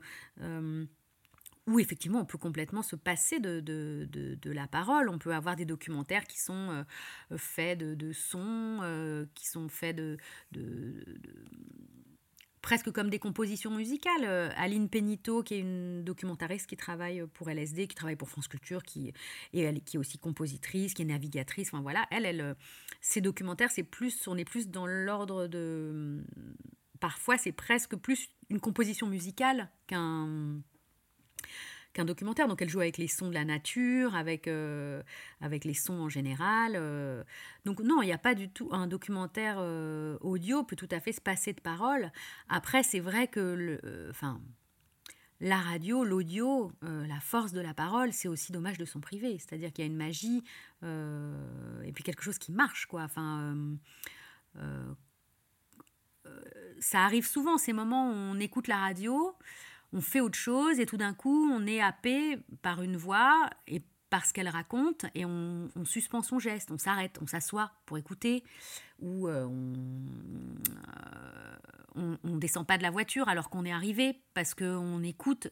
où 1.66 1.78
effectivement 1.78 2.20
on 2.20 2.24
peut 2.24 2.38
complètement 2.38 2.82
se 2.82 2.96
passer 2.96 3.40
de, 3.40 3.60
de, 3.60 4.08
de- 4.10 4.52
la 4.52 4.66
parole. 4.66 5.10
On 5.10 5.18
peut 5.18 5.34
avoir 5.34 5.54
des 5.54 5.66
documentaires 5.66 6.24
qui 6.26 6.40
sont 6.40 6.84
faits 7.36 7.78
de, 7.78 8.12
sons, 8.12 9.26
qui 9.34 9.46
sont 9.46 9.68
faits 9.68 9.96
de- 9.96 10.16
presque 12.68 12.90
comme 12.90 13.08
des 13.08 13.18
compositions 13.18 13.70
musicales. 13.70 14.24
Euh, 14.24 14.50
Aline 14.58 14.90
Penito, 14.90 15.42
qui 15.42 15.54
est 15.54 15.60
une 15.60 16.04
documentariste 16.04 16.66
qui 16.66 16.76
travaille 16.76 17.24
pour 17.32 17.48
LSD, 17.48 17.86
qui 17.86 17.94
travaille 17.94 18.16
pour 18.16 18.28
France 18.28 18.46
Culture, 18.46 18.82
qui, 18.82 19.14
est 19.54 19.96
aussi 19.96 20.18
compositrice, 20.18 20.92
qui 20.92 21.00
est 21.00 21.06
navigatrice, 21.06 21.68
enfin 21.72 21.80
voilà, 21.80 22.04
elle, 22.10 22.26
elle, 22.26 22.42
euh, 22.42 22.54
ses 23.00 23.22
documentaires, 23.22 23.70
c'est 23.70 23.84
plus, 23.84 24.28
on 24.28 24.36
est 24.36 24.44
plus 24.44 24.68
dans 24.68 24.86
l'ordre 24.86 25.46
de... 25.46 26.22
Parfois, 27.00 27.38
c'est 27.38 27.52
presque 27.52 27.96
plus 27.96 28.28
une 28.50 28.60
composition 28.60 29.06
musicale 29.06 29.70
qu'un 29.86 30.60
qu'un 31.98 32.04
documentaire. 32.04 32.46
Donc 32.46 32.62
elle 32.62 32.68
joue 32.68 32.80
avec 32.80 32.96
les 32.96 33.08
sons 33.08 33.28
de 33.28 33.34
la 33.34 33.44
nature, 33.44 34.14
avec, 34.14 34.46
euh, 34.46 35.02
avec 35.40 35.64
les 35.64 35.74
sons 35.74 36.00
en 36.00 36.08
général. 36.08 36.72
euh. 36.76 37.24
Donc 37.64 37.80
non, 37.80 38.02
il 38.02 38.06
n'y 38.06 38.12
a 38.12 38.18
pas 38.18 38.34
du 38.34 38.48
tout 38.48 38.68
un 38.72 38.86
documentaire 38.86 39.56
euh, 39.58 40.16
audio 40.20 40.62
peut 40.62 40.76
tout 40.76 40.88
à 40.92 41.00
fait 41.00 41.12
se 41.12 41.20
passer 41.20 41.52
de 41.52 41.60
parole. 41.60 42.12
Après, 42.48 42.84
c'est 42.84 43.00
vrai 43.00 43.26
que 43.26 43.80
enfin, 44.10 44.40
la 45.40 45.56
radio, 45.56 46.04
l'audio, 46.04 46.72
la 46.82 47.20
force 47.20 47.52
de 47.52 47.60
la 47.60 47.74
parole, 47.74 48.12
c'est 48.12 48.28
aussi 48.28 48.52
dommage 48.52 48.78
de 48.78 48.84
son 48.84 49.00
privé. 49.00 49.38
C'est-à-dire 49.38 49.72
qu'il 49.72 49.84
y 49.84 49.88
a 49.88 49.90
une 49.90 49.96
magie 49.96 50.44
et 50.82 51.92
puis 51.92 52.04
quelque 52.04 52.22
chose 52.22 52.38
qui 52.38 52.52
marche, 52.52 52.86
quoi. 52.86 53.02
Enfin, 53.02 53.56
ça 56.80 57.04
arrive 57.04 57.26
souvent 57.26 57.58
ces 57.58 57.72
moments 57.72 58.10
où 58.10 58.14
on 58.14 58.38
écoute 58.40 58.68
la 58.68 58.78
radio, 58.78 59.34
on 59.92 60.00
fait 60.00 60.20
autre 60.20 60.38
chose 60.38 60.78
et 60.80 60.86
tout 60.86 60.96
d'un 60.96 61.14
coup 61.14 61.50
on 61.52 61.66
est 61.66 61.80
happé 61.80 62.38
par 62.62 62.82
une 62.82 62.96
voix 62.96 63.48
et 63.66 63.82
par 64.10 64.24
ce 64.24 64.32
qu'elle 64.32 64.48
raconte 64.48 65.04
et 65.14 65.24
on, 65.24 65.68
suspend 65.84 66.22
son 66.22 66.38
geste, 66.38 66.70
on 66.70 66.78
s'arrête, 66.78 67.18
on 67.20 67.26
s'assoit 67.26 67.72
pour 67.84 67.98
écouter 67.98 68.42
ou 69.00 69.28
euh, 69.28 69.46
on, 71.94 72.18
euh, 72.24 72.38
descend 72.38 72.66
pas 72.66 72.78
de 72.78 72.82
la 72.82 72.90
voiture 72.90 73.28
alors 73.28 73.50
qu'on 73.50 73.64
est 73.64 73.72
arrivé 73.72 74.20
parce 74.34 74.54
qu'on 74.54 75.02
écoute. 75.02 75.48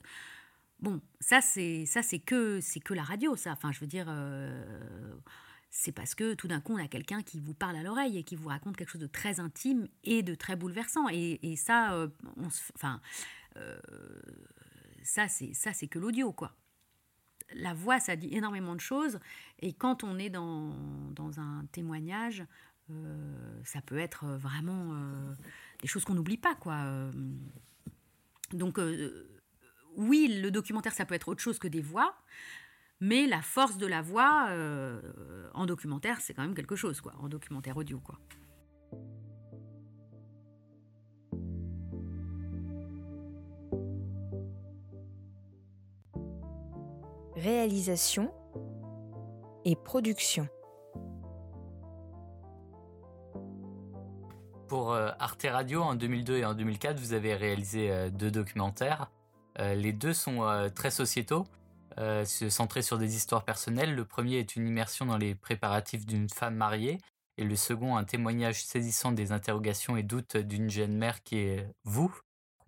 Bon, 0.81 1.01
ça 1.21 1.41
c'est 1.41 1.87
ça 1.87 2.03
c'est 2.03 2.19
que 2.19 2.61
c'est 2.61 2.81
que 2.81 2.95
la 2.95 3.03
radio, 3.03 3.37
ça. 3.37 3.53
Enfin, 3.53 3.73
je 3.73 3.81
veux 3.81 3.87
dire. 3.87 4.07
euh, 4.09 5.15
c'est 5.71 5.93
parce 5.93 6.15
que 6.15 6.33
tout 6.35 6.49
d'un 6.49 6.61
coup, 6.61 6.73
on 6.75 6.83
a 6.83 6.89
quelqu'un 6.89 7.23
qui 7.23 7.39
vous 7.41 7.53
parle 7.53 7.77
à 7.77 7.83
l'oreille 7.83 8.17
et 8.17 8.23
qui 8.25 8.35
vous 8.37 8.49
raconte 8.49 8.77
quelque 8.77 8.89
chose 8.91 9.01
de 9.01 9.07
très 9.07 9.41
intime 9.41 9.89
et 10.05 10.23
de 10.23 10.35
très 10.35 10.57
bouleversant. 10.57 11.09
Et, 11.11 11.39
et 11.43 11.57
ça, 11.57 11.93
euh, 11.93 12.09
on 12.39 12.49
se- 12.49 12.73
enfin, 12.75 13.01
euh, 13.57 13.79
ça, 15.03 15.29
c'est 15.29 15.89
que 15.89 15.99
l'audio, 15.99 16.33
quoi. 16.33 16.53
La 17.55 17.75
voix, 17.75 18.01
ça 18.01 18.17
dit 18.17 18.29
énormément 18.33 18.75
de 18.75 18.81
choses. 18.81 19.19
Et 19.61 19.73
quand 19.73 20.05
on 20.05 20.19
est 20.19 20.31
dans, 20.31 20.75
dans 21.13 21.39
un 21.39 21.65
témoignage, 21.73 22.45
euh, 22.91 23.61
ça 23.65 23.81
peut 23.83 23.99
être 23.99 24.27
vraiment 24.27 24.95
euh, 24.95 25.33
des 25.81 25.89
choses 25.89 26.05
qu'on 26.05 26.15
n'oublie 26.15 26.37
pas, 26.39 26.55
quoi. 26.57 27.11
Donc, 28.53 28.81
oui, 29.97 30.41
le 30.43 30.51
documentaire, 30.51 30.93
ça 30.93 31.05
peut 31.05 31.15
être 31.15 31.29
autre 31.29 31.43
chose 31.43 31.59
que 31.59 31.69
des 31.69 31.83
voix. 31.83 32.17
Mais 33.01 33.27
la 33.27 33.43
force 33.43 33.77
de 33.77 33.87
la 33.87 34.03
voix 34.03 34.51
en 35.55 35.67
documentaire, 35.67 36.21
c'est 36.21 36.35
quand 36.35 36.43
même 36.43 36.55
quelque 36.55 36.77
chose, 36.77 37.01
quoi, 37.01 37.15
en 37.19 37.29
documentaire 37.29 37.77
audio, 37.77 38.01
quoi. 38.01 38.19
Réalisation 47.47 48.35
et 49.65 49.77
production. 49.77 50.49
Pour 54.67 54.91
euh, 54.91 55.13
Arte 55.21 55.47
Radio, 55.49 55.81
en 55.81 55.95
2002 55.95 56.39
et 56.39 56.45
en 56.45 56.55
2004, 56.55 56.99
vous 56.99 57.13
avez 57.13 57.37
réalisé 57.37 57.93
euh, 57.93 58.11
deux 58.11 58.33
documentaires. 58.33 59.13
Euh, 59.61 59.77
les 59.77 59.93
deux 59.93 60.13
sont 60.13 60.43
très 60.75 60.91
sociétaux, 60.91 61.45
centrés 62.25 62.83
sur 62.83 62.99
des 62.99 63.15
histoires 63.15 63.45
personnelles. 63.45 63.95
Le 63.95 64.05
premier 64.05 64.41
est 64.41 64.57
une 64.57 64.67
immersion 64.67 65.07
dans 65.07 65.17
les 65.17 65.37
préparatifs 65.37 66.05
d'une 66.05 66.29
femme 66.29 66.57
mariée, 66.57 66.99
et 67.39 67.45
le 67.45 67.55
second 67.55 67.97
un 67.97 68.03
témoignage 68.03 68.65
saisissant 68.65 69.13
des 69.13 69.31
interrogations 69.31 69.97
et 69.97 70.03
doutes 70.03 70.37
d'une 70.37 70.69
jeune 70.69 70.97
mère 70.97 71.23
qui 71.23 71.37
est 71.37 71.69
vous. 71.85 72.13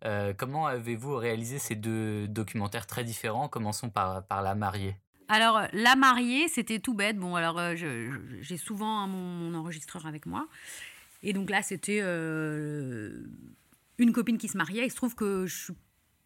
Euh, 0.05 0.33
comment 0.37 0.67
avez-vous 0.67 1.17
réalisé 1.17 1.59
ces 1.59 1.75
deux 1.75 2.29
documentaires 2.29 2.87
très 2.87 3.05
différents? 3.05 3.49
Commençons 3.49 3.91
par, 3.91 4.25
La 4.43 4.55
mariée. 4.55 4.97
Alors, 5.29 5.63
la 5.73 5.97
mariée, 5.97 6.49
c'était 6.49 6.79
tout 6.79 6.95
bête. 6.95 7.19
Bon, 7.19 7.35
alors, 7.35 7.59
euh, 7.59 7.75
j'ai 8.41 8.57
souvent 8.57 9.01
hein, 9.01 9.07
mon, 9.07 9.55
enregistreur 9.55 10.07
avec 10.07 10.25
moi. 10.27 10.47
Et 11.23 11.33
donc 11.33 11.51
là, 11.51 11.63
c'était 11.63 12.01
euh, 12.01 13.25
une 13.99 14.13
copine 14.13 14.39
qui 14.39 14.49
se 14.49 14.57
mariait. 14.57 14.87
Il 14.87 14.91
se 14.91 14.97
trouve 14.97 15.15
que. 15.15 15.47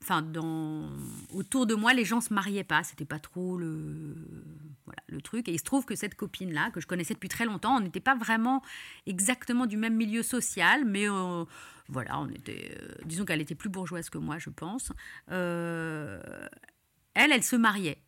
Enfin, 0.03 0.21
dans, 0.21 0.91
autour 1.33 1.67
de 1.67 1.75
moi, 1.75 1.95
les 1.95 2.05
gens 2.05 2.21
se 2.21 2.35
mariaient 2.35 2.65
pas. 2.65 2.83
C'était 2.83 3.05
pas 3.05 3.21
trop 3.21 3.57
le, 3.57 4.17
le 5.09 5.21
truc. 5.21 5.49
Et 5.49 5.53
il 5.53 5.59
se 5.59 5.65
trouve 5.65 5.85
que 5.85 5.95
cette 5.95 6.15
copine-là, 6.15 6.71
que 6.71 6.81
je 6.81 6.87
connaissais 6.87 7.15
depuis 7.15 7.29
très 7.29 7.45
longtemps, 7.45 7.77
on 7.77 7.81
n'était 7.81 8.01
pas 8.01 8.17
vraiment 8.17 8.63
exactement 9.07 9.67
du 9.67 9.77
même 9.77 9.95
milieu 9.95 10.23
social, 10.23 10.85
mais 10.85 11.09
voilà, 11.89 12.19
on 12.21 12.29
était, 12.29 12.77
euh, 12.81 12.95
disons 13.05 13.25
qu'elle 13.25 13.41
était 13.41 13.55
plus 13.55 13.69
bourgeoise 13.69 14.09
que 14.11 14.19
moi, 14.19 14.39
je 14.39 14.51
pense. 14.51 14.93
Euh, 15.31 16.21
elle, 17.15 17.33
elle 17.33 17.43
se 17.43 17.57
mariait. 17.57 17.99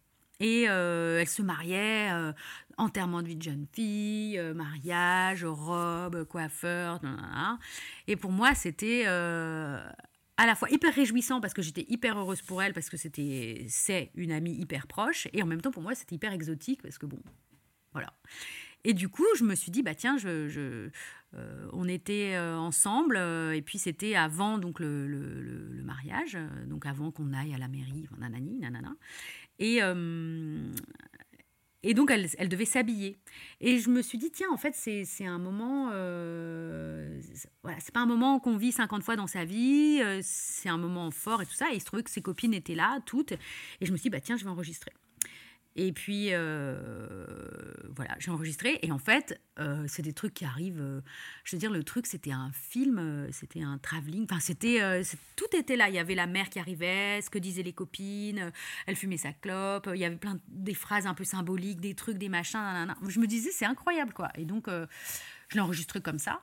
Et 0.41 0.67
euh, 0.69 1.21
elle 1.21 1.29
se 1.29 1.43
mariait, 1.43 2.11
enterrement 2.77 3.23
de 3.23 3.29
vie 3.29 3.37
de 3.37 3.43
jeune 3.43 3.67
fille, 3.73 4.41
mariage, 4.55 5.45
robe, 5.45 6.25
coiffeur, 6.25 7.01
et 8.09 8.17
pour 8.17 8.33
moi 8.33 8.53
c'était 8.57 9.05
à 9.07 10.47
la 10.47 10.55
fois 10.57 10.69
hyper 10.71 10.93
réjouissant 10.93 11.41
parce 11.41 11.55
que 11.55 11.63
j'étais 11.63 11.87
hyper 11.89 12.19
heureuse 12.19 12.43
pour 12.43 12.61
elle 12.65 12.73
parce 12.75 12.91
que 12.91 12.97
c'était 12.97 13.65
c'est 13.69 14.11
une 14.17 14.33
amie 14.33 14.55
hyper 14.55 14.89
proche 14.89 15.29
et 15.33 15.41
en 15.41 15.47
même 15.47 15.61
temps 15.61 15.71
pour 15.71 15.83
moi 15.85 15.95
c'était 15.95 16.17
hyper 16.17 16.33
exotique 16.33 16.83
parce 16.83 16.99
que 16.99 17.07
bon 17.07 17.21
voilà 17.93 18.13
et 18.83 18.93
du 18.93 19.09
coup 19.09 19.25
je 19.39 19.45
me 19.45 19.55
suis 19.55 19.71
dit 19.71 19.85
bah 19.85 19.95
tiens 19.95 20.19
je- 20.19 20.89
euh, 21.37 21.69
on 21.73 21.89
était 21.89 22.35
euh, 22.35 22.57
ensemble 22.57 23.17
euh, 23.17 23.53
et 23.53 23.63
puis 23.63 23.79
c'était 23.79 24.15
avant 24.15 24.59
donc 24.59 24.79
le, 24.81 25.83
mariage 25.83 26.39
donc 26.67 26.87
avant 26.87 27.11
qu'on 27.11 27.33
aille 27.33 27.55
à 27.55 27.59
la 27.59 27.69
mairie 27.69 28.09
nanani 28.19 28.59
nanana 28.59 28.95
et 29.59 29.81
et 31.87 31.93
donc, 31.93 32.11
elle, 32.11 32.49
devait 32.49 32.65
s'habiller. 32.65 33.19
Et 33.61 33.79
je 33.79 33.91
me 33.91 34.01
suis 34.01 34.17
dit, 34.17 34.31
tiens, 34.31 34.49
en 34.51 34.57
fait, 34.57 34.75
c'est 34.75 35.05
c'est 35.05 35.27
un 35.27 35.39
moment. 35.39 35.91
c'est- 35.91 37.51
voilà, 37.63 37.79
c'est 37.79 37.93
pas 37.93 38.01
un 38.01 38.07
moment 38.07 38.41
qu'on 38.41 38.57
vit 38.57 38.73
50 38.73 39.03
fois 39.03 39.17
dans 39.17 39.27
sa 39.27 39.45
vie, 39.45 40.01
c'est 40.23 40.71
un 40.71 40.79
moment 40.79 41.11
fort 41.11 41.43
et 41.43 41.47
tout 41.47 41.53
ça. 41.53 41.67
Et 41.73 41.75
il 41.75 41.81
se 41.81 41.85
trouvait 41.85 42.03
que 42.03 42.11
ses 42.11 42.23
copines 42.23 42.55
étaient 42.55 42.75
là, 42.75 43.01
toutes. 43.05 43.33
Et 43.33 43.39
je 43.83 43.93
me 43.93 43.99
suis 43.99 44.05
dit, 44.05 44.11
bah, 44.11 44.21
tiens, 44.23 44.39
je 44.39 44.45
vais 44.45 44.51
enregistrer. 44.51 44.93
Et 45.77 45.93
puis, 45.93 46.29
euh, 46.31 46.77
voilà, 47.97 48.15
j'ai 48.21 48.31
enregistré. 48.31 48.79
Et 48.83 48.93
en 48.93 48.99
fait, 48.99 49.41
euh, 49.59 49.85
c'est 49.89 50.03
des 50.03 50.13
trucs 50.13 50.33
qui 50.35 50.45
arrivent. 50.45 50.81
euh, 50.81 51.01
je 51.43 51.57
veux 51.57 51.59
dire, 51.61 51.73
le 51.73 51.83
truc, 51.83 52.07
c'était 52.07 52.31
un 52.31 52.51
film, 52.53 52.99
euh, 53.01 53.29
c'était 53.33 53.63
un 53.63 53.79
travelling. 53.79 54.25
Enfin, 54.31 54.39
c'était. 54.41 54.81
euh, 54.83 55.03
tout 55.37 55.47
était 55.57 55.75
là. 55.77 55.89
Il 55.89 55.95
y 55.97 55.99
avait 55.99 56.15
la 56.15 56.27
mère 56.29 56.49
qui 56.49 56.61
arrivait, 56.61 57.21
ce 57.23 57.29
que 57.31 57.39
disaient 57.39 57.65
les 57.65 57.73
copines. 57.73 58.39
euh, 58.39 58.51
elle 58.87 58.95
fumait 58.95 59.17
sa 59.17 59.33
clope. 59.33 59.89
Il 59.93 59.99
y 60.01 60.05
avait 60.05 60.15
plein 60.17 60.35
de, 60.35 60.41
des 60.49 60.75
phrases 60.75 61.07
un 61.09 61.15
peu 61.15 61.25
symboliques, 61.25 61.81
des 61.81 61.95
trucs, 61.95 62.19
des 62.19 62.29
machins. 62.29 62.61
nanana. 62.61 62.97
Je 63.09 63.19
me 63.19 63.27
disais, 63.27 63.51
c'est 63.53 63.67
incroyable, 63.67 64.13
quoi. 64.13 64.29
Et 64.37 64.45
donc, 64.45 64.69
euh, 64.69 64.87
je 65.49 65.57
l'ai 65.57 65.61
enregistré 65.61 66.01
comme 66.01 66.19
ça. 66.21 66.41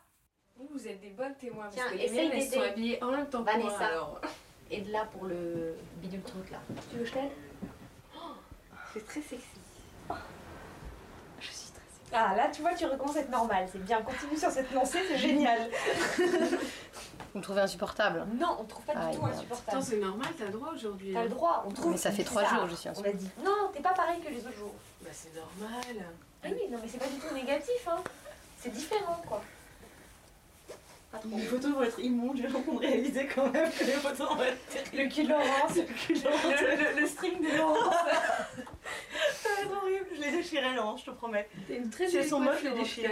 Vous 0.73 0.87
êtes 0.87 0.99
des 1.01 1.09
bonnes 1.11 1.35
témoins 1.39 1.63
parce 1.63 1.75
Tiens, 1.75 1.89
que 1.89 1.95
les 1.97 2.03
essaye 2.03 2.17
miennes, 2.27 2.31
elles 2.33 2.39
d'aider. 2.43 2.55
sont 2.55 2.61
habillées 2.61 3.03
en 3.03 3.11
même 3.11 3.29
temps 3.29 3.43
que 3.43 3.51
moi 3.51 3.53
Vanessa. 3.69 3.87
alors. 3.87 4.21
Et 4.69 4.81
de 4.81 4.91
là 4.91 5.05
pour 5.05 5.25
le 5.25 5.75
bidule 6.01 6.21
truc 6.21 6.49
là. 6.51 6.61
Tu 6.89 6.97
veux 6.97 7.01
que 7.03 7.07
je 7.07 7.13
t'aide? 7.13 7.31
C'est 8.93 9.05
très 9.05 9.21
sexy. 9.21 9.45
Je 11.39 11.47
suis 11.47 11.71
très 11.71 11.81
Ah 12.17 12.35
là, 12.35 12.49
tu 12.53 12.61
vois, 12.61 12.73
tu 12.73 12.85
recommences 12.85 13.15
à 13.17 13.21
être 13.21 13.29
normal. 13.29 13.67
C'est 13.71 13.83
bien, 13.83 14.01
continue 14.01 14.37
sur 14.37 14.51
cette 14.51 14.71
lancée, 14.71 14.99
c'est 15.07 15.17
génial. 15.17 15.69
Vous 17.33 17.39
me 17.39 17.43
trouvez 17.43 17.61
insupportable 17.61 18.25
Non, 18.37 18.57
on 18.59 18.63
trouve 18.65 18.83
pas 18.83 18.93
Ah, 18.95 19.09
du 19.09 19.15
tout 19.17 19.23
merde. 19.23 19.37
insupportable. 19.37 19.69
Attends, 19.77 19.81
c'est 19.81 19.97
normal, 19.97 20.27
t'as 20.37 20.45
le 20.45 20.51
droit 20.51 20.71
aujourd'hui. 20.73 21.13
T'as 21.13 21.19
hein. 21.19 21.23
le 21.23 21.29
droit, 21.29 21.63
on 21.65 21.71
trouve. 21.71 21.91
Mais 21.91 21.97
ça 21.97 22.11
fait 22.11 22.25
trois 22.25 22.43
jours, 22.43 22.67
je 22.69 22.75
suis 22.75 22.89
On 22.89 23.03
a 23.03 23.13
dit. 23.13 23.29
Non, 23.43 23.71
t'es 23.73 23.81
pas 23.81 23.93
pareil 23.93 24.19
que 24.19 24.29
les 24.29 24.39
autres 24.45 24.57
jours. 24.57 24.73
Bah 25.01 25.09
c'est 25.13 25.33
normal. 25.33 26.05
Ah 26.43 26.47
oui, 26.51 26.69
non, 26.69 26.77
mais 26.81 26.89
c'est 26.89 26.97
pas 26.97 27.07
du 27.07 27.17
tout 27.19 27.33
négatif, 27.33 27.87
hein. 27.87 27.99
C'est 28.57 28.73
différent, 28.73 29.21
quoi. 29.25 29.41
Pas 31.11 31.17
trop. 31.17 31.29
Les 31.35 31.43
photos 31.43 31.71
vont 31.73 31.83
être 31.83 31.99
immondes, 31.99 32.37
j'ai 32.37 32.43
l'impression 32.43 32.73
de 32.73 32.79
réaliser 32.79 33.27
quand 33.27 33.51
même 33.51 33.69
que 33.69 33.83
les 33.83 33.91
photos 33.93 34.29
vont 34.29 34.43
être 34.43 34.65
terribles. 34.67 35.03
Le 35.03 35.09
cul 35.09 35.23
de 35.23 35.29
Laurence. 35.29 35.75
Le 35.75 35.83
cul 35.83 36.13
de 36.13 36.23
Laurence. 36.23 36.43
Le, 36.61 36.93
le- 36.95 37.01
le 37.01 37.07
string 37.07 37.41
de 37.41 37.57
Laurence. 37.57 37.95
ça 39.33 39.49
va 39.49 39.61
être 39.61 39.83
horrible, 39.83 40.05
je 40.15 40.21
les 40.21 40.31
déchirais 40.31 40.73
Laurence, 40.73 41.01
je 41.05 41.11
te 41.11 41.15
promets. 41.15 41.49
T'es 41.67 41.75
une 41.77 41.89
très 41.89 42.09
jolie 42.09 42.27
sont 42.27 42.39
moches, 42.39 42.63
je 42.63 42.69
les 42.69 42.75
déchire. 42.75 43.11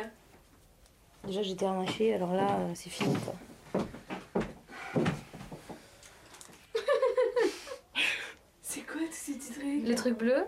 Déjà, 1.25 1.41
j'étais 1.43 1.65
harnachée, 1.65 2.13
alors 2.13 2.33
là, 2.33 2.47
euh, 2.59 2.71
c'est 2.75 2.89
fini 2.89 3.13
quoi. 3.15 3.35
C'est 8.61 8.81
quoi 8.81 9.01
tous 9.07 9.13
ces 9.13 9.33
petits 9.33 9.51
trucs 9.53 9.87
Le 9.87 9.95
truc 9.95 10.17
bleu, 10.17 10.45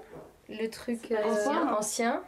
le 0.49 0.67
truc 0.69 1.11
euh, 1.11 1.23
ancien. 1.23 1.73
ancien, 1.73 2.23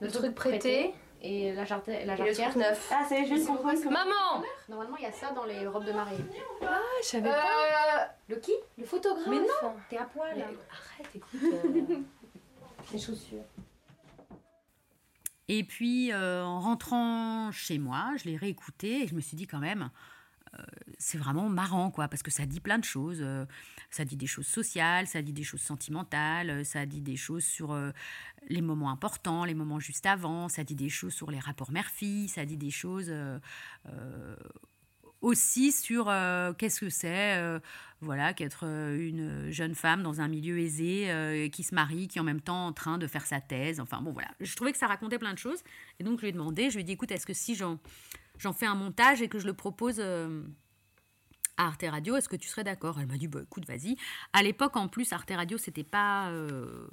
le, 0.00 0.06
Le 0.06 0.12
truc 0.12 0.22
truc 0.22 0.34
prêté 0.34 0.94
et 1.22 1.52
la, 1.52 1.64
jarte- 1.64 1.86
la 1.88 2.00
Et 2.02 2.06
le 2.06 2.16
jarretière. 2.16 2.50
truc 2.50 2.62
neuf. 2.62 2.90
Ah, 2.92 3.04
ça 3.08 3.16
y 3.18 3.22
est, 3.22 3.24
je 3.26 3.34
viens 3.34 3.42
de 3.42 3.46
comprendre 3.48 3.78
comment- 3.82 3.90
Maman 4.04 4.44
Normalement, 4.68 4.96
il 4.96 5.02
y 5.02 5.06
a 5.06 5.12
ça 5.12 5.30
dans 5.32 5.44
les 5.44 5.66
robes 5.66 5.84
de 5.84 5.92
mariée. 5.92 6.24
Ah, 6.62 6.80
je 7.02 7.06
savais 7.08 7.28
Euh, 7.30 7.32
pas. 7.32 8.14
Le 8.28 8.36
qui? 8.36 8.52
Le 8.76 8.84
photographe. 8.84 9.26
Mais 9.28 9.38
non. 9.40 9.74
T'es 9.90 9.96
à 9.98 10.04
poil. 10.04 10.34
Mais 10.36 10.42
Arrête, 10.44 11.14
écoute. 11.14 11.30
euh, 11.42 11.96
les 12.92 12.98
chaussures. 12.98 13.44
Et 15.48 15.64
puis, 15.64 16.12
euh, 16.12 16.44
en 16.44 16.60
rentrant 16.60 17.50
chez 17.52 17.78
moi, 17.78 18.10
je 18.18 18.24
l'ai 18.28 18.36
réécouté 18.36 19.02
et 19.02 19.06
je 19.06 19.14
me 19.14 19.20
suis 19.20 19.36
dit 19.36 19.46
quand 19.46 19.58
même, 19.60 19.82
euh, 19.84 19.88
c'est 20.98 21.18
vraiment 21.18 21.48
marrant, 21.48 21.90
quoi, 21.90 22.08
parce 22.08 22.22
que 22.22 22.30
ça 22.30 22.46
dit 22.46 22.60
plein 22.60 22.78
de 22.78 22.84
choses. 22.84 23.20
euh, 23.20 23.46
ça 23.90 24.04
dit 24.04 24.16
des 24.16 24.26
choses 24.26 24.46
sociales, 24.46 25.06
ça 25.06 25.22
dit 25.22 25.32
des 25.32 25.44
choses 25.44 25.60
sentimentales, 25.60 26.50
euh, 26.50 26.64
ça 26.64 26.84
dit 26.86 27.00
des 27.00 27.16
choses 27.16 27.44
sur 27.44 27.72
euh, 27.72 27.90
les 28.48 28.60
moments 28.60 28.90
importants, 28.90 29.44
les 29.44 29.54
moments 29.54 29.80
juste 29.80 30.06
avant, 30.06 30.48
ça 30.48 30.64
dit 30.64 30.74
des 30.74 30.88
choses 30.88 31.14
sur 31.14 31.30
les 31.30 31.38
rapports 31.38 31.70
mère-fille, 31.70 32.28
ça 32.28 32.44
dit 32.44 32.56
des 32.56 32.70
choses 32.70 33.12
aussi 35.20 35.72
sur 35.72 36.06
qu'est-ce 36.56 36.80
que 36.80 36.88
c'est, 36.88 37.60
voilà, 38.00 38.32
qu'être 38.32 38.64
une 38.64 39.50
jeune 39.50 39.74
femme 39.74 40.02
dans 40.02 40.20
un 40.20 40.28
milieu 40.28 40.58
aisé, 40.58 41.50
qui 41.52 41.62
se 41.64 41.74
marie, 41.74 42.08
qui 42.08 42.18
est 42.18 42.20
en 42.20 42.24
même 42.24 42.40
temps 42.40 42.66
en 42.68 42.72
train 42.72 42.96
de 42.96 43.06
faire 43.06 43.26
sa 43.26 43.40
thèse. 43.40 43.80
Enfin 43.80 44.00
bon, 44.00 44.12
voilà. 44.12 44.30
Je 44.40 44.54
trouvais 44.54 44.72
que 44.72 44.78
ça 44.78 44.86
racontait 44.86 45.18
plein 45.18 45.34
de 45.34 45.38
choses. 45.38 45.62
Et 45.98 46.04
donc 46.04 46.18
je 46.18 46.22
lui 46.22 46.28
ai 46.28 46.32
demandé, 46.32 46.70
je 46.70 46.76
lui 46.76 46.82
ai 46.82 46.84
dit, 46.84 46.92
écoute, 46.92 47.10
est-ce 47.10 47.26
que 47.26 47.34
si 47.34 47.54
j'en, 47.54 47.78
j'en 48.38 48.52
fais 48.52 48.66
un 48.66 48.74
montage 48.74 49.22
et 49.22 49.28
que 49.28 49.38
je 49.38 49.46
le 49.46 49.52
propose 49.52 49.96
euh, 49.98 50.42
à 51.56 51.66
Arte 51.66 51.84
Radio, 51.88 52.16
est-ce 52.16 52.28
que 52.28 52.36
tu 52.36 52.48
serais 52.48 52.64
d'accord? 52.64 52.98
Elle 53.00 53.06
m'a 53.06 53.16
dit, 53.18 53.28
bah 53.28 53.40
écoute, 53.42 53.66
vas-y. 53.66 53.96
À 54.32 54.42
l'époque, 54.42 54.76
en 54.76 54.88
plus, 54.88 55.12
Arte 55.12 55.30
Radio, 55.30 55.58
c'était 55.58 55.84
pas 55.84 56.30
euh, 56.30 56.88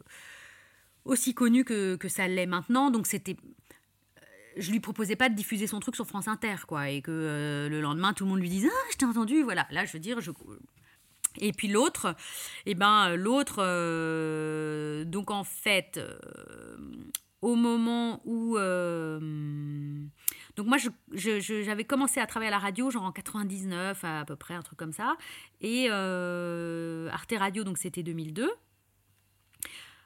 aussi 1.05 1.33
connu 1.33 1.63
que, 1.63 1.95
que 1.95 2.09
ça 2.09 2.27
l'est 2.27 2.47
maintenant. 2.47 2.91
Donc 2.91 3.07
c'était 3.07 3.37
je 4.57 4.71
lui 4.71 4.79
proposais 4.79 5.17
pas 5.17 5.27
de 5.27 5.35
diffuser 5.35 5.67
son 5.67 5.81
truc 5.81 5.95
sur 5.95 6.07
France 6.07 6.29
Inter, 6.29 6.55
quoi, 6.65 6.89
et 6.89 7.01
que 7.01 7.11
euh, 7.11 7.67
le 7.67 7.81
lendemain 7.81 8.13
tout 8.13 8.23
le 8.23 8.29
monde 8.29 8.39
lui 8.39 8.49
dise 8.49 8.65
ah 8.71 8.87
je 8.89 8.95
t'ai 8.95 9.05
entendu, 9.05 9.43
voilà. 9.43 9.67
Là 9.69 9.83
je 9.83 9.91
veux 9.91 9.99
dire 9.99 10.21
je 10.21 10.31
et 11.37 11.51
puis 11.51 11.67
l'autre, 11.67 12.15
eh 12.65 12.75
ben 12.75 13.09
euh, 13.09 13.15
l'autre, 13.15 13.57
euh, 13.59 15.03
donc 15.03 15.31
en 15.31 15.43
fait, 15.43 15.97
euh, 15.97 16.77
au 17.41 17.55
moment 17.55 18.21
où 18.25 18.57
euh, 18.57 19.19
donc 20.55 20.67
moi 20.67 20.77
j'avais 21.11 21.83
commencé 21.83 22.19
à 22.19 22.27
travailler 22.27 22.47
à 22.47 22.51
la 22.51 22.59
radio 22.59 22.89
genre 22.89 23.03
en 23.03 23.11
99 23.11 24.03
à, 24.03 24.25
peu 24.25 24.35
près 24.35 24.53
un 24.53 24.61
truc 24.61 24.79
comme 24.79 24.93
ça 24.93 25.17
et 25.61 25.87
euh, 25.89 27.09
Arte 27.11 27.33
Radio 27.37 27.63
donc 27.63 27.77
c'était 27.77 28.03
2002. 28.03 28.49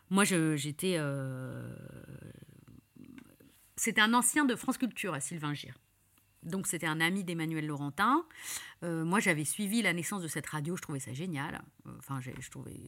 Moi 0.09 0.23
j'étais 0.23 0.95
euh, 0.97 1.71
c'était 3.75 4.01
un 4.01 4.13
ancien 4.13 4.45
de 4.45 4.55
France 4.55 4.77
Culture 4.77 5.13
à 5.13 5.19
Sylvain 5.19 5.53
Gire. 5.53 5.77
Donc 6.41 6.67
c'était 6.67 6.87
un 6.87 7.01
ami 7.01 7.23
d'Emmanuel 7.23 7.67
Laurentin. 7.67 8.25
Euh, 8.83 9.03
moi 9.05 9.19
j'avais 9.19 9.45
suivi 9.45 9.83
la 9.83 9.93
naissance 9.93 10.23
de 10.23 10.27
cette 10.27 10.47
radio, 10.47 10.75
je 10.75 10.81
trouvais 10.81 10.99
ça 10.99 11.13
génial. 11.13 11.61
Enfin 11.99 12.19
je 12.21 12.49
trouvais. 12.49 12.79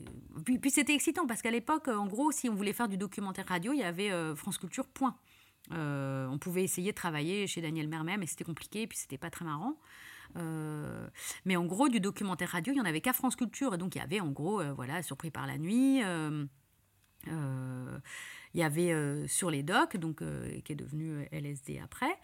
Puis, 0.46 0.72
c'était 0.72 0.96
excitant 0.96 1.28
parce 1.28 1.44
qu'à 1.44 1.52
l'époque, 1.52 1.90
en 1.90 2.08
gros, 2.08 2.32
si 2.32 2.50
on 2.50 2.56
voulait 2.56 2.74
faire 2.74 2.88
du 2.88 2.98
documentaire 2.98 3.46
radio, 3.46 3.74
il 3.74 3.80
y 3.80 3.84
avait 3.84 4.10
France 4.36 4.58
Culture. 4.58 4.88
Point. 4.88 5.16
Euh, 5.74 6.28
on 6.28 6.38
pouvait 6.38 6.64
essayer 6.64 6.92
de 6.92 6.96
travailler 6.96 7.48
chez 7.48 7.62
Daniel 7.62 7.88
Mermet, 7.88 8.18
mais 8.18 8.26
c'était 8.26 8.44
compliqué, 8.44 8.84
et 8.84 8.88
puis 8.88 8.98
c'était 8.98 9.18
pas 9.18 9.30
très 9.30 9.46
marrant. 9.46 9.76
Euh, 10.38 11.08
mais 11.46 11.56
en 11.56 11.66
gros, 11.66 11.90
du 11.90 12.00
documentaire 12.00 12.50
radio, 12.50 12.74
il 12.74 12.78
y 12.78 12.82
en 12.82 12.86
avait 12.86 13.02
qu'à 13.02 13.14
France 13.14 13.36
Culture, 13.36 13.74
et 13.74 13.78
donc 13.78 13.96
il 13.96 14.00
y 14.00 14.02
avait 14.02 14.20
en 14.20 14.30
gros, 14.30 14.62
euh, 14.62 14.74
voilà, 14.74 15.04
Surpris 15.04 15.32
par 15.32 15.48
la 15.48 15.58
nuit. 15.58 16.02
Il 18.54 18.60
y 18.60 18.64
avait 18.64 18.92
euh, 18.92 19.28
sur 19.28 19.50
les 19.50 19.64
docs, 19.64 19.98
donc, 19.98 20.22
euh, 20.22 20.60
qui 20.66 20.74
est 20.74 20.76
devenu 20.76 21.12
euh, 21.12 21.26
LSD 21.32 21.80
après. 21.84 22.18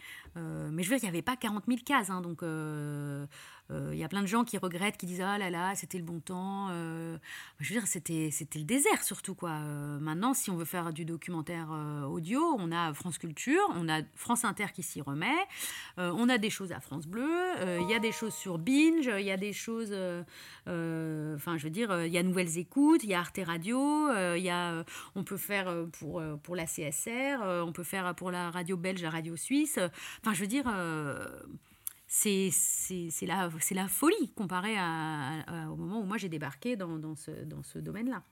Mais 0.70 0.84
je 0.84 0.92
veux 0.92 0.98
dire, 0.98 1.06
il 1.06 1.12
n'y 1.12 1.18
avait 1.18 1.24
pas 1.24 1.36
40 1.36 1.64
000 1.68 1.80
cases. 1.84 2.12
hein, 2.12 2.22
donc, 2.22 2.44
il 2.44 3.98
y 3.98 4.04
a 4.04 4.08
plein 4.08 4.22
de 4.22 4.28
gens 4.28 4.44
qui 4.44 4.60
regrettent, 4.60 4.98
qui 4.98 5.08
disent 5.08 5.22
Ah 5.22 5.40
là 5.40 5.50
là, 5.50 5.74
c'était 5.74 5.98
le 5.98 6.04
bon 6.04 6.20
temps. 6.20 6.70
je 6.70 7.74
veux 7.74 7.80
dire, 7.80 7.88
c'était, 7.88 8.30
le 8.54 8.64
désert 8.64 9.04
surtout. 9.04 9.34
Quoi. 9.34 9.58
Maintenant, 10.00 10.36
si 10.36 10.52
on 10.52 10.56
veut 10.56 10.66
faire 10.66 10.94
du 10.94 11.06
documentaire 11.06 11.70
audio, 12.08 12.56
on 12.60 12.72
a 12.72 12.94
France 12.94 13.18
Culture, 13.18 13.64
on 13.74 13.90
a 13.90 14.02
France 14.14 14.46
Inter 14.46 14.68
qui 14.76 14.84
s'y 14.84 15.02
remet, 15.02 15.40
on 15.98 16.30
a 16.30 16.38
des 16.38 16.52
choses 16.52 16.72
à 16.72 16.80
France 16.82 17.08
Bleu, 17.08 17.32
il 17.82 17.90
y 17.90 17.96
a 17.96 18.00
des 18.00 18.12
choses 18.12 18.36
sur 18.36 18.60
Binge, 18.60 19.10
il 19.18 19.26
y 19.26 19.32
a 19.32 19.38
des 19.38 19.54
choses. 19.54 19.92
Enfin, 20.68 21.58
je 21.58 21.64
veux 21.64 21.72
dire, 21.72 22.06
il 22.06 22.14
y 22.14 22.20
a 22.20 22.22
Nouvelles 22.22 22.60
Écoutes, 22.60 23.04
il 23.04 23.10
y 23.10 23.16
a 23.16 23.20
Arte 23.22 23.40
Radio, 23.44 24.08
il 24.36 24.44
y 24.44 24.52
a, 24.52 24.86
on 25.16 25.24
peut 25.24 25.38
faire 25.38 25.68
euh, 25.68 25.88
pour, 26.18 26.22
euh, 26.22 26.36
pour 26.38 26.56
la 26.56 26.66
CSR, 26.66 27.42
euh, 27.44 27.64
on 27.64 27.72
peut 27.72 27.84
faire 27.84 28.16
pour 28.16 28.32
la 28.32 28.50
radio 28.50 28.76
belge, 28.78 29.02
la 29.02 29.10
radio 29.10 29.36
suisse. 29.36 29.78
Enfin, 30.22 30.34
je 30.34 30.42
veux 30.42 30.48
dire, 30.48 30.66
euh, 30.68 31.28
c'est 32.08 32.50
la, 33.24 33.50
la 33.72 33.88
folie 33.88 34.32
comparé 34.36 34.76
à, 34.78 35.42
à- 35.48 35.70
au 35.70 35.76
moment 35.76 36.00
où 36.02 36.06
moi 36.06 36.18
j'ai 36.18 36.30
débarqué 36.30 36.76
dans, 36.76 36.98
dans 36.98 37.16
ce, 37.16 37.32
dans 37.46 37.64
ce 37.64 37.80
domaine-là. 37.80 38.24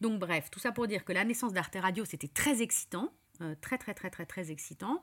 Donc 0.00 0.20
bref, 0.20 0.48
tout 0.50 0.60
ça 0.60 0.70
pour 0.70 0.86
dire 0.86 1.04
que 1.04 1.12
la 1.12 1.24
naissance 1.24 1.52
d'Arte 1.52 1.76
Radio, 1.80 2.04
c'était 2.04 2.28
très 2.28 2.62
excitant. 2.62 3.12
euh, 3.40 3.54
très 3.60 3.78
très 3.78 3.94
très 3.94 4.10
très 4.10 4.26
très 4.26 4.50
excitant 4.50 5.02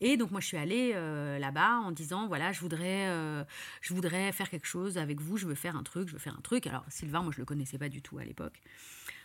et 0.00 0.16
donc 0.16 0.30
moi 0.30 0.40
je 0.40 0.46
suis 0.46 0.56
allée 0.56 0.92
euh, 0.94 1.38
là-bas 1.40 1.80
en 1.84 1.90
disant 1.90 2.28
voilà 2.28 2.52
je 2.52 2.60
voudrais 2.60 3.08
euh, 3.08 3.44
je 3.80 3.92
voudrais 3.92 4.30
faire 4.32 4.48
quelque 4.50 4.66
chose 4.68 4.98
avec 4.98 5.20
vous 5.20 5.36
je 5.36 5.46
veux 5.48 5.56
faire 5.56 5.74
un 5.76 5.82
truc 5.82 6.06
je 6.08 6.12
veux 6.12 6.20
faire 6.20 6.36
un 6.38 6.42
truc 6.42 6.68
alors 6.68 6.84
Sylvain 6.88 7.22
moi 7.22 7.32
je 7.34 7.38
le 7.40 7.44
connaissais 7.44 7.78
pas 7.78 7.88
du 7.88 8.00
tout 8.00 8.18
à 8.18 8.24
l'époque 8.24 8.62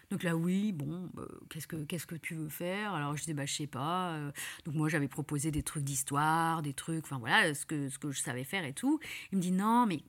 donc 0.10 0.24
là, 0.24 0.36
oui, 0.36 0.72
bon, 0.72 1.10
bah, 1.14 1.28
qu'est-ce 1.50 1.68
que 1.68 1.76
que 1.76 2.16
tu 2.16 2.36
veux 2.36 2.48
faire? 2.50 2.94
Alors 2.94 3.16
je 3.18 3.22
disais, 3.22 3.34
bah, 3.34 3.46
je 3.46 3.54
sais 3.54 3.68
pas. 3.68 4.12
euh, 4.14 4.32
donc 4.66 4.76
moi, 4.76 4.88
j'avais 4.88 5.10
proposé 5.10 5.52
des 5.52 5.64
trucs 5.64 5.84
d'histoire, 5.84 6.62
des 6.62 6.74
trucs, 6.74 7.04
enfin 7.06 7.18
voilà, 7.20 7.54
ce 7.54 7.66
que 7.66 7.90
ce 7.90 8.00
que 8.00 8.12
je 8.12 8.22
savais 8.22 8.46
faire 8.46 8.64
et 8.64 8.74
tout. 8.74 9.00
Il 9.32 9.38
me 9.38 9.42
dit 9.42 9.52
non, 9.52 9.86
mais 9.86 10.02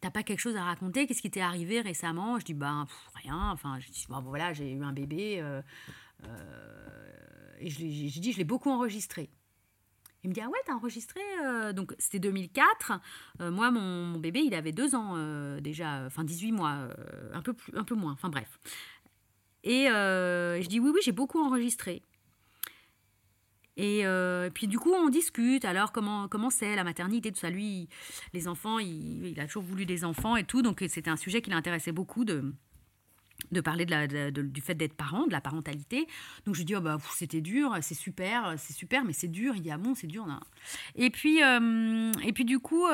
t'as 0.00 0.10
pas 0.10 0.22
quelque 0.22 0.40
chose 0.40 0.56
à 0.56 0.64
raconter? 0.64 1.06
Qu'est-ce 1.06 1.22
qui 1.22 1.30
t'est 1.30 1.40
arrivé 1.40 1.80
récemment? 1.80 2.38
Je 2.38 2.44
dis 2.44 2.54
bah 2.54 2.86
rien. 3.14 3.50
Enfin, 3.52 3.78
je 3.80 3.90
dis 3.90 4.06
voilà, 4.08 4.52
j'ai 4.52 4.72
eu 4.72 4.82
un 4.82 4.92
bébé 4.92 5.40
euh, 5.40 5.62
euh, 6.24 7.52
et 7.60 7.70
je 7.70 7.78
j'ai 7.78 8.20
dit 8.20 8.32
je 8.32 8.38
l'ai 8.38 8.44
beaucoup 8.44 8.70
enregistré. 8.70 9.30
Il 10.24 10.30
me 10.30 10.34
dit 10.34 10.40
ah 10.40 10.48
ouais 10.48 10.58
t'as 10.66 10.74
enregistré 10.74 11.20
donc 11.74 11.94
c'était 11.98 12.18
2004 12.18 12.92
Euh, 13.40 13.50
moi 13.50 13.70
mon, 13.70 14.18
bébé 14.18 14.40
il 14.40 14.54
avait 14.54 14.72
deux 14.72 14.94
ans 14.94 15.16
déjà 15.60 16.04
enfin 16.06 16.24
18 16.24 16.52
mois 16.52 16.88
un 17.34 17.42
peu 17.42 17.52
plus 17.52 17.76
un 17.76 17.84
peu 17.84 17.94
moins 17.94 18.12
enfin 18.12 18.30
bref 18.30 18.58
et 19.64 19.88
euh, 19.88 20.60
je 20.62 20.68
dis 20.68 20.78
oui 20.78 20.90
oui 20.94 21.00
j'ai 21.02 21.12
beaucoup 21.12 21.42
enregistré 21.42 22.02
et 23.76 24.06
euh, 24.06 24.50
puis 24.50 24.68
du 24.68 24.78
coup 24.78 24.92
on 24.92 25.08
discute 25.08 25.64
alors 25.64 25.90
comment 25.90 26.28
comment 26.28 26.50
c'est 26.50 26.76
la 26.76 26.84
maternité 26.84 27.32
tout 27.32 27.40
ça? 27.40 27.50
Lui 27.50 27.88
les 28.32 28.46
enfants 28.46 28.78
il, 28.78 29.34
a 29.40 29.46
toujours 29.46 29.64
voulu 29.64 29.84
des 29.84 30.04
enfants 30.04 30.36
et 30.36 30.44
tout 30.44 30.62
donc 30.62 30.84
c'était 30.88 31.10
un 31.10 31.16
sujet 31.16 31.42
qui 31.42 31.50
l'intéressait 31.50 31.92
beaucoup 31.92 32.24
de 32.24 32.52
de 33.50 33.60
parler 33.60 33.84
de 33.84 33.90
la- 33.90 34.30
du 34.30 34.60
fait 34.60 34.74
d'être 34.74 34.94
parent, 34.94 35.26
de 35.26 35.32
la 35.32 35.40
parentalité. 35.40 36.06
Donc 36.46 36.54
je 36.54 36.62
dis, 36.62 36.74
oh 36.76 36.80
bah, 36.80 36.98
c'était 37.12 37.40
dur, 37.40 37.76
c'est 37.82 37.94
super, 37.94 38.54
c'est 38.58 38.72
super, 38.72 39.04
mais 39.04 39.12
c'est 39.12 39.28
dur. 39.28 39.54
Il 39.56 39.62
dit, 39.62 39.70
ah 39.72 39.76
bon, 39.76 39.94
c'est 39.94 40.06
dur. 40.06 40.26
Et 40.94 41.10
puis, 41.10 41.42
euh, 41.42 42.12
et 42.24 42.32
puis 42.32 42.44
du 42.44 42.60
coup, 42.60 42.86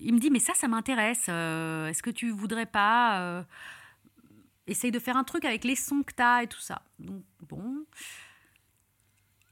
il 0.00 0.12
me 0.12 0.18
dit, 0.18 0.30
mais 0.30 0.40
ça, 0.40 0.52
ça 0.54 0.66
m'intéresse. 0.68 1.28
Est-ce 1.28 2.02
que 2.02 2.10
tu 2.10 2.30
voudrais 2.30 2.66
pas 2.66 3.44
essayer 4.66 4.90
de 4.90 4.98
faire 4.98 5.16
un 5.16 5.24
truc 5.24 5.44
avec 5.44 5.64
les 5.64 5.76
sons 5.76 6.02
que 6.02 6.12
tu 6.14 6.22
as 6.22 6.42
et 6.42 6.46
tout 6.46 6.60
ça 6.60 6.82
Donc 6.98 7.24
bon. 7.48 7.84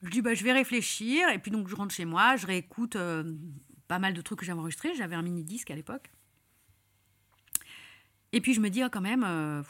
Je 0.03 0.11
dis, 0.11 0.21
bah, 0.21 0.35
je 0.35 0.45
vais 0.45 0.53
réfléchir. 0.53 1.29
Et 1.31 1.39
puis 1.39 1.51
donc 1.51 1.69
je 1.69 1.75
rentre 1.75 1.95
chez 1.95 2.05
moi, 2.05 2.37
je 2.37 2.47
réécoute 2.47 2.97
euh, 2.97 3.35
pas 3.89 3.99
mal 3.99 4.12
de 4.15 4.21
trucs 4.21 4.41
que 4.41 4.45
j'avais 4.45 4.61
enregistrés. 4.61 4.95
J'avais 4.95 5.17
un 5.17 5.23
mini-disque 5.23 5.71
à 5.71 5.75
l'époque. 5.75 6.11
Et 8.33 8.41
puis 8.41 8.53
je 8.53 8.61
me 8.61 8.69
dis, 8.69 8.83
ah, 8.83 8.91
quand 8.91 9.01
même, 9.01 9.25
euh, 9.25 9.62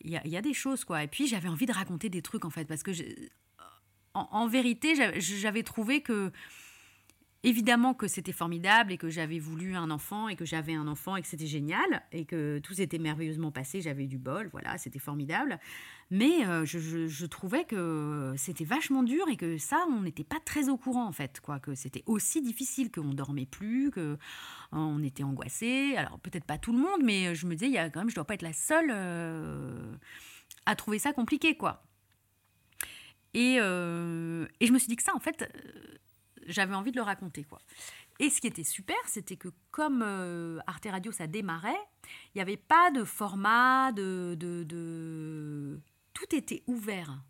il 0.00 0.10
y, 0.10 0.36
a- 0.36 0.42
des 0.42 0.54
choses, 0.54 0.84
quoi. 0.84 1.02
Et 1.02 1.08
puis 1.08 1.26
j'avais 1.26 1.48
envie 1.48 1.66
de 1.66 1.72
raconter 1.72 2.08
des 2.08 2.22
trucs, 2.22 2.44
en 2.44 2.50
fait, 2.50 2.64
parce 2.64 2.82
que 2.82 2.92
en, 4.14 4.48
vérité, 4.48 4.94
j'avais 5.20 5.62
trouvé 5.62 6.00
que, 6.00 6.32
évidemment, 7.44 7.94
que 7.94 8.08
c'était 8.08 8.32
formidable 8.32 8.92
et 8.92 8.98
que 8.98 9.08
j'avais 9.08 9.38
voulu 9.38 9.76
un 9.76 9.90
enfant 9.90 10.28
et 10.28 10.36
que 10.36 10.44
j'avais 10.44 10.74
un 10.74 10.88
enfant 10.88 11.16
et 11.16 11.22
que 11.22 11.28
c'était 11.28 11.46
génial 11.46 12.02
et 12.12 12.24
que 12.24 12.58
tout 12.58 12.74
s'était 12.74 12.98
merveilleusement 12.98 13.52
passé, 13.52 13.80
j'avais 13.80 14.04
eu 14.04 14.08
du 14.08 14.18
bol, 14.18 14.48
voilà, 14.52 14.78
c'était 14.78 14.98
formidable. 14.98 15.58
Mais 16.10 16.46
euh, 16.46 16.64
je, 16.64 16.78
je- 17.08 17.26
trouvais 17.26 17.64
que 17.64 18.32
c'était 18.36 18.64
vachement 18.64 19.02
dur 19.02 19.28
et 19.28 19.36
que 19.36 19.58
ça, 19.58 19.84
on 19.90 20.02
n'était 20.02 20.22
pas 20.24 20.38
très 20.44 20.68
au 20.68 20.76
courant, 20.76 21.06
en 21.06 21.12
fait, 21.12 21.40
quoi. 21.40 21.58
Que 21.58 21.74
c'était 21.74 22.04
aussi 22.06 22.40
difficile, 22.42 22.90
qu'on 22.92 23.12
dormait 23.12 23.46
plus, 23.46 23.90
que 23.90 24.16
on 24.72 25.02
était 25.02 25.24
angoissé. 25.24 25.96
Alors 25.96 26.18
peut-être 26.20 26.44
pas 26.44 26.58
tout 26.58 26.72
le 26.72 26.78
monde, 26.78 27.02
mais 27.02 27.34
je 27.34 27.46
me 27.46 27.54
disais, 27.54 27.66
il 27.66 27.72
y 27.74 27.78
a 27.78 27.90
quand 27.90 28.00
même, 28.00 28.10
je 28.10 28.14
dois 28.14 28.24
pas 28.24 28.34
être 28.34 28.42
la 28.42 28.52
seule 28.52 28.90
euh, 28.92 29.96
à 30.64 30.76
trouver 30.76 30.98
ça 31.00 31.12
compliqué, 31.12 31.56
quoi. 31.56 31.82
Et, 33.34 33.56
euh, 33.60 34.46
et 34.60 34.66
je 34.66 34.72
me 34.72 34.78
suis 34.78 34.88
dit 34.88 34.96
que 34.96 35.02
ça, 35.02 35.14
en 35.14 35.20
fait, 35.20 35.50
j'avais 36.46 36.74
envie 36.74 36.90
de 36.92 36.96
le 36.96 37.02
raconter, 37.02 37.44
quoi. 37.44 37.58
Et 38.18 38.30
ce 38.30 38.40
qui 38.40 38.46
était 38.46 38.64
super, 38.64 38.96
c'était 39.06 39.36
que 39.36 39.48
comme 39.70 40.02
euh, 40.02 40.58
Arte 40.66 40.86
Radio, 40.90 41.12
ça 41.12 41.26
démarrait, 41.26 41.78
il 42.34 42.36
n'y 42.38 42.40
avait 42.42 42.56
pas 42.56 42.90
de 42.90 43.04
format, 43.04 43.92
de, 43.92 44.36
de, 44.38 44.64
de- 44.64 45.80
Tout 46.14 46.34
était 46.34 46.62
ouvert. 46.66 47.22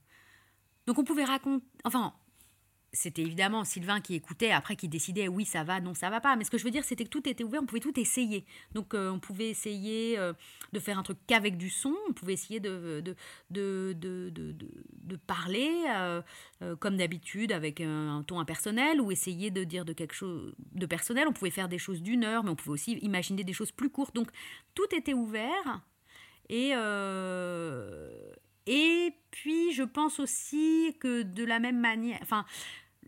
Donc 0.87 0.99
on 0.99 1.05
pouvait 1.05 1.25
raconter... 1.25 1.65
Enfin, 1.85 2.15
c'était 2.97 3.23
évidemment 3.23 3.65
Sylvain 3.65 4.01
qui 4.01 4.15
écoutait, 4.15 4.51
après 4.51 4.75
qui 4.75 4.89
décidait 4.89 5.29
oui 5.29 5.45
ça 5.45 5.63
va, 5.63 5.81
non 5.81 5.95
ça 5.95 6.11
va 6.11 6.21
pas. 6.21 6.35
Mais 6.35 6.45
ce 6.45 6.51
que 6.51 6.59
je 6.59 6.65
veux 6.65 6.71
dire, 6.71 6.83
c'était 6.83 7.05
que 7.05 7.11
tout 7.11 7.29
était 7.29 7.45
ouvert, 7.45 7.63
on 7.63 7.67
pouvait 7.67 7.81
tout 7.81 7.99
essayer. 8.01 8.45
Donc 8.75 8.95
euh, 8.95 9.11
on 9.11 9.21
pouvait 9.21 9.51
essayer 9.51 10.19
euh, 10.19 10.33
de 10.73 10.81
faire 10.81 10.99
un 10.99 11.03
truc 11.03 11.19
qu'avec 11.27 11.57
du 11.57 11.71
son, 11.71 11.95
on 12.09 12.13
pouvait 12.13 12.33
essayer 12.33 12.59
de, 12.59 13.01
de, 13.01 13.15
de, 13.51 13.93
de, 13.93 14.31
de- 14.31 15.17
parler 15.27 15.71
euh, 15.89 16.23
comme 16.81 16.97
d'habitude 16.97 17.53
avec 17.53 17.81
un, 17.81 18.19
un 18.19 18.23
ton 18.23 18.41
impersonnel 18.41 19.01
ou 19.01 19.13
essayer 19.13 19.51
de 19.51 19.65
dire 19.65 19.85
de 19.85 19.93
quelque 19.93 20.15
chose 20.15 20.55
de 20.73 20.87
personnel. 20.87 21.27
On 21.29 21.33
pouvait 21.33 21.51
faire 21.51 21.69
des 21.69 21.79
choses 21.79 22.03
d'une 22.03 22.25
heure, 22.25 22.43
mais 22.43 22.51
on 22.51 22.57
pouvait 22.57 22.75
aussi 22.75 22.93
imaginer 23.03 23.45
des 23.45 23.53
choses 23.53 23.73
plus 23.73 23.91
courtes. 23.91 24.15
Donc 24.15 24.29
tout 24.75 24.89
était 24.95 25.15
ouvert. 25.15 25.81
Et, 26.49 26.73
et 28.67 29.13
puis, 29.31 29.73
je 29.73 29.83
pense 29.83 30.19
aussi 30.19 30.97
que 31.01 31.23
de 31.23 31.45
la 31.45 31.61
même 31.61 31.81
manière, 31.81 32.19
enfin, 32.23 32.45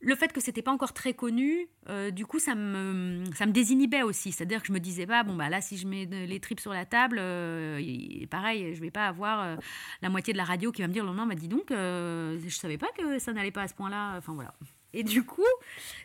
le 0.00 0.14
fait 0.14 0.32
que 0.32 0.40
c'était 0.40 0.62
pas 0.62 0.70
encore 0.70 0.92
très 0.92 1.14
connu, 1.14 1.68
euh, 1.88 2.10
du 2.10 2.26
coup, 2.26 2.38
ça 2.38 2.54
me, 2.54 3.24
ça 3.34 3.46
me 3.46 3.52
désinhibait 3.52 4.02
aussi. 4.02 4.32
C'est-à-dire 4.32 4.60
que 4.60 4.68
je 4.68 4.72
me 4.72 4.80
disais 4.80 5.06
pas, 5.06 5.22
bon, 5.22 5.34
bah 5.34 5.48
là, 5.48 5.60
si 5.60 5.76
je 5.76 5.86
mets 5.86 6.04
les 6.04 6.40
tripes 6.40 6.60
sur 6.60 6.72
la 6.72 6.84
table, 6.84 7.18
euh, 7.20 8.26
pareil, 8.30 8.74
je 8.74 8.80
vais 8.80 8.90
pas 8.90 9.06
avoir 9.06 9.42
euh, 9.42 9.56
la 10.02 10.08
moitié 10.08 10.32
de 10.32 10.38
la 10.38 10.44
radio 10.44 10.72
qui 10.72 10.82
va 10.82 10.88
me 10.88 10.92
dire 10.92 11.02
le 11.02 11.08
lendemain, 11.08 11.26
bah 11.26 11.34
dis 11.34 11.48
donc, 11.48 11.66
je 11.70 12.48
savais 12.50 12.78
pas 12.78 12.88
que 12.96 13.18
ça 13.18 13.32
n'allait 13.32 13.50
pas 13.50 13.62
à 13.62 13.68
ce 13.68 13.74
point-là. 13.74 14.16
Enfin, 14.18 14.34
voilà. 14.34 14.54
Et 14.92 15.02
du 15.02 15.24
coup, 15.24 15.42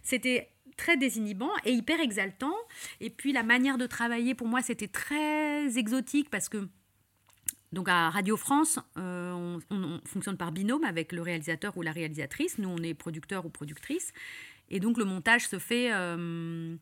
c'était 0.02 0.50
très 0.76 0.98
désinhibant 0.98 1.52
et 1.66 1.72
hyper 1.72 2.00
exaltant. 2.00 2.56
Et 3.00 3.10
puis, 3.10 3.32
la 3.32 3.44
manière 3.44 3.78
de 3.78 3.86
travailler, 3.86 4.36
pour 4.36 4.48
moi, 4.48 4.62
c'était 4.62 4.88
très 4.88 5.78
exotique 5.78 6.30
parce 6.30 6.50
que 6.50 6.68
donc 7.74 7.90
à 7.90 8.10
Radio 8.10 8.38
France, 8.38 8.80
euh, 8.98 9.32
on, 9.34 9.60
on- 9.70 9.84
on 9.96 10.02
fonctionne 10.06 10.38
par 10.38 10.52
binôme 10.52 10.84
avec 10.84 11.12
le 11.12 11.22
réalisateur 11.22 11.76
ou 11.78 11.82
la 11.82 11.92
réalisatrice. 11.92 12.58
Nous, 12.60 12.70
on 12.70 12.78
est 12.84 12.94
producteur 12.94 13.46
ou 13.46 13.50
productrice. 13.50 14.14
Et 14.70 14.80
donc 14.80 14.98
le 14.98 15.06
montage 15.06 15.48
se 15.48 15.60
fait 15.60 15.92
euh, 15.92 16.76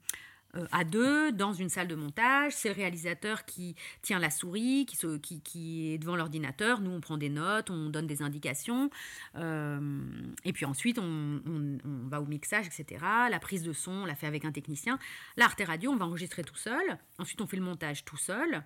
à 0.71 0.83
deux 0.83 1.31
dans 1.31 1.53
une 1.53 1.69
salle 1.69 1.87
de 1.87 1.95
montage. 1.95 2.53
C'est 2.53 2.69
le 2.69 2.75
réalisateur 2.75 3.45
qui 3.45 3.75
tient 4.01 4.19
la 4.19 4.29
souris, 4.29 4.85
qui, 4.85 5.93
est 5.93 5.97
devant 5.97 6.15
l'ordinateur. 6.15 6.81
Nous, 6.81 6.91
on 6.91 6.99
prend 7.01 7.17
des 7.17 7.29
notes, 7.29 7.69
on 7.69 7.89
donne 7.89 8.07
des 8.07 8.21
indications. 8.21 8.89
Euh, 9.35 10.01
et 10.43 10.53
puis 10.53 10.65
ensuite, 10.65 10.99
on, 10.99 11.41
on- 11.45 11.77
on 11.85 12.07
va 12.07 12.21
au 12.21 12.25
mixage, 12.25 12.65
etc. 12.67 13.03
La 13.29 13.39
prise 13.39 13.63
de 13.63 13.73
son, 13.73 13.91
on 13.91 14.05
la 14.05 14.15
fait 14.15 14.27
avec 14.27 14.45
un 14.45 14.51
technicien. 14.51 14.99
Là, 15.37 15.45
Arte 15.45 15.61
Radio, 15.65 15.91
on 15.91 15.95
va 15.95 16.05
enregistrer 16.05 16.43
tout 16.43 16.55
seul. 16.55 16.97
Ensuite, 17.17 17.41
on 17.41 17.47
fait 17.47 17.57
le 17.57 17.63
montage 17.63 18.03
tout 18.05 18.17
seul. 18.17 18.63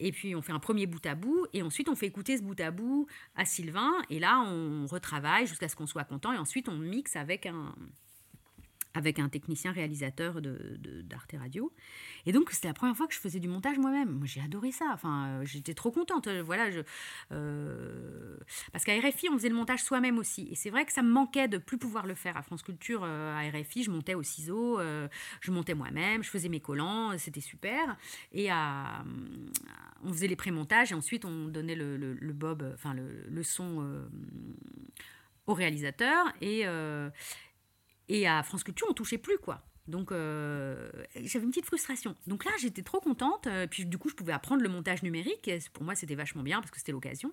Et 0.00 0.12
puis, 0.12 0.34
on 0.34 0.42
fait 0.42 0.52
un 0.52 0.58
premier 0.58 0.86
bout 0.86 1.04
à 1.06 1.14
bout. 1.14 1.46
Et 1.52 1.62
ensuite, 1.62 1.88
on 1.88 1.94
fait 1.96 2.06
écouter 2.06 2.36
ce 2.36 2.42
bout 2.42 2.58
à 2.60 2.70
bout 2.70 3.06
à 3.34 3.44
Sylvain. 3.44 3.92
Et 4.10 4.18
là, 4.18 4.40
on 4.40 4.86
retravaille 4.86 5.46
jusqu'à 5.46 5.68
ce 5.68 5.76
qu'on 5.76 5.86
soit 5.86 6.04
content. 6.04 6.32
Et 6.32 6.38
ensuite, 6.38 6.68
on 6.68 6.76
mixe 6.76 7.16
avec 7.16 7.46
un, 7.46 7.74
avec 8.96 9.18
un 9.18 9.28
technicien 9.28 9.72
réalisateur 9.72 10.40
de, 10.40 10.76
de- 10.78 11.02
d'Arte 11.02 11.34
Radio. 11.38 11.72
Et 12.24 12.32
donc, 12.32 12.50
c'était 12.50 12.68
la 12.68 12.74
première 12.74 12.96
fois 12.96 13.06
que 13.06 13.14
je 13.14 13.18
faisais 13.20 13.38
du 13.40 13.48
montage 13.48 13.78
moi-même. 13.78 14.10
Moi, 14.10 14.26
j'ai 14.26 14.40
adoré 14.40 14.72
ça. 14.72 14.86
Enfin, 14.92 15.26
euh, 15.28 15.44
j'étais 15.44 15.74
trop 15.74 15.90
contente. 15.90 16.26
Euh, 16.26 16.42
Voilà, 16.42 16.68
euh, 17.32 18.36
parce 18.72 18.84
qu'à 18.84 18.94
RFI, 18.98 19.28
on 19.30 19.34
faisait 19.36 19.48
le 19.48 19.54
montage 19.54 19.82
soi-même 19.82 20.18
aussi. 20.18 20.48
Et 20.50 20.54
c'est 20.54 20.70
vrai 20.70 20.84
que 20.84 20.92
ça 20.92 21.02
me 21.02 21.10
manquait 21.10 21.48
de 21.48 21.58
plus 21.58 21.78
pouvoir 21.78 22.06
le 22.06 22.14
faire 22.14 22.36
à 22.36 22.42
France 22.42 22.62
Culture. 22.62 23.04
à 23.04 23.40
RFI, 23.50 23.84
je 23.84 23.90
montais 23.90 24.14
au 24.14 24.22
ciseau, 24.22 24.80
je 25.40 25.50
montais 25.50 25.74
moi-même, 25.74 26.22
je 26.22 26.30
faisais 26.30 26.48
mes 26.48 26.60
collants, 26.60 27.16
c'était 27.18 27.40
super. 27.40 27.96
Et 28.32 28.48
on 28.50 30.12
faisait 30.12 30.28
les 30.28 30.36
pré-montages 30.36 30.92
et 30.92 30.94
ensuite 30.94 31.24
on 31.24 31.46
donnait 31.48 31.74
le, 31.74 32.32
bob, 32.32 32.70
enfin 32.74 32.94
le, 32.94 33.42
son 33.42 33.82
euh, 33.82 34.08
au 35.46 35.54
réalisateur. 35.54 36.26
Et, 36.40 36.64
et 38.08 38.26
à 38.28 38.42
France 38.42 38.64
Culture, 38.64 38.86
on 38.88 38.94
touchait 38.94 39.18
plus, 39.18 39.38
quoi. 39.38 39.62
Donc, 39.88 40.10
euh, 40.10 40.90
j'avais 41.14 41.44
une 41.44 41.50
petite 41.50 41.66
frustration. 41.66 42.16
Donc 42.26 42.44
là, 42.44 42.50
j'étais 42.58 42.82
trop 42.82 43.00
contente. 43.00 43.46
euh, 43.46 43.66
Puis, 43.68 43.84
du 43.84 43.98
coup, 43.98 44.08
je 44.08 44.14
pouvais 44.14 44.32
apprendre 44.32 44.62
le 44.62 44.68
montage 44.68 45.02
numérique. 45.04 45.48
Pour 45.72 45.84
moi, 45.84 45.94
c'était 45.94 46.16
vachement 46.16 46.42
bien 46.42 46.60
parce 46.60 46.72
que 46.72 46.78
c'était 46.78 46.92
l'occasion. 46.92 47.32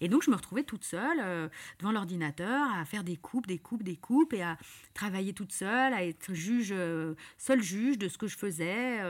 Et 0.00 0.08
donc, 0.08 0.22
je 0.22 0.30
me 0.30 0.36
retrouvais 0.36 0.62
toute 0.62 0.84
seule 0.84 1.18
euh, 1.20 1.48
devant 1.80 1.90
l'ordinateur 1.90 2.70
à 2.72 2.84
faire 2.84 3.02
des 3.02 3.16
coupes, 3.16 3.46
des 3.46 3.58
coupes, 3.58 3.82
des 3.82 3.96
coupes 3.96 4.32
et 4.32 4.42
à 4.42 4.56
travailler 4.94 5.32
toute 5.32 5.52
seule, 5.52 5.92
à 5.92 6.04
être 6.04 6.32
juge, 6.32 6.70
euh, 6.70 7.14
seule 7.38 7.62
juge 7.62 7.98
de 7.98 8.08
ce 8.08 8.18
que 8.18 8.28
je 8.28 8.36
faisais. 8.36 9.00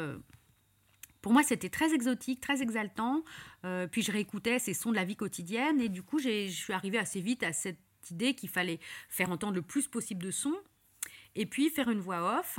Pour 1.21 1.33
moi, 1.35 1.43
c'était 1.43 1.69
très 1.69 1.93
exotique, 1.93 2.41
très 2.41 2.63
exaltant. 2.63 3.25
Puis 3.91 4.01
je 4.01 4.11
réécoutais 4.11 4.59
ces 4.59 4.73
sons 4.73 4.91
de 4.91 4.97
la 4.97 5.05
vie 5.05 5.17
quotidienne 5.17 5.81
et 5.83 5.91
du 5.91 6.03
coup, 6.03 6.19
je 6.19 6.49
suis 6.49 6.73
arrivée 6.73 6.99
assez 6.99 7.21
vite 7.21 7.43
à 7.43 7.53
cette 7.53 7.77
idée 8.11 8.35
qu'il 8.35 8.49
fallait 8.49 8.81
faire 9.11 9.31
entendre 9.31 9.55
le 9.55 9.63
plus 9.63 9.87
possible 9.87 10.23
de 10.23 10.31
sons 10.31 10.57
et 11.37 11.47
puis 11.47 11.71
faire 11.71 11.91
une 11.91 12.01
voix 12.01 12.39
off 12.39 12.59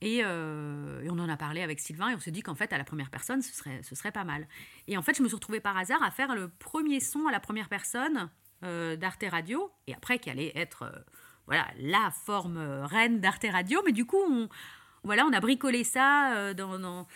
Et, 0.00 0.20
euh, 0.24 1.02
et 1.02 1.10
on 1.10 1.18
en 1.18 1.28
a 1.28 1.36
parlé 1.36 1.62
avec 1.62 1.80
Sylvain 1.80 2.10
et 2.10 2.14
on 2.14 2.20
s'est 2.20 2.30
dit 2.30 2.42
qu'en 2.42 2.54
fait, 2.54 2.72
à 2.72 2.78
la 2.78 2.84
première 2.84 3.10
personne, 3.10 3.42
ce 3.42 3.52
serait, 3.54 3.82
ce 3.82 3.94
serait 3.94 4.12
pas 4.12 4.24
mal. 4.24 4.46
Et 4.86 4.96
en 4.96 5.02
fait, 5.02 5.16
je 5.16 5.22
me 5.22 5.28
suis 5.28 5.36
retrouvée 5.36 5.60
par 5.60 5.76
hasard 5.76 6.02
à 6.02 6.10
faire 6.10 6.34
le 6.34 6.48
premier 6.48 7.00
son 7.00 7.26
à 7.26 7.32
la 7.32 7.40
première 7.40 7.68
personne 7.68 8.28
euh, 8.64 8.96
d'Arte 8.96 9.24
Radio, 9.30 9.70
et 9.86 9.94
après 9.94 10.18
qui 10.18 10.30
allait 10.30 10.52
être 10.54 10.84
euh, 10.84 10.98
voilà, 11.46 11.66
la 11.78 12.10
forme 12.24 12.56
euh, 12.56 12.86
reine 12.86 13.20
d'Arte 13.20 13.44
Radio. 13.50 13.82
Mais 13.84 13.92
du 13.92 14.06
coup, 14.06 14.16
on, 14.16 14.48
voilà, 15.02 15.26
on 15.26 15.32
a 15.34 15.40
bricolé 15.40 15.84
ça 15.84 16.54
dans, 16.54 16.78
dans, 16.78 17.06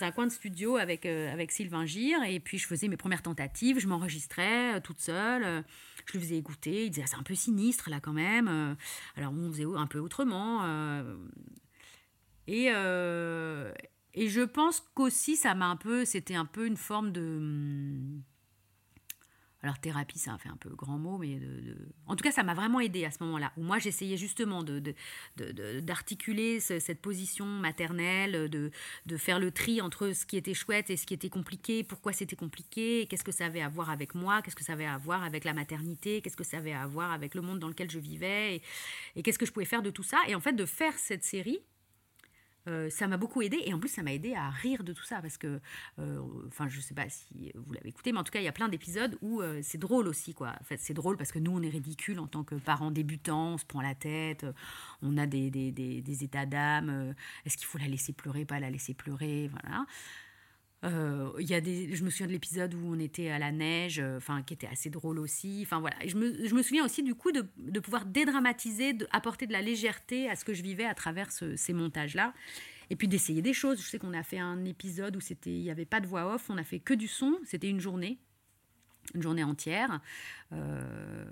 un 0.00 0.10
coin 0.12 0.26
de 0.26 0.32
studio 0.32 0.76
avec, 0.78 1.04
avec 1.04 1.52
Sylvain 1.52 1.84
Gire. 1.84 2.22
Et 2.22 2.40
puis, 2.40 2.56
je 2.56 2.66
faisais 2.66 2.88
mes 2.88 2.96
premières 2.96 3.20
tentatives. 3.20 3.78
Je 3.78 3.86
m'enregistrais 3.86 4.80
toute 4.80 5.00
seule. 5.00 5.62
Je 6.08 6.18
lui 6.18 6.24
faisais 6.24 6.36
écouter. 6.38 6.86
Il 6.86 6.90
disait, 6.90 7.02
Ah, 7.04 7.08
c'est 7.08 7.16
un 7.16 7.22
peu 7.22 7.34
sinistre 7.34 7.90
là 7.90 8.00
quand 8.00 8.12
même. 8.12 8.48
Euh, 8.48 8.74
alors, 9.16 9.32
on 9.32 9.50
faisait 9.52 9.64
un 9.64 9.86
peu 9.86 9.98
autrement. 9.98 10.64
euh, 10.64 11.16
et, 12.46 12.70
euh, 12.74 13.72
et 14.14 14.28
je 14.28 14.40
pense 14.40 14.80
qu'aussi, 14.94 15.36
ça 15.36 15.54
m'a 15.54 15.66
un 15.66 15.76
peu. 15.76 16.04
C'était 16.04 16.34
un 16.34 16.46
peu 16.46 16.66
une 16.66 16.76
forme 16.76 17.12
de. 17.12 18.18
Alors, 19.62 19.80
thérapie, 19.80 20.20
ça 20.20 20.32
a 20.34 20.38
fait 20.38 20.48
un 20.48 20.56
peu 20.56 20.70
grand 20.70 20.98
mot, 20.98 21.18
mais. 21.18 21.40
En 22.06 22.14
tout 22.14 22.22
cas, 22.22 22.30
ça 22.30 22.44
m'a 22.44 22.54
vraiment 22.54 22.78
aidé 22.78 23.04
à 23.04 23.10
ce 23.10 23.22
moment-là. 23.24 23.52
Où 23.56 23.62
moi, 23.64 23.78
j'essayais 23.80 24.16
justement 24.16 24.62
de, 24.62 24.78
de- 24.78 24.94
de- 25.36 25.50
de- 25.50 25.80
d'articuler 25.80 26.60
ce- 26.60 26.78
cette 26.78 27.00
position 27.00 27.44
maternelle, 27.44 28.48
de, 28.48 28.70
faire 29.16 29.40
le 29.40 29.50
tri 29.50 29.80
entre 29.80 30.12
ce 30.12 30.26
qui 30.26 30.36
était 30.36 30.54
chouette 30.54 30.90
et 30.90 30.96
ce 30.96 31.06
qui 31.06 31.14
était 31.14 31.28
compliqué, 31.28 31.82
pourquoi 31.82 32.12
c'était 32.12 32.36
compliqué, 32.36 33.06
qu'est-ce 33.10 33.24
que 33.24 33.32
ça 33.32 33.46
avait 33.46 33.60
à 33.60 33.68
voir 33.68 33.90
avec 33.90 34.14
moi, 34.14 34.42
qu'est-ce 34.42 34.54
que 34.56 34.62
ça 34.64 34.74
avait 34.74 34.86
à 34.86 34.96
voir 34.96 35.24
avec 35.24 35.42
la 35.44 35.54
maternité, 35.54 36.22
qu'est-ce 36.22 36.36
que 36.36 36.44
ça 36.44 36.58
avait 36.58 36.72
à 36.72 36.86
voir 36.86 37.10
avec 37.12 37.34
le 37.34 37.40
monde 37.42 37.58
dans 37.58 37.68
lequel 37.68 37.90
je 37.90 37.98
vivais, 37.98 38.56
et, 38.56 38.62
et 39.16 39.22
qu'est-ce 39.22 39.38
que 39.40 39.46
je 39.46 39.52
pouvais 39.52 39.66
faire 39.66 39.82
de 39.82 39.90
tout 39.90 40.04
ça. 40.04 40.18
Et 40.28 40.36
en 40.36 40.40
fait, 40.40 40.52
de 40.52 40.64
faire 40.66 40.96
cette 40.96 41.24
série, 41.24 41.58
euh, 42.68 42.90
ça 42.90 43.08
m'a 43.08 43.16
beaucoup 43.16 43.42
aidé 43.42 43.58
et 43.64 43.74
en 43.74 43.78
plus 43.80 43.88
ça 43.88 44.02
m'a 44.02 44.12
aidé 44.12 44.34
à 44.34 44.50
rire 44.50 44.84
de 44.84 44.92
tout 44.92 45.02
ça 45.04 45.20
parce 45.20 45.36
que, 45.38 45.60
euh, 45.98 46.20
enfin 46.48 46.68
je 46.68 46.80
sais 46.80 46.94
pas 46.94 47.08
si 47.08 47.50
vous 47.54 47.72
l'avez 47.72 47.88
écouté, 47.88 48.12
mais 48.12 48.18
en 48.18 48.24
tout 48.24 48.30
cas 48.32 48.40
il 48.40 48.44
y 48.44 48.48
a 48.48 48.52
plein 48.52 48.68
d'épisodes 48.68 49.16
où 49.22 49.40
euh, 49.40 49.60
c'est 49.62 49.78
drôle 49.78 50.06
aussi 50.06 50.34
quoi. 50.34 50.52
En 50.60 50.64
fait 50.64 50.76
c'est 50.78 50.94
drôle 50.94 51.16
parce 51.16 51.32
que 51.32 51.38
nous 51.40 51.50
on 51.50 51.62
est 51.62 51.68
ridicules 51.70 52.18
en 52.20 52.26
tant 52.28 52.44
que 52.44 52.54
parents 52.54 52.90
débutants, 52.92 53.54
on 53.54 53.58
se 53.58 53.64
prend 53.64 53.80
la 53.80 53.94
tête, 53.94 54.46
on 55.02 55.16
a 55.18 55.26
des, 55.26 55.50
des, 55.50 55.72
des- 55.72 56.02
des 56.02 56.24
états 56.24 56.46
d'âme, 56.46 57.14
est-ce 57.46 57.56
qu'il 57.56 57.66
faut 57.66 57.78
la 57.78 57.88
laisser 57.88 58.12
pleurer, 58.12 58.44
pas 58.44 58.60
la 58.60 58.70
laisser 58.70 58.94
pleurer, 58.94 59.48
voilà. 59.48 59.86
Euh, 60.84 61.32
y 61.40 61.54
a 61.54 61.60
des, 61.60 61.94
je 61.96 62.04
me 62.04 62.10
souviens 62.10 62.28
de 62.28 62.32
l'épisode 62.32 62.72
où 62.74 62.78
on 62.94 62.98
était 63.00 63.30
à 63.30 63.38
la 63.40 63.50
neige, 63.50 63.98
euh, 63.98 64.20
qui 64.46 64.54
était 64.54 64.68
assez 64.68 64.90
drôle 64.90 65.18
aussi. 65.18 65.64
Voilà, 65.70 65.96
je 66.06 66.14
me, 66.16 66.46
je 66.46 66.54
me 66.54 66.62
souviens 66.62 66.84
aussi 66.84 67.02
du 67.02 67.16
coup 67.16 67.32
de, 67.32 67.44
de 67.56 67.80
pouvoir 67.80 68.04
dédramatiser, 68.06 68.92
de, 68.92 69.08
apporter 69.10 69.46
de 69.48 69.52
la 69.52 69.60
légèreté 69.60 70.30
à 70.30 70.36
ce 70.36 70.44
que 70.44 70.54
je 70.54 70.62
vivais 70.62 70.84
à 70.84 70.94
travers 70.94 71.32
ce- 71.32 71.56
ces 71.56 71.72
montages-là, 71.72 72.32
et 72.90 72.96
puis 72.96 73.08
d'essayer 73.08 73.42
des 73.42 73.52
choses. 73.54 73.82
Je 73.82 73.88
sais 73.88 73.98
qu'on 73.98 74.14
a 74.14 74.22
fait 74.22 74.38
un 74.38 74.64
épisode 74.64 75.16
où 75.16 75.20
c'était, 75.20 75.50
il 75.52 75.62
n'y 75.62 75.70
avait 75.70 75.84
pas 75.84 75.98
de 76.00 76.06
voix 76.06 76.32
off, 76.34 76.48
on 76.48 76.56
a 76.58 76.64
fait 76.64 76.78
que 76.78 76.94
du 76.94 77.08
son. 77.08 77.38
C'était 77.44 77.68
une 77.68 77.80
journée, 77.80 78.18
une 79.14 79.22
journée 79.22 79.44
entière. 79.44 80.00
Euh, 80.52 81.24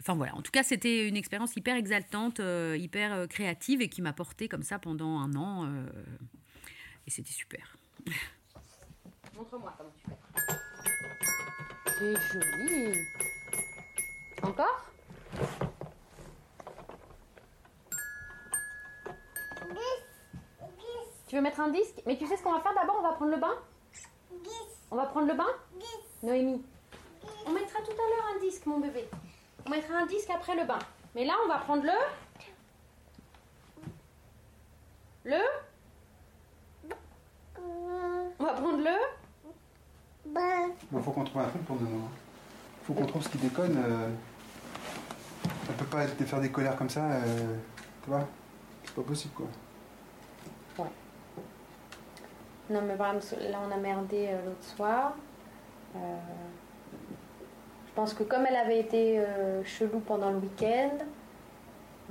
Enfin 0.00 0.14
voilà, 0.14 0.36
en 0.36 0.42
tout 0.42 0.52
cas 0.52 0.62
c'était 0.62 1.08
une 1.08 1.16
expérience 1.16 1.56
hyper 1.56 1.74
exaltante, 1.74 2.38
euh, 2.38 2.76
hyper 2.78 3.26
créative 3.28 3.80
et 3.80 3.88
qui 3.88 4.02
m'a 4.02 4.12
porté 4.12 4.46
comme 4.46 4.62
ça 4.62 4.78
pendant 4.78 5.18
un 5.18 5.34
an. 5.34 5.66
et 7.06 7.10
c'était 7.10 7.32
super. 7.32 7.76
Montre-moi 9.36 9.72
comment 9.76 9.90
tu 9.96 10.04
fais. 10.08 10.16
C'est 11.98 12.16
joli. 12.32 13.06
Encore? 14.42 14.86
Tu 21.28 21.34
veux 21.34 21.42
mettre 21.42 21.60
un 21.60 21.68
disque? 21.68 22.02
Mais 22.06 22.16
tu 22.16 22.26
sais 22.26 22.36
ce 22.36 22.42
qu'on 22.42 22.52
va 22.52 22.60
faire 22.60 22.74
d'abord? 22.74 22.96
On 23.00 23.02
va 23.02 23.12
prendre 23.12 23.32
le 23.32 23.36
bain? 23.38 23.58
On 24.90 24.96
va 24.96 25.06
prendre 25.06 25.26
le 25.26 25.34
bain? 25.34 25.48
Noémie. 26.22 26.64
On 27.46 27.50
mettra 27.50 27.80
tout 27.80 27.92
à 27.92 27.94
l'heure 27.94 28.26
un 28.36 28.40
disque, 28.40 28.64
mon 28.66 28.78
bébé. 28.78 29.08
On 29.66 29.70
mettra 29.70 29.96
un 29.96 30.06
disque 30.06 30.30
après 30.30 30.54
le 30.56 30.64
bain. 30.64 30.78
Mais 31.14 31.24
là, 31.24 31.34
on 31.44 31.48
va 31.48 31.58
prendre 31.58 31.82
le. 31.82 31.92
Le. 35.24 35.42
On 38.38 38.44
va 38.44 38.52
prendre 38.52 38.78
le. 38.78 39.15
Bon, 40.90 41.00
faut 41.02 41.10
qu'on 41.10 41.24
trouve 41.24 41.42
un 41.42 41.48
truc 41.48 41.64
pour 41.64 41.76
demain. 41.76 42.08
Faut 42.84 42.92
qu'on 42.94 43.06
trouve 43.06 43.22
ce 43.22 43.28
qui 43.28 43.38
déconne. 43.38 43.76
euh. 43.84 44.08
On 45.68 45.72
peut 45.72 45.84
pas 45.86 46.04
être- 46.04 46.24
faire 46.24 46.40
des 46.40 46.50
colères 46.50 46.76
comme 46.76 46.88
ça, 46.90 47.04
euh, 47.04 47.56
tu 48.04 48.10
vois 48.10 48.26
C'est 48.84 48.94
pas 48.94 49.02
possible, 49.02 49.34
quoi. 49.34 49.46
Non, 52.68 52.82
mais 52.82 52.94
vraiment, 52.96 53.20
là, 53.50 53.58
on 53.68 53.72
a 53.72 53.76
merdé 53.76 54.26
euh, 54.30 54.44
l'autre 54.46 54.64
soir. 54.64 55.12
Euh, 55.94 55.98
je 57.86 57.92
pense 57.94 58.12
que 58.12 58.24
comme 58.24 58.44
elle 58.46 58.56
avait 58.56 58.80
été 58.80 59.20
euh, 59.20 59.62
chelou 59.64 60.00
pendant 60.00 60.30
le 60.30 60.38
week-end, 60.38 60.90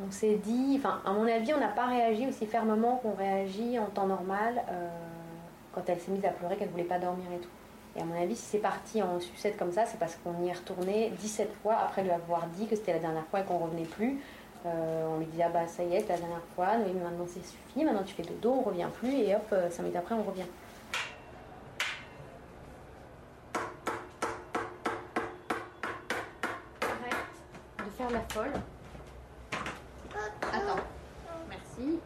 on 0.05 0.09
s'est 0.11 0.35
dit, 0.37 0.75
enfin, 0.79 1.01
à 1.05 1.11
mon 1.11 1.27
avis, 1.27 1.53
on 1.53 1.59
n'a 1.59 1.67
pas 1.67 1.87
réagi 1.87 2.27
aussi 2.27 2.45
fermement 2.45 2.97
qu'on 2.97 3.13
réagit 3.15 3.77
en 3.79 3.87
temps 3.87 4.07
normal 4.07 4.63
euh, 4.69 4.89
quand 5.73 5.81
elle 5.87 5.99
s'est 5.99 6.11
mise 6.11 6.23
à 6.25 6.29
pleurer, 6.29 6.55
qu'elle 6.55 6.69
voulait 6.69 6.83
pas 6.85 6.99
dormir 6.99 7.25
et 7.33 7.39
tout. 7.39 7.49
Et 7.95 8.01
à 8.01 8.03
mon 8.03 8.19
avis, 8.21 8.35
si 8.35 8.43
c'est 8.43 8.59
parti 8.59 9.01
en 9.01 9.19
sucette 9.19 9.57
comme 9.57 9.71
ça, 9.71 9.85
c'est 9.85 9.97
parce 9.97 10.15
qu'on 10.17 10.43
y 10.43 10.49
est 10.49 10.53
retourné 10.53 11.11
17 11.19 11.53
fois 11.63 11.77
après 11.77 12.03
lui 12.03 12.11
avoir 12.11 12.45
dit 12.47 12.67
que 12.67 12.75
c'était 12.75 12.93
la 12.93 12.99
dernière 12.99 13.25
fois 13.27 13.39
et 13.41 13.43
qu'on 13.43 13.57
revenait 13.57 13.85
plus. 13.85 14.19
Euh, 14.65 15.07
on 15.13 15.19
lui 15.19 15.27
dit 15.27 15.41
ah 15.43 15.49
bah 15.49 15.67
ça 15.67 15.83
y 15.83 15.93
est, 15.93 16.07
la 16.09 16.17
dernière 16.17 16.41
fois, 16.55 16.77
Noémie 16.77 16.99
maintenant 16.99 17.25
c'est 17.27 17.45
suffit, 17.45 17.83
maintenant 17.83 18.03
tu 18.03 18.15
fais 18.15 18.23
dodo, 18.23 18.51
on 18.51 18.61
revient 18.61 18.87
plus 18.99 19.13
et 19.13 19.35
hop, 19.35 19.53
5 19.69 19.83
minutes 19.83 19.95
après 19.95 20.15
on 20.15 20.23
revient. 20.23 20.41
De 27.77 27.89
faire 27.95 28.09
la 28.09 28.21
folle. 28.29 28.53
Attends, 30.41 30.81
merci. 31.47 31.99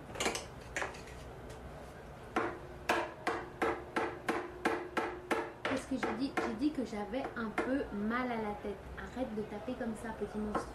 Qu'est-ce 5.64 5.88
que 5.88 5.96
j'ai 5.96 6.18
dit 6.20 6.34
J'ai 6.36 6.54
dit 6.60 6.72
que 6.72 6.82
j'avais 6.84 7.24
un 7.38 7.50
peu 7.56 7.84
mal 8.20 8.32
à 8.32 8.42
la 8.42 8.56
tête. 8.56 8.78
Arrête 8.98 9.36
de 9.36 9.42
taper 9.44 9.74
comme 9.74 9.96
ça, 9.96 10.10
petit 10.20 10.38
monstre. 10.38 10.74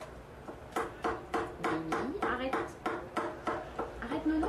Arrête. 2.22 2.54
Arrête, 4.02 4.26
Nono. 4.26 4.48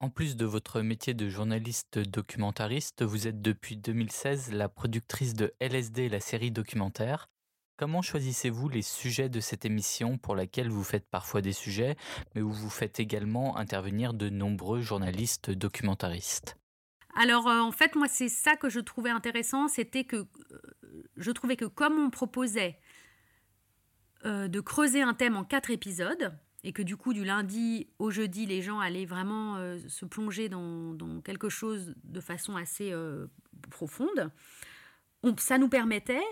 En 0.00 0.10
plus 0.10 0.36
de 0.36 0.44
votre 0.44 0.82
métier 0.82 1.14
de 1.14 1.28
journaliste 1.28 1.98
documentariste, 1.98 3.02
vous 3.02 3.26
êtes 3.26 3.40
depuis 3.40 3.76
2016 3.76 4.52
la 4.52 4.68
productrice 4.68 5.34
de 5.34 5.54
LSD, 5.60 6.08
la 6.08 6.20
série 6.20 6.50
documentaire. 6.50 7.30
Comment 7.76 8.02
choisissez-vous 8.02 8.68
les 8.68 8.82
sujets 8.82 9.28
de 9.28 9.40
cette 9.40 9.64
émission 9.64 10.18
pour 10.18 10.36
laquelle 10.36 10.68
vous 10.68 10.84
faites 10.84 11.08
parfois 11.08 11.40
des 11.40 11.52
sujets, 11.52 11.96
mais 12.34 12.42
où 12.42 12.52
vous 12.52 12.70
faites 12.70 13.00
également 13.00 13.56
intervenir 13.56 14.12
de 14.12 14.28
nombreux 14.28 14.80
journalistes 14.80 15.50
documentaristes? 15.50 16.56
Alors 17.16 17.48
euh, 17.48 17.60
en 17.60 17.72
fait, 17.72 17.94
moi, 17.94 18.08
c'est 18.08 18.28
ça 18.28 18.56
que 18.56 18.68
je 18.68 18.80
trouvais 18.80 19.10
intéressant, 19.10 19.68
c'était 19.68 20.04
que 20.04 20.16
euh, 20.16 20.26
je 21.16 21.30
trouvais 21.30 21.56
que 21.56 21.64
comme 21.64 21.98
on 21.98 22.10
proposait 22.10 22.78
euh, 24.24 24.48
de 24.48 24.60
creuser 24.60 25.02
un 25.02 25.14
thème 25.14 25.36
en 25.36 25.44
quatre 25.44 25.70
épisodes, 25.70 26.32
et 26.64 26.72
que 26.72 26.82
du 26.82 26.96
coup, 26.96 27.12
du 27.12 27.24
lundi 27.24 27.88
au 27.98 28.10
jeudi, 28.10 28.46
les 28.46 28.62
gens 28.62 28.80
allaient 28.80 29.04
vraiment 29.04 29.58
se 29.86 30.06
plonger 30.06 30.48
dans, 30.48 31.20
quelque 31.22 31.50
chose 31.50 31.94
de 32.04 32.20
façon 32.20 32.56
assez 32.56 32.90
profonde, 33.70 34.30
on- 35.22 35.36
ça 35.36 35.58
nous 35.58 35.68
permettait, 35.68 36.22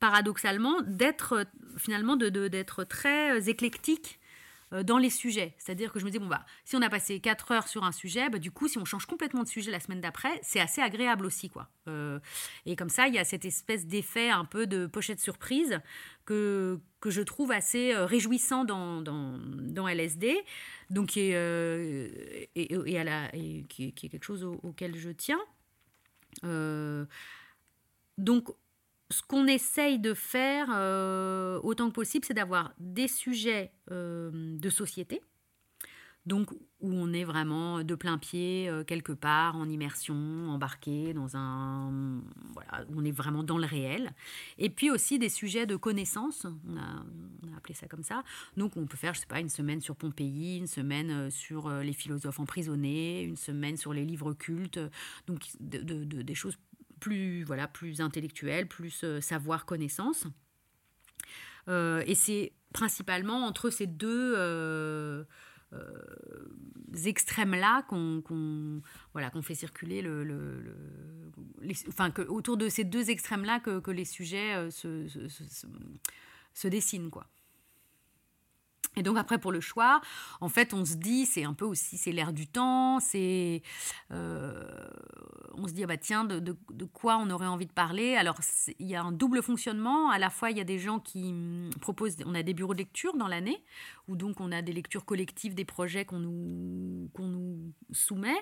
paradoxalement, 0.00 0.80
d'être 0.82 1.46
finalement 1.76 2.16
de- 2.16 2.48
d'être 2.48 2.84
très 2.84 3.50
éclectique 3.50 4.18
dans 4.72 4.98
les 4.98 5.10
sujets. 5.10 5.54
C'est-à-dire 5.58 5.92
que 5.92 5.98
je 6.00 6.04
me 6.04 6.10
dis, 6.10 6.18
bon, 6.18 6.26
bah, 6.26 6.44
si 6.64 6.74
on 6.76 6.82
a 6.82 6.88
passé 6.90 7.20
4 7.20 7.52
heures 7.52 7.68
sur 7.68 7.84
un 7.84 7.92
sujet, 7.92 8.28
bah, 8.30 8.38
du 8.38 8.50
coup, 8.50 8.66
si 8.68 8.78
on 8.78 8.84
change 8.84 9.06
complètement 9.06 9.42
de 9.42 9.48
sujet 9.48 9.70
la 9.70 9.80
semaine 9.80 10.00
d'après, 10.00 10.38
c'est 10.42 10.60
assez 10.60 10.80
agréable 10.80 11.26
aussi. 11.26 11.48
quoi. 11.50 11.68
Euh, 11.88 12.18
et 12.66 12.76
comme 12.76 12.88
ça, 12.88 13.06
il 13.08 13.14
y 13.14 13.18
a 13.18 13.24
cette 13.24 13.44
espèce 13.44 13.86
d'effet 13.86 14.30
un 14.30 14.44
peu 14.44 14.66
de 14.66 14.86
pochette 14.86 15.20
surprise 15.20 15.80
que, 16.24 16.80
que 17.00 17.10
je 17.10 17.20
trouve 17.22 17.52
assez 17.52 17.92
euh, 17.94 18.06
réjouissant 18.06 18.64
dans, 18.64 19.00
dans, 19.02 19.38
dans 19.38 19.86
LSD, 19.86 20.36
donc 20.90 21.08
qui 21.10 21.20
est, 21.20 21.34
euh, 21.34 22.08
et, 22.56 22.74
et 22.86 22.98
à 22.98 23.04
la, 23.04 23.34
et 23.34 23.64
qui, 23.68 23.88
est- 23.88 23.92
quelque 23.92 24.24
chose 24.24 24.44
au- 24.44 24.58
auquel 24.62 24.96
je 24.96 25.10
tiens. 25.10 25.40
Euh, 26.44 27.04
donc, 28.18 28.48
ce 29.10 29.22
qu'on 29.22 29.46
essaye 29.46 29.98
de 29.98 30.14
faire 30.14 30.68
euh, 30.72 31.60
autant 31.62 31.88
que 31.88 31.94
possible, 31.94 32.24
c'est 32.24 32.34
d'avoir 32.34 32.72
des 32.78 33.08
sujets 33.08 33.70
euh, 33.90 34.30
de 34.58 34.70
société, 34.70 35.20
donc 36.26 36.50
où 36.80 36.90
on 36.90 37.12
est 37.12 37.24
vraiment 37.24 37.82
de 37.84 37.94
plein 37.94 38.16
pied 38.16 38.66
euh, 38.68 38.82
quelque 38.82 39.12
part 39.12 39.56
en 39.56 39.68
immersion, 39.68 40.14
embarqué 40.48 41.12
dans 41.12 41.36
un 41.36 42.22
voilà, 42.54 42.86
on 42.96 43.04
est 43.04 43.12
vraiment 43.12 43.42
dans 43.42 43.58
le 43.58 43.66
réel. 43.66 44.12
Et 44.56 44.70
puis 44.70 44.90
aussi 44.90 45.18
des 45.18 45.28
sujets 45.28 45.66
de 45.66 45.76
connaissance, 45.76 46.46
on 46.66 46.76
a, 46.78 47.04
appelé 47.56 47.74
ça 47.74 47.86
comme 47.88 48.02
ça. 48.02 48.24
Donc 48.56 48.76
on 48.76 48.86
peut 48.86 48.96
faire 48.96 49.14
je 49.14 49.20
sais 49.20 49.26
pas 49.26 49.40
une 49.40 49.50
semaine 49.50 49.80
sur 49.82 49.96
Pompéi, 49.96 50.56
une 50.58 50.66
semaine 50.66 51.30
sur 51.30 51.70
les 51.70 51.92
philosophes 51.92 52.40
emprisonnés, 52.40 53.22
une 53.22 53.36
semaine 53.36 53.76
sur 53.76 53.92
les 53.92 54.04
livres 54.04 54.32
cultes, 54.32 54.80
donc 55.26 55.42
de, 55.60 55.78
de- 55.82 56.04
de- 56.04 56.22
des 56.22 56.34
choses 56.34 56.56
plus 57.04 57.44
voilà 57.44 57.68
plus 57.68 58.00
intellectuelles, 58.00 58.66
plus 58.66 59.04
euh, 59.04 59.20
savoir 59.20 59.66
connaissance. 59.66 60.24
Euh, 61.68 62.02
et 62.06 62.14
c'est 62.14 62.52
principalement 62.72 63.46
entre 63.46 63.68
ces 63.68 63.86
deux 63.86 64.34
euh, 64.36 65.24
extrêmes-là 67.04 67.82
qu'on 67.88 68.80
voilà, 69.12 69.28
qu'on 69.30 69.42
fait 69.42 69.54
circuler 69.54 70.00
le... 70.00 70.24
que, 72.14 72.22
autour 72.22 72.56
de 72.56 72.68
ces 72.70 72.84
deux 72.84 73.10
extrêmes-là 73.10 73.60
que, 73.60 73.90
les 73.90 74.06
sujets 74.06 74.70
se- 74.70 75.06
se 76.54 76.68
dessinent, 76.68 77.10
quoi. 77.10 77.26
Et 78.96 79.02
donc 79.02 79.16
après 79.16 79.38
pour 79.38 79.52
le 79.52 79.60
choix, 79.60 80.00
en 80.40 80.48
fait 80.48 80.72
on 80.74 80.84
se 80.84 80.94
dit 80.94 81.26
c'est 81.26 81.44
un 81.44 81.54
peu 81.54 81.64
aussi 81.64 81.96
c'est 81.96 82.12
l'air 82.12 82.32
du 82.32 82.46
temps, 82.46 83.00
c'est 83.00 83.62
euh, 84.12 84.64
on 85.54 85.66
se 85.66 85.72
dit 85.72 85.84
ah 85.84 85.86
bah 85.86 85.96
tiens 85.96 86.24
de, 86.24 86.56
quoi 86.92 87.16
on 87.16 87.30
aurait 87.30 87.46
envie 87.46 87.66
de 87.66 87.72
parler? 87.72 88.16
Alors 88.16 88.36
il 88.78 88.86
y 88.86 88.94
a 88.94 89.02
un 89.02 89.12
double 89.12 89.42
fonctionnement. 89.42 90.10
À 90.10 90.18
la 90.18 90.30
fois 90.30 90.50
il 90.50 90.58
y 90.58 90.60
a 90.60 90.64
des 90.64 90.78
gens 90.78 91.00
qui 91.00 91.30
hum, 91.30 91.70
proposent, 91.80 92.16
on 92.24 92.34
a 92.34 92.42
des 92.42 92.54
bureaux 92.54 92.74
de 92.74 92.78
lecture 92.78 93.16
dans 93.16 93.28
l'année 93.28 93.64
où 94.08 94.16
donc 94.16 94.40
on 94.40 94.52
a 94.52 94.62
des 94.62 94.72
lectures 94.72 95.04
collectives 95.04 95.54
des 95.54 95.64
projets 95.64 96.04
qu'on 96.04 96.20
nous 96.20 97.10
qu'on 97.14 97.26
nous 97.26 97.72
soumet 97.92 98.36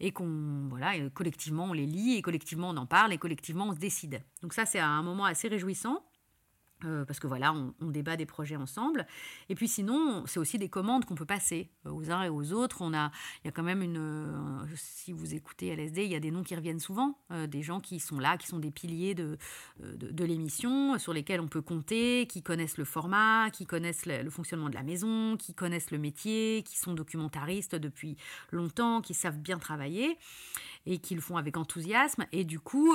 et 0.00 0.12
qu'on 0.12 0.68
voilà 0.68 0.96
et 0.96 1.10
collectivement 1.10 1.66
on 1.66 1.72
les 1.72 1.86
lit 1.86 2.16
et 2.16 2.22
collectivement 2.22 2.70
on 2.70 2.76
en 2.76 2.86
parle 2.86 3.12
et 3.12 3.18
collectivement 3.18 3.68
on 3.68 3.74
se 3.74 3.78
décide. 3.78 4.22
Donc 4.42 4.52
ça 4.52 4.66
c'est 4.66 4.80
un 4.80 5.02
moment 5.02 5.24
assez 5.24 5.48
réjouissant. 5.48 6.04
Euh, 6.84 7.04
parce 7.04 7.18
que 7.18 7.26
voilà, 7.26 7.54
on, 7.54 7.90
débat 7.90 8.16
des 8.16 8.26
projets 8.26 8.56
ensemble. 8.56 9.06
Et 9.48 9.54
puis 9.54 9.68
sinon, 9.68 10.24
c'est 10.26 10.38
aussi 10.38 10.58
des 10.58 10.68
commandes 10.68 11.04
qu'on 11.04 11.14
peut 11.14 11.24
passer 11.24 11.70
euh, 11.86 11.90
aux 11.90 12.10
uns 12.10 12.24
et 12.24 12.28
aux 12.28 12.52
autres. 12.52 12.82
On 12.82 12.92
a, 12.92 13.10
il 13.42 13.46
y 13.46 13.48
a 13.48 13.52
quand 13.52 13.62
même 13.62 13.82
une, 13.82 13.96
euh, 13.98 14.66
si 14.74 15.12
vous 15.12 15.34
écoutez 15.34 15.68
LSD, 15.68 16.04
il 16.04 16.10
y 16.10 16.16
a 16.16 16.20
des 16.20 16.30
noms 16.30 16.42
qui 16.42 16.54
reviennent 16.54 16.80
souvent, 16.80 17.18
des 17.48 17.62
gens 17.62 17.80
qui 17.80 18.00
sont 18.00 18.18
là, 18.18 18.36
qui 18.36 18.46
sont 18.46 18.58
des 18.58 18.70
piliers 18.70 19.14
de, 19.14 19.38
de, 19.80 20.24
l'émission, 20.24 20.98
sur 20.98 21.12
lesquels 21.12 21.40
on 21.40 21.48
peut 21.48 21.62
compter, 21.62 22.26
qui 22.26 22.42
connaissent 22.42 22.78
le 22.78 22.84
format, 22.84 23.50
qui 23.50 23.66
connaissent 23.66 24.06
le, 24.06 24.22
le 24.22 24.30
fonctionnement 24.30 24.68
de 24.68 24.74
la 24.74 24.82
maison, 24.82 25.36
qui 25.36 25.54
connaissent 25.54 25.90
le 25.90 25.98
métier, 25.98 26.62
qui 26.64 26.78
sont 26.78 26.94
documentaristes 26.94 27.76
depuis 27.76 28.16
longtemps, 28.50 29.00
qui 29.00 29.14
savent 29.14 29.38
bien 29.38 29.58
travailler 29.58 30.18
et 30.86 30.98
qui 30.98 31.14
le 31.14 31.20
font 31.20 31.36
avec 31.36 31.56
enthousiasme. 31.56 32.26
Et 32.32 32.44
du 32.44 32.60
coup, 32.60 32.94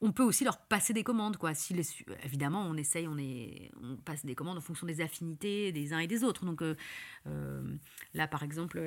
on 0.00 0.12
peut 0.12 0.22
aussi 0.22 0.44
leur 0.44 0.58
passer 0.58 0.92
des 0.92 1.04
commandes, 1.04 1.36
quoi. 1.36 1.54
Si 1.54 1.74
les, 1.74 1.86
évidemment, 2.24 2.62
on 2.62 2.76
essaye, 2.76 3.06
on, 3.06 3.18
est, 3.18 3.70
on 3.82 3.96
passe 3.96 4.24
des 4.24 4.34
commandes 4.34 4.58
en 4.58 4.62
fonction 4.62 4.86
des 4.86 5.00
affinités 5.00 5.72
des 5.72 5.92
uns 5.92 5.98
et 5.98 6.06
des 6.06 6.24
autres. 6.24 6.44
Donc 6.44 6.62
euh, 6.62 6.74
euh, 7.26 7.62
là, 8.14 8.26
par 8.26 8.42
exemple, 8.42 8.80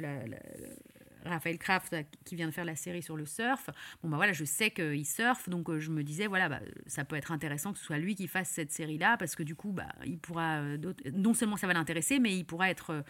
Raphaël 1.26 1.58
Kraft 1.58 1.96
qui 2.26 2.36
vient 2.36 2.48
de 2.48 2.54
faire 2.54 2.66
la 2.66 2.76
série 2.76 3.02
sur 3.02 3.16
le 3.16 3.26
surf. 3.26 3.70
Bon, 4.02 4.10
bah 4.10 4.18
voilà, 4.18 4.34
je 4.34 4.44
sais 4.44 4.72
qu'il 4.72 5.06
surfe, 5.06 5.50
donc 5.50 5.70
euh, 5.70 5.80
je 5.80 5.90
me 5.90 6.04
disais, 6.04 6.28
voilà, 6.28 6.50
bah, 6.50 6.60
ça 6.88 7.06
peut 7.06 7.16
être 7.16 7.32
intéressant 7.32 7.74
que 7.74 7.80
ce 7.80 7.86
soit 7.86 7.98
lui 7.98 8.16
qui 8.16 8.28
fasse 8.28 8.50
cette 8.50 8.72
série-là, 8.72 9.18
parce 9.18 9.36
que 9.36 9.44
du 9.44 9.56
coup, 9.56 9.72
bah, 9.72 9.90
il 10.06 10.20
pourra, 10.20 10.58
euh, 10.62 10.78
non 11.14 11.34
seulement 11.34 11.58
ça 11.58 11.68
va 11.68 11.74
l'intéresser, 11.74 12.20
mais 12.20 12.36
il 12.36 12.44
pourra 12.46 12.70
être 12.70 12.90
euh, 12.90 13.02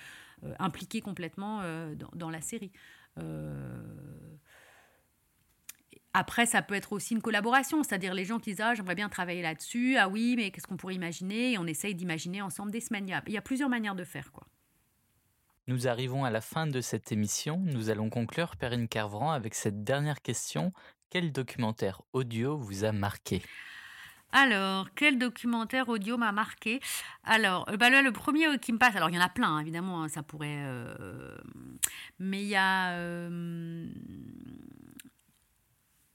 euh, 0.45 0.53
impliqué 0.59 1.01
complètement 1.01 1.61
euh, 1.61 1.95
dans, 2.13 2.29
la 2.29 2.41
série. 2.41 2.71
Euh, 3.17 3.81
après, 6.13 6.45
ça 6.45 6.61
peut 6.61 6.75
être 6.75 6.93
aussi 6.93 7.15
une 7.15 7.21
collaboration, 7.21 7.81
c'est-à-dire 7.81 8.13
les 8.13 8.25
gens 8.25 8.37
qui 8.37 8.51
disent 8.51 8.61
Ah, 8.61 8.75
j'aimerais 8.75 8.95
bien 8.95 9.09
travailler 9.09 9.41
là-dessus, 9.41 9.97
ah 9.97 10.07
oui, 10.07 10.35
mais 10.37 10.51
qu'est-ce 10.51 10.67
qu'on 10.67 10.77
pourrait 10.77 10.93
imaginer? 10.93 11.53
Et 11.53 11.57
on 11.57 11.65
essaye 11.65 11.95
d'imaginer 11.95 12.41
ensemble 12.41 12.71
des 12.71 12.81
semaines. 12.81 13.07
Il 13.27 13.33
y 13.33 13.37
a, 13.37 13.41
plusieurs 13.41 13.69
manières 13.69 13.95
de 13.95 14.03
faire, 14.03 14.31
quoi. 14.31 14.45
Nous 15.67 15.87
arrivons 15.87 16.23
à 16.25 16.29
la 16.29 16.41
fin 16.41 16.67
de 16.67 16.81
cette 16.81 17.11
émission. 17.11 17.57
Nous 17.65 17.89
allons 17.89 18.09
conclure, 18.09 18.57
Perrine 18.57 18.87
Carvran, 18.87 19.31
avec 19.31 19.55
cette 19.55 19.83
dernière 19.83 20.21
question. 20.21 20.73
Quel 21.09 21.31
documentaire 21.31 22.01
audio 22.11 22.57
vous 22.57 22.83
a 22.83 22.91
marqué? 22.91 23.41
Alors, 24.31 24.89
quel 24.95 25.17
documentaire 25.17 25.89
audio 25.89 26.17
m'a 26.17 26.31
marqué? 26.31 26.79
Alors, 27.23 27.67
euh, 27.69 27.77
bah 27.77 27.89
là, 27.89 28.01
le 28.01 28.11
premier 28.11 28.59
qui 28.59 28.73
me 28.73 28.77
passe, 28.77 28.95
alors 28.95 29.09
il 29.09 29.15
y 29.15 29.17
en 29.17 29.21
a 29.21 29.29
plein, 29.29 29.55
hein, 29.55 29.59
évidemment, 29.59 30.03
hein, 30.03 30.09
ça 30.09 30.21
pourrait. 30.21 30.63
euh, 30.65 31.37
mais 32.19 32.41
il 32.41 32.49
y 32.49 32.55
a. 32.55 32.91
euh, 32.97 33.87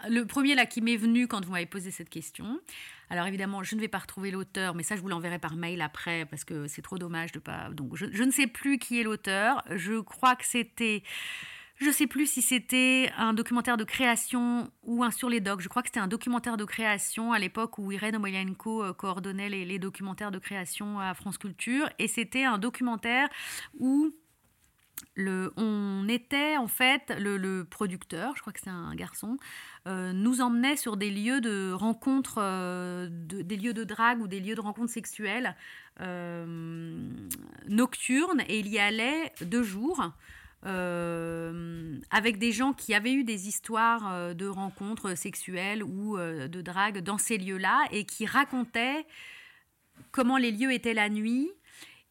le 0.07 0.25
premier 0.25 0.55
là 0.55 0.67
qui 0.67 0.81
m'est 0.81 0.97
venu 0.97 1.27
quand 1.27 1.45
vous 1.45 1.53
m'avez 1.53 1.67
posé 1.67 1.91
cette 1.91 2.11
question. 2.11 2.61
Alors 3.11 3.27
évidemment, 3.27 3.63
je 3.63 3.75
ne 3.75 3.81
vais 3.81 3.89
pas 3.89 3.99
retrouver 3.99 4.31
l'auteur, 4.31 4.75
mais 4.75 4.83
ça 4.83 4.97
je 4.97 5.01
vous 5.01 5.09
l'enverrai 5.09 5.39
par 5.39 5.57
mail 5.57 5.81
après 5.81 6.27
parce 6.27 6.45
que 6.45 6.69
c'est 6.69 6.83
trop 6.83 6.99
dommage 6.99 7.33
de 7.33 7.39
pas. 7.39 7.71
Donc 7.71 7.97
je, 7.97 8.23
ne 8.23 8.31
sais 8.31 8.47
plus 8.47 8.79
qui 8.79 9.01
est 9.01 9.03
l'auteur. 9.03 9.65
Je 9.71 10.01
crois 10.01 10.37
que 10.37 10.45
c'était, 10.45 11.03
je 11.77 11.91
sais 11.91 12.07
plus 12.07 12.27
si 12.31 12.43
c'était 12.43 13.11
un 13.17 13.33
documentaire 13.33 13.77
de 13.77 13.85
création 13.85 14.71
ou 14.83 15.03
un 15.03 15.11
sur 15.11 15.29
les 15.29 15.41
docs. 15.41 15.61
Je 15.61 15.69
crois 15.69 15.83
que 15.83 15.89
c'était 15.89 16.01
un 16.01 16.09
documentaire 16.09 16.57
de 16.57 16.65
création 16.65 17.33
à 17.33 17.39
l'époque 17.39 17.79
où 17.79 17.91
Irène 17.91 18.17
Omoyenko 18.17 18.85
euh, 18.85 18.93
coordonnait 18.93 19.49
les, 19.49 19.65
les 19.65 19.79
documentaires 19.79 20.31
de 20.31 20.39
création 20.39 21.01
à 21.01 21.15
France 21.15 21.39
Culture, 21.39 21.89
et 21.99 22.09
c'était 22.09 22.45
un 22.45 22.59
documentaire 22.59 23.29
où 23.79 24.13
le, 25.15 25.53
on 25.57 26.07
était 26.09 26.57
en 26.57 26.69
fait 26.69 27.15
le, 27.19 27.65
producteur, 27.65 28.35
je 28.37 28.41
crois 28.41 28.53
que 28.53 28.61
c'est 28.61 28.71
un 28.71 28.95
garçon, 28.95 29.37
euh, 29.87 30.13
nous 30.13 30.41
emmenait 30.41 30.77
sur 30.77 30.97
des 30.97 31.11
lieux 31.11 31.41
de 31.41 31.73
rencontres, 31.73 32.39
euh, 32.39 33.09
de- 33.11 33.43
des 33.43 33.57
lieux 33.57 33.75
de 33.75 33.85
drague 33.85 34.21
ou 34.21 34.29
des 34.29 34.41
lieux 34.41 34.55
de 34.55 34.61
rencontres 34.61 34.93
sexuelles 34.93 35.57
euh, 36.01 37.11
nocturnes, 37.69 38.43
et 38.49 38.61
il 38.61 38.69
y 38.69 38.79
allait 38.79 39.33
deux 39.43 39.63
jours. 39.63 40.13
avec 42.11 42.39
des 42.39 42.51
gens 42.53 42.73
qui 42.73 42.93
avaient 42.93 43.13
eu 43.13 43.23
des 43.25 43.47
histoires 43.47 44.35
de 44.35 44.47
rencontres 44.47 45.17
sexuelles 45.17 45.85
ou 45.85 46.17
de 46.19 46.61
drague 46.63 46.99
dans 46.99 47.17
ces 47.19 47.39
lieux-là 47.39 47.79
et 47.93 48.05
qui 48.05 48.27
racontaient 48.27 49.07
comment 50.11 50.37
les 50.37 50.51
lieux 50.51 50.73
étaient 50.73 50.95
la 50.95 51.09
nuit, 51.09 51.49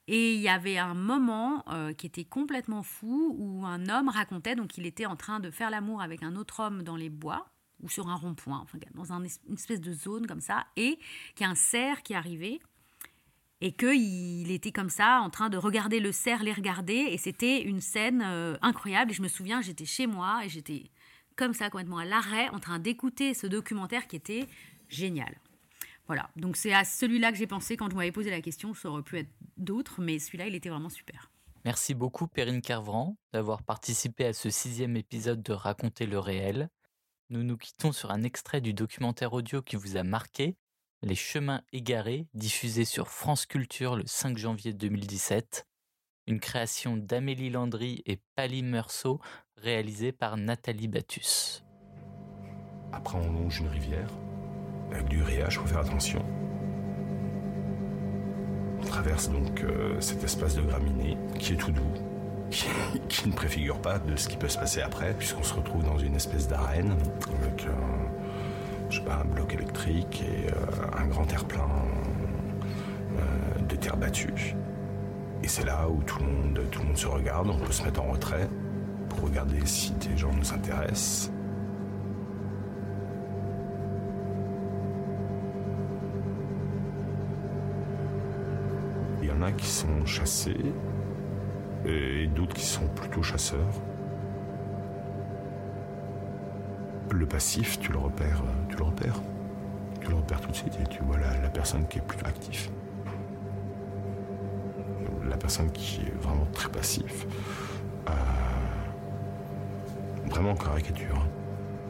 et 0.08 0.36
il 0.36 0.39
y 0.39 0.49
avait 0.49 0.78
un 0.78 0.93
moment 0.93 1.64
euh, 1.70 1.93
qui 1.93 2.08
était 2.08 2.24
complètement 2.24 2.84
fou 2.84 3.36
où 3.38 3.66
un 3.66 3.89
homme 3.89 4.08
racontait, 4.08 4.55
donc 4.55 4.78
il 4.78 4.86
était 4.86 5.05
en 5.05 5.16
train 5.16 5.39
de 5.39 5.51
faire 5.51 5.70
l'amour 5.70 6.01
avec 6.01 6.24
un 6.24 6.36
autre 6.36 6.62
homme 6.62 6.84
dans 6.84 6.95
les 6.95 7.10
bois 7.10 7.47
ou 7.82 7.89
sur 7.89 8.08
un 8.08 8.16
rond-point, 8.16 8.60
enfin, 8.60 8.80
dans 8.95 9.12
une 9.12 9.26
espèce 9.53 9.82
de 9.82 9.93
zone 9.93 10.26
comme 10.26 10.41
ça, 10.41 10.66
et 10.76 10.97
qu'il 11.36 11.45
y 11.45 11.47
a 11.47 11.51
un 11.51 11.55
cerf 11.55 12.01
qui 12.01 12.16
arrivait 12.16 12.60
et 13.60 13.72
qu'il 13.72 14.51
était 14.51 14.72
comme 14.72 14.89
ça 14.89 15.20
en 15.22 15.30
train 15.30 15.49
de 15.49 15.58
regarder 15.58 15.99
le 15.99 16.12
cerf, 16.12 16.43
les 16.43 16.53
regarder, 16.53 16.93
et 16.93 17.18
c'était 17.18 17.62
une 17.62 17.82
scène 17.82 18.24
euh, 18.24 18.55
incroyable. 18.62 19.12
Et 19.12 19.14
je 19.14 19.22
me 19.22 19.28
souviens, 19.28 19.62
j'étais 19.62 19.86
chez 19.86 20.08
moi 20.08 20.41
et 20.45 20.49
j'étais 20.49 20.91
comme 21.36 21.53
ça 21.53 21.70
complètement 21.70 21.97
à 21.97 22.05
l'arrêt 22.05 22.49
en 22.49 22.60
train 22.60 22.80
d'écouter 22.80 23.34
ce 23.34 23.47
documentaire 23.47 24.08
qui 24.08 24.16
était 24.16 24.47
génial. 24.89 25.36
Voilà, 26.08 26.30
donc 26.38 26.55
c'est 26.55 26.74
à 26.74 26.86
celui-là 26.86 27.32
que 27.32 27.38
j'ai 27.38 27.47
pensé 27.47 27.76
quand 27.76 27.89
vous 27.89 27.97
m'avez 27.97 28.14
posé 28.14 28.30
la 28.30 28.41
question. 28.41 28.74
Ça 28.74 28.89
aurait 28.89 29.03
pu 29.03 29.20
être 29.20 29.30
d'autres, 29.58 30.01
mais 30.01 30.20
celui-là, 30.20 30.47
il 30.47 30.55
était 30.55 30.70
vraiment 30.70 30.89
super. 30.89 31.32
Merci 31.66 31.93
beaucoup, 31.93 32.28
Perrine 32.28 32.62
Carvran, 32.62 33.18
d'avoir 33.34 33.62
participé 33.62 34.26
à 34.26 34.34
ce 34.34 34.49
sixième 34.49 34.95
épisode 34.95 35.43
de 35.43 35.51
Raconter 35.51 36.05
le 36.05 36.18
réel. 36.18 36.70
Nous 37.30 37.43
nous 37.43 37.58
quittons 37.58 37.91
sur 37.91 38.12
un 38.12 38.24
extrait 38.24 38.62
du 38.62 38.74
documentaire 38.74 39.34
audio 39.34 39.62
qui 39.62 39.76
vous 39.76 39.97
a 39.97 40.03
marqué, 40.03 40.55
Les 41.03 41.14
chemins 41.14 41.62
égarés, 41.74 42.26
diffusé 42.34 42.86
sur 42.86 43.10
France 43.10 43.45
Culture 43.45 43.97
le 43.97 44.08
5 44.08 44.38
janvier 44.38 44.74
2017. 44.74 45.68
Une 46.28 46.39
création 46.39 46.95
d'Amélie 46.95 47.49
Landry 47.49 48.01
et 48.05 48.20
Pali 48.36 48.64
Meursault, 48.64 49.20
réalisée 49.58 50.12
par 50.12 50.38
Nathalie 50.38 50.88
Battus. 50.88 51.66
Après, 52.93 53.18
on 53.18 53.32
longe 53.32 53.60
une 53.60 53.68
rivière. 53.68 54.10
Avec 54.92 55.08
du 55.08 55.22
riage, 55.22 55.58
faut 55.60 55.68
faire 55.68 55.80
attention. 55.80 56.24
On 58.82 58.86
traverse 58.86 59.30
donc 59.30 59.64
euh, 59.64 60.00
cet 60.00 60.24
espace 60.24 60.56
de 60.56 60.62
graminées 60.62 61.18
qui 61.38 61.54
est 61.54 61.58
tout 61.58 61.72
doux, 61.72 61.94
qui, 63.10 63.28
ne 63.28 63.34
préfigure 63.34 63.82
pas 63.82 64.00
de 64.00 64.16
ce 64.16 64.28
qui 64.28 64.38
peut 64.38 64.48
se 64.48 64.58
passer 64.58 64.82
après, 64.82 65.14
puisqu'on 65.14 65.44
se 65.44 65.54
retrouve 65.54 65.84
dans 65.84 65.98
une 65.98 66.16
espèce 66.16 66.48
d'arène 66.48 66.96
avec 67.42 67.66
un, 67.66 68.96
sais 68.96 69.02
pas, 69.02 69.22
un 69.22 69.26
bloc 69.26 69.54
électrique 69.54 70.24
et 70.24 70.48
euh, 70.50 71.02
un 71.02 71.08
grand 71.08 71.26
terre-plein 71.26 71.70
euh, 73.18 73.62
de 73.68 73.76
terre 73.76 73.98
battue. 73.98 74.56
Et 75.44 75.48
c'est 75.48 75.66
là 75.66 75.88
où 75.90 76.02
tout 76.04 76.20
le, 76.20 76.26
monde, 76.26 76.62
tout 76.72 76.80
le 76.80 76.88
monde 76.88 76.98
se 76.98 77.08
regarde, 77.08 77.50
on 77.50 77.58
peut 77.58 77.72
se 77.72 77.84
mettre 77.84 78.02
en 78.02 78.12
retrait 78.12 78.48
pour 79.10 79.22
regarder 79.30 79.66
si 79.66 79.92
des 79.94 80.18
gens 80.18 80.32
nous 80.34 80.54
intéressent. 80.54 81.32
Qui 89.52 89.68
sont 89.68 90.06
chassés 90.06 90.74
et 91.86 92.28
d'autres 92.28 92.56
qui 92.56 92.66
sont 92.66 92.88
plutôt 92.88 93.22
chasseurs. 93.22 93.82
Le 97.12 97.26
passif, 97.26 97.80
tu 97.80 97.91
le 97.91 98.00
repères, 98.00 98.43
tu 98.70 98.76
le 98.78 98.84
repères? 98.84 99.22
Tu 100.02 100.10
le 100.10 100.16
repères 100.16 100.41
tout 100.41 100.52
de 100.52 100.56
suite 100.56 100.78
et 100.82 100.88
tu 100.88 101.02
vois 101.04 101.18
la, 101.18 101.50
personne 101.50 101.88
qui 101.88 102.00
est 102.00 102.02
plus 102.02 102.20
active. 102.26 102.70
La 105.28 105.38
personne 105.38 105.72
qui 105.72 106.02
est 106.02 106.22
vraiment 106.22 106.48
très 106.54 106.70
passif. 106.70 107.26
Euh, 108.10 108.12
vraiment 110.30 110.52
en 110.52 110.56
caricature. 110.56 111.16
Hein. 111.16 111.28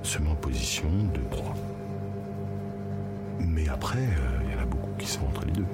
Se 0.04 0.20
met 0.20 0.30
en 0.30 0.36
position 0.36 0.88
de 1.14 1.20
proie. 1.20 1.56
Mais 3.40 3.68
après, 3.68 4.00
euh, 4.00 4.40
il 4.46 4.56
y 4.56 4.60
en 4.60 4.64
a 4.64 4.66
beaucoup 4.66 4.92
qui 4.98 5.08
sont 5.08 5.26
entre 5.26 5.46
les 5.46 5.52
deux. 5.52 5.66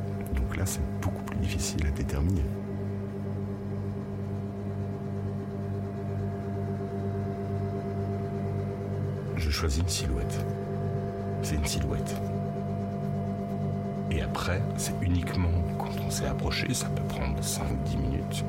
Là, 0.58 0.66
c'est 0.66 0.82
beaucoup 1.02 1.24
plus 1.24 1.38
difficile 1.38 1.86
à 1.88 1.92
déterminer. 1.92 2.46
Je 9.36 9.50
choisis 9.50 9.82
une 9.82 9.90
silhouette. 9.90 10.46
C'est 11.42 11.56
une 11.56 11.66
silhouette. 11.66 12.16
Et 14.12 14.22
après, 14.22 14.62
c'est 14.78 14.94
uniquement 15.02 15.50
quand 15.78 15.90
on 16.06 16.10
s'est 16.10 16.28
approché, 16.28 16.72
ça 16.74 16.88
peut 16.90 17.04
prendre 17.04 17.40
5-10 17.42 17.98
minutes, 17.98 18.46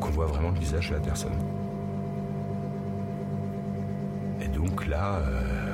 qu'on 0.00 0.10
voit 0.10 0.26
vraiment 0.26 0.50
le 0.50 0.58
visage 0.58 0.90
de 0.90 0.94
la 0.94 1.00
personne. 1.00 1.38
Et 4.42 4.48
donc 4.48 4.86
là, 4.88 5.18
euh, 5.18 5.69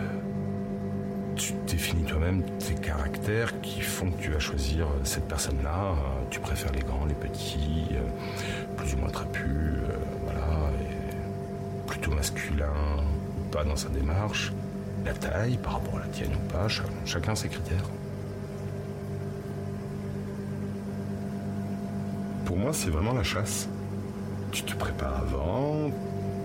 tu 1.36 1.52
définis 1.66 2.04
toi-même 2.04 2.42
tes 2.58 2.74
caractères 2.74 3.60
qui 3.60 3.80
font 3.82 4.10
que 4.10 4.22
tu 4.22 4.30
vas 4.30 4.38
choisir 4.38 4.86
cette 5.04 5.28
personne-là. 5.28 5.94
Tu 6.30 6.40
préfères 6.40 6.72
les 6.72 6.80
grands, 6.80 7.04
les 7.04 7.14
petits, 7.14 7.88
euh, 7.92 8.74
plus 8.76 8.94
ou 8.94 8.98
moins 8.98 9.10
trapus, 9.10 9.44
euh, 9.44 9.96
voilà, 10.24 10.70
plutôt 11.86 12.12
masculin 12.12 12.72
ou 13.38 13.50
pas 13.50 13.64
dans 13.64 13.76
sa 13.76 13.88
démarche. 13.90 14.52
La 15.04 15.12
taille 15.12 15.58
par 15.58 15.74
rapport 15.74 15.98
à 15.98 16.00
la 16.00 16.06
tienne 16.06 16.32
ou 16.34 16.52
pas, 16.52 16.66
chacun 17.04 17.34
ses 17.34 17.48
critères. 17.48 17.84
Pour 22.44 22.56
moi, 22.56 22.72
c'est 22.72 22.90
vraiment 22.90 23.12
la 23.12 23.22
chasse. 23.22 23.68
Tu 24.50 24.62
te 24.62 24.74
prépares 24.74 25.22
avant, 25.28 25.90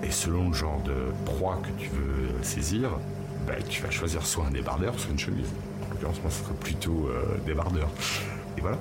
et 0.03 0.11
selon 0.11 0.49
le 0.49 0.53
genre 0.53 0.81
de 0.83 1.13
proie 1.25 1.59
que 1.63 1.81
tu 1.81 1.89
veux 1.89 2.43
saisir, 2.43 2.99
bah, 3.51 3.57
tu 3.67 3.81
vas 3.81 3.91
choisir 3.91 4.25
soit 4.25 4.45
un 4.45 4.51
débardeur, 4.51 4.97
soit 4.97 5.11
une 5.11 5.19
chemise. 5.19 5.49
En 5.85 5.89
l'occurrence, 5.91 6.21
moi, 6.21 6.31
ce 6.31 6.43
serait 6.43 6.53
plutôt 6.53 7.09
euh, 7.09 7.37
débardeur. 7.45 7.89
Et 8.57 8.61
voilà, 8.61 8.77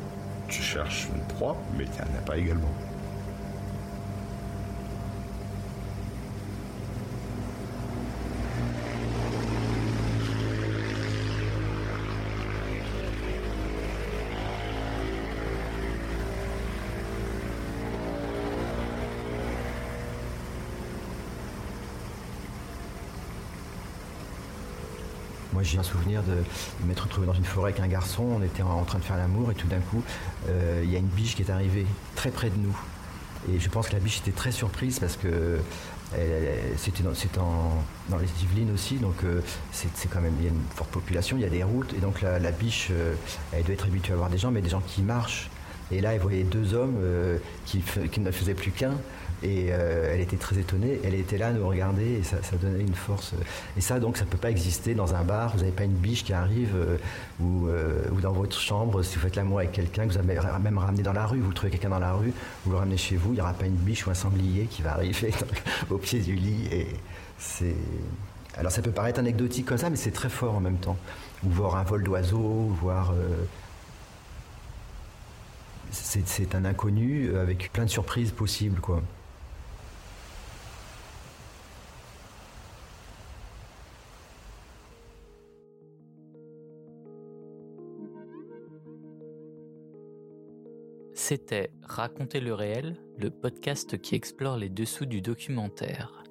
tu 0.48 0.62
cherches 0.62 1.08
une 1.14 1.22
proie, 1.34 1.56
mais 1.76 1.84
tu 1.84 1.90
n'en 1.90 2.18
as 2.18 2.22
pas 2.22 2.36
également. 2.36 2.70
Moi, 25.61 25.68
j'ai 25.68 25.76
un 25.76 25.82
souvenir 25.82 26.22
de 26.22 26.36
m'être 26.86 27.00
retrouvé 27.00 27.26
dans 27.26 27.34
une 27.34 27.44
forêt 27.44 27.72
avec 27.72 27.80
un 27.82 27.86
garçon. 27.86 28.22
On 28.22 28.42
était 28.42 28.62
en 28.62 28.82
train 28.84 28.98
de 28.98 29.04
faire 29.04 29.18
l'amour 29.18 29.50
et 29.50 29.54
tout 29.54 29.66
d'un 29.66 29.80
coup, 29.80 30.02
euh, 30.48 30.80
il 30.82 30.90
y 30.90 30.96
a 30.96 30.98
une 30.98 31.04
biche 31.04 31.36
qui 31.36 31.42
est 31.42 31.50
arrivée 31.50 31.84
très 32.14 32.30
près 32.30 32.48
de 32.48 32.56
nous. 32.56 32.74
Et 33.52 33.61
je 33.61 33.68
pense 33.68 33.88
que 33.88 33.92
la 33.92 33.98
biche 33.98 34.20
était 34.20 34.32
très 34.32 34.52
surprise 34.52 34.98
parce 35.00 35.18
que 35.18 35.58
c'était 36.78 37.02
dans, 37.02 38.18
les 38.18 38.42
Yvelines 38.42 38.72
aussi, 38.72 38.96
donc 38.96 39.16
euh, 39.22 39.42
c'est 39.70 40.08
quand 40.08 40.22
même, 40.22 40.32
il 40.38 40.46
y 40.46 40.48
a 40.48 40.50
une 40.50 40.64
forte 40.74 40.92
population, 40.92 41.36
il 41.36 41.42
y 41.42 41.46
a 41.46 41.50
des 41.50 41.62
routes, 41.62 41.92
et 41.92 41.98
donc 41.98 42.22
la, 42.22 42.38
biche, 42.52 42.88
euh, 42.90 43.12
elle 43.52 43.62
doit 43.62 43.74
être 43.74 43.84
habituée 43.84 44.14
à 44.14 44.16
voir 44.16 44.30
des 44.30 44.38
gens, 44.38 44.50
mais 44.50 44.62
des 44.62 44.70
gens 44.70 44.80
qui 44.80 45.02
marchent. 45.02 45.50
Et 45.91 46.01
là, 46.01 46.14
elle 46.14 46.20
voyait 46.20 46.45
deux 46.45 46.74
hommes 46.74 46.99
qui, 47.66 47.82
qui, 48.11 48.20
ne 48.20 48.30
faisaient 48.30 48.55
plus 48.55 48.70
qu'un. 48.70 48.95
Et 49.43 49.68
euh, 49.70 50.12
elle 50.12 50.20
était 50.20 50.36
très 50.36 50.59
étonnée. 50.59 51.01
Elle 51.03 51.14
était 51.14 51.38
là 51.38 51.49
à 51.49 51.53
nous 51.53 51.66
regarder 51.66 52.20
et 52.20 52.22
ça, 52.22 52.36
donnait 52.61 52.82
une 52.82 52.95
force. 52.95 53.32
Et 53.76 53.80
ça, 53.80 53.99
donc, 53.99 54.16
ça 54.18 54.24
ne 54.24 54.30
peut 54.30 54.38
pas 54.38 54.51
exister 54.51 54.95
dans 54.95 55.14
un 55.14 55.22
bar. 55.22 55.53
Vous 55.53 55.61
n'avez 55.61 55.72
pas 55.72 55.84
une 55.84 55.95
biche 55.95 56.24
qui 56.24 56.32
arrive 56.32 56.74
euh, 56.76 56.97
euh, 57.43 58.03
ou, 58.12 58.20
dans 58.20 58.32
votre 58.32 58.59
chambre, 58.59 59.03
si 59.03 59.16
vous 59.16 59.22
faites 59.22 59.36
l'amour 59.36 59.61
avec 59.61 59.72
quelqu'un, 59.72 60.07
que 60.07 60.12
vous 60.12 60.18
avez 60.18 60.38
même 60.62 60.78
ramené 60.78 61.03
dans 61.03 61.12
la 61.12 61.26
rue, 61.26 61.41
vous 61.41 61.53
trouvez 61.53 61.70
quelqu'un 61.70 61.88
dans 61.88 61.99
la 61.99 62.12
rue, 62.12 62.32
vous 62.64 62.72
le 62.72 62.76
ramenez 62.76 62.99
chez 62.99 63.16
vous, 63.16 63.30
il 63.30 63.36
n'y 63.36 63.41
aura 63.41 63.55
pas 63.55 63.66
une 63.66 63.72
biche 63.72 64.07
ou 64.07 64.11
un 64.11 64.14
sanglier 64.14 64.64
qui 64.64 64.82
va 64.82 64.93
arriver 64.93 65.32
au 65.91 65.97
pied 65.97 66.20
du 66.20 66.34
lit. 66.34 66.68
Et 66.70 66.88
c'est. 67.38 67.76
Alors 68.59 68.72
ça 68.72 68.82
peut 68.82 68.91
paraître 68.91 69.20
anecdotique 69.20 69.66
comme 69.66 69.78
ça, 69.78 69.88
mais 69.88 69.97
c'est 69.97 70.11
très 70.11 70.28
fort 70.28 70.55
en 70.55 70.61
même 70.61 70.76
temps. 70.76 70.97
Ou 71.45 71.51
voir 71.51 71.76
un 71.76 71.84
vol 71.84 72.03
d'oiseaux, 72.03 72.68
voir 72.80 73.14
c'est 75.91 76.55
un 76.55 76.64
inconnu 76.64 77.36
avec 77.36 77.72
plein 77.72 77.84
de 77.84 77.91
surprises 77.91 78.32
possibles. 78.32 78.80
Quoi. 78.80 79.03
C'était 91.30 91.70
Raconter 91.84 92.41
le 92.41 92.55
réel, 92.55 92.97
le 93.16 93.30
podcast 93.30 94.01
qui 94.01 94.16
explore 94.16 94.57
les 94.57 94.68
dessous 94.68 95.07
du 95.07 95.20
documentaire. 95.20 96.24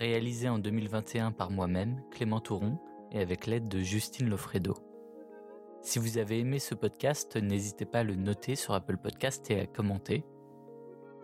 Réalisé 0.00 0.48
en 0.48 0.58
2021 0.58 1.30
par 1.30 1.52
moi-même, 1.52 2.02
Clément 2.10 2.40
Touron, 2.40 2.78
et 3.12 3.20
avec 3.20 3.46
l'aide 3.46 3.68
de 3.68 3.78
Justine 3.78 4.28
Lofredo. 4.28 4.87
Si 5.80 5.98
vous 5.98 6.18
avez 6.18 6.40
aimé 6.40 6.58
ce 6.58 6.74
podcast, 6.74 7.36
n'hésitez 7.36 7.86
pas 7.86 8.00
à 8.00 8.04
le 8.04 8.14
noter 8.14 8.56
sur 8.56 8.74
Apple 8.74 8.96
Podcast 8.96 9.50
et 9.50 9.60
à 9.60 9.66
commenter. 9.66 10.24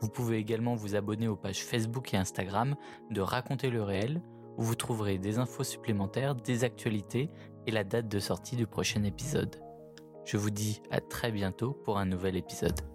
Vous 0.01 0.09
pouvez 0.09 0.39
également 0.39 0.75
vous 0.75 0.97
abonner 0.97 1.29
aux 1.29 1.37
pages 1.37 1.65
Facebook 1.65 2.15
et 2.15 2.17
Instagram 2.17 2.77
de 3.11 3.21
Raconter 3.21 3.71
le 3.71 3.83
réel, 3.83 4.23
où 4.57 4.63
vous 4.63 4.75
trouverez 4.75 5.19
des 5.19 5.39
infos 5.39 5.65
supplémentaires, 5.65 6.35
des 6.35 6.65
actualités 6.65 7.31
et 7.67 7.73
la 7.73 7.85
date 7.85 8.09
de 8.09 8.21
sortie 8.21 8.57
du 8.57 8.67
prochain 8.67 9.03
épisode. 9.03 9.57
Je 10.25 10.37
vous 10.37 10.51
dis 10.51 10.81
à 10.91 11.01
très 11.01 11.33
bientôt 11.33 11.73
pour 11.73 11.99
un 11.99 12.07
nouvel 12.07 12.37
épisode. 12.37 12.94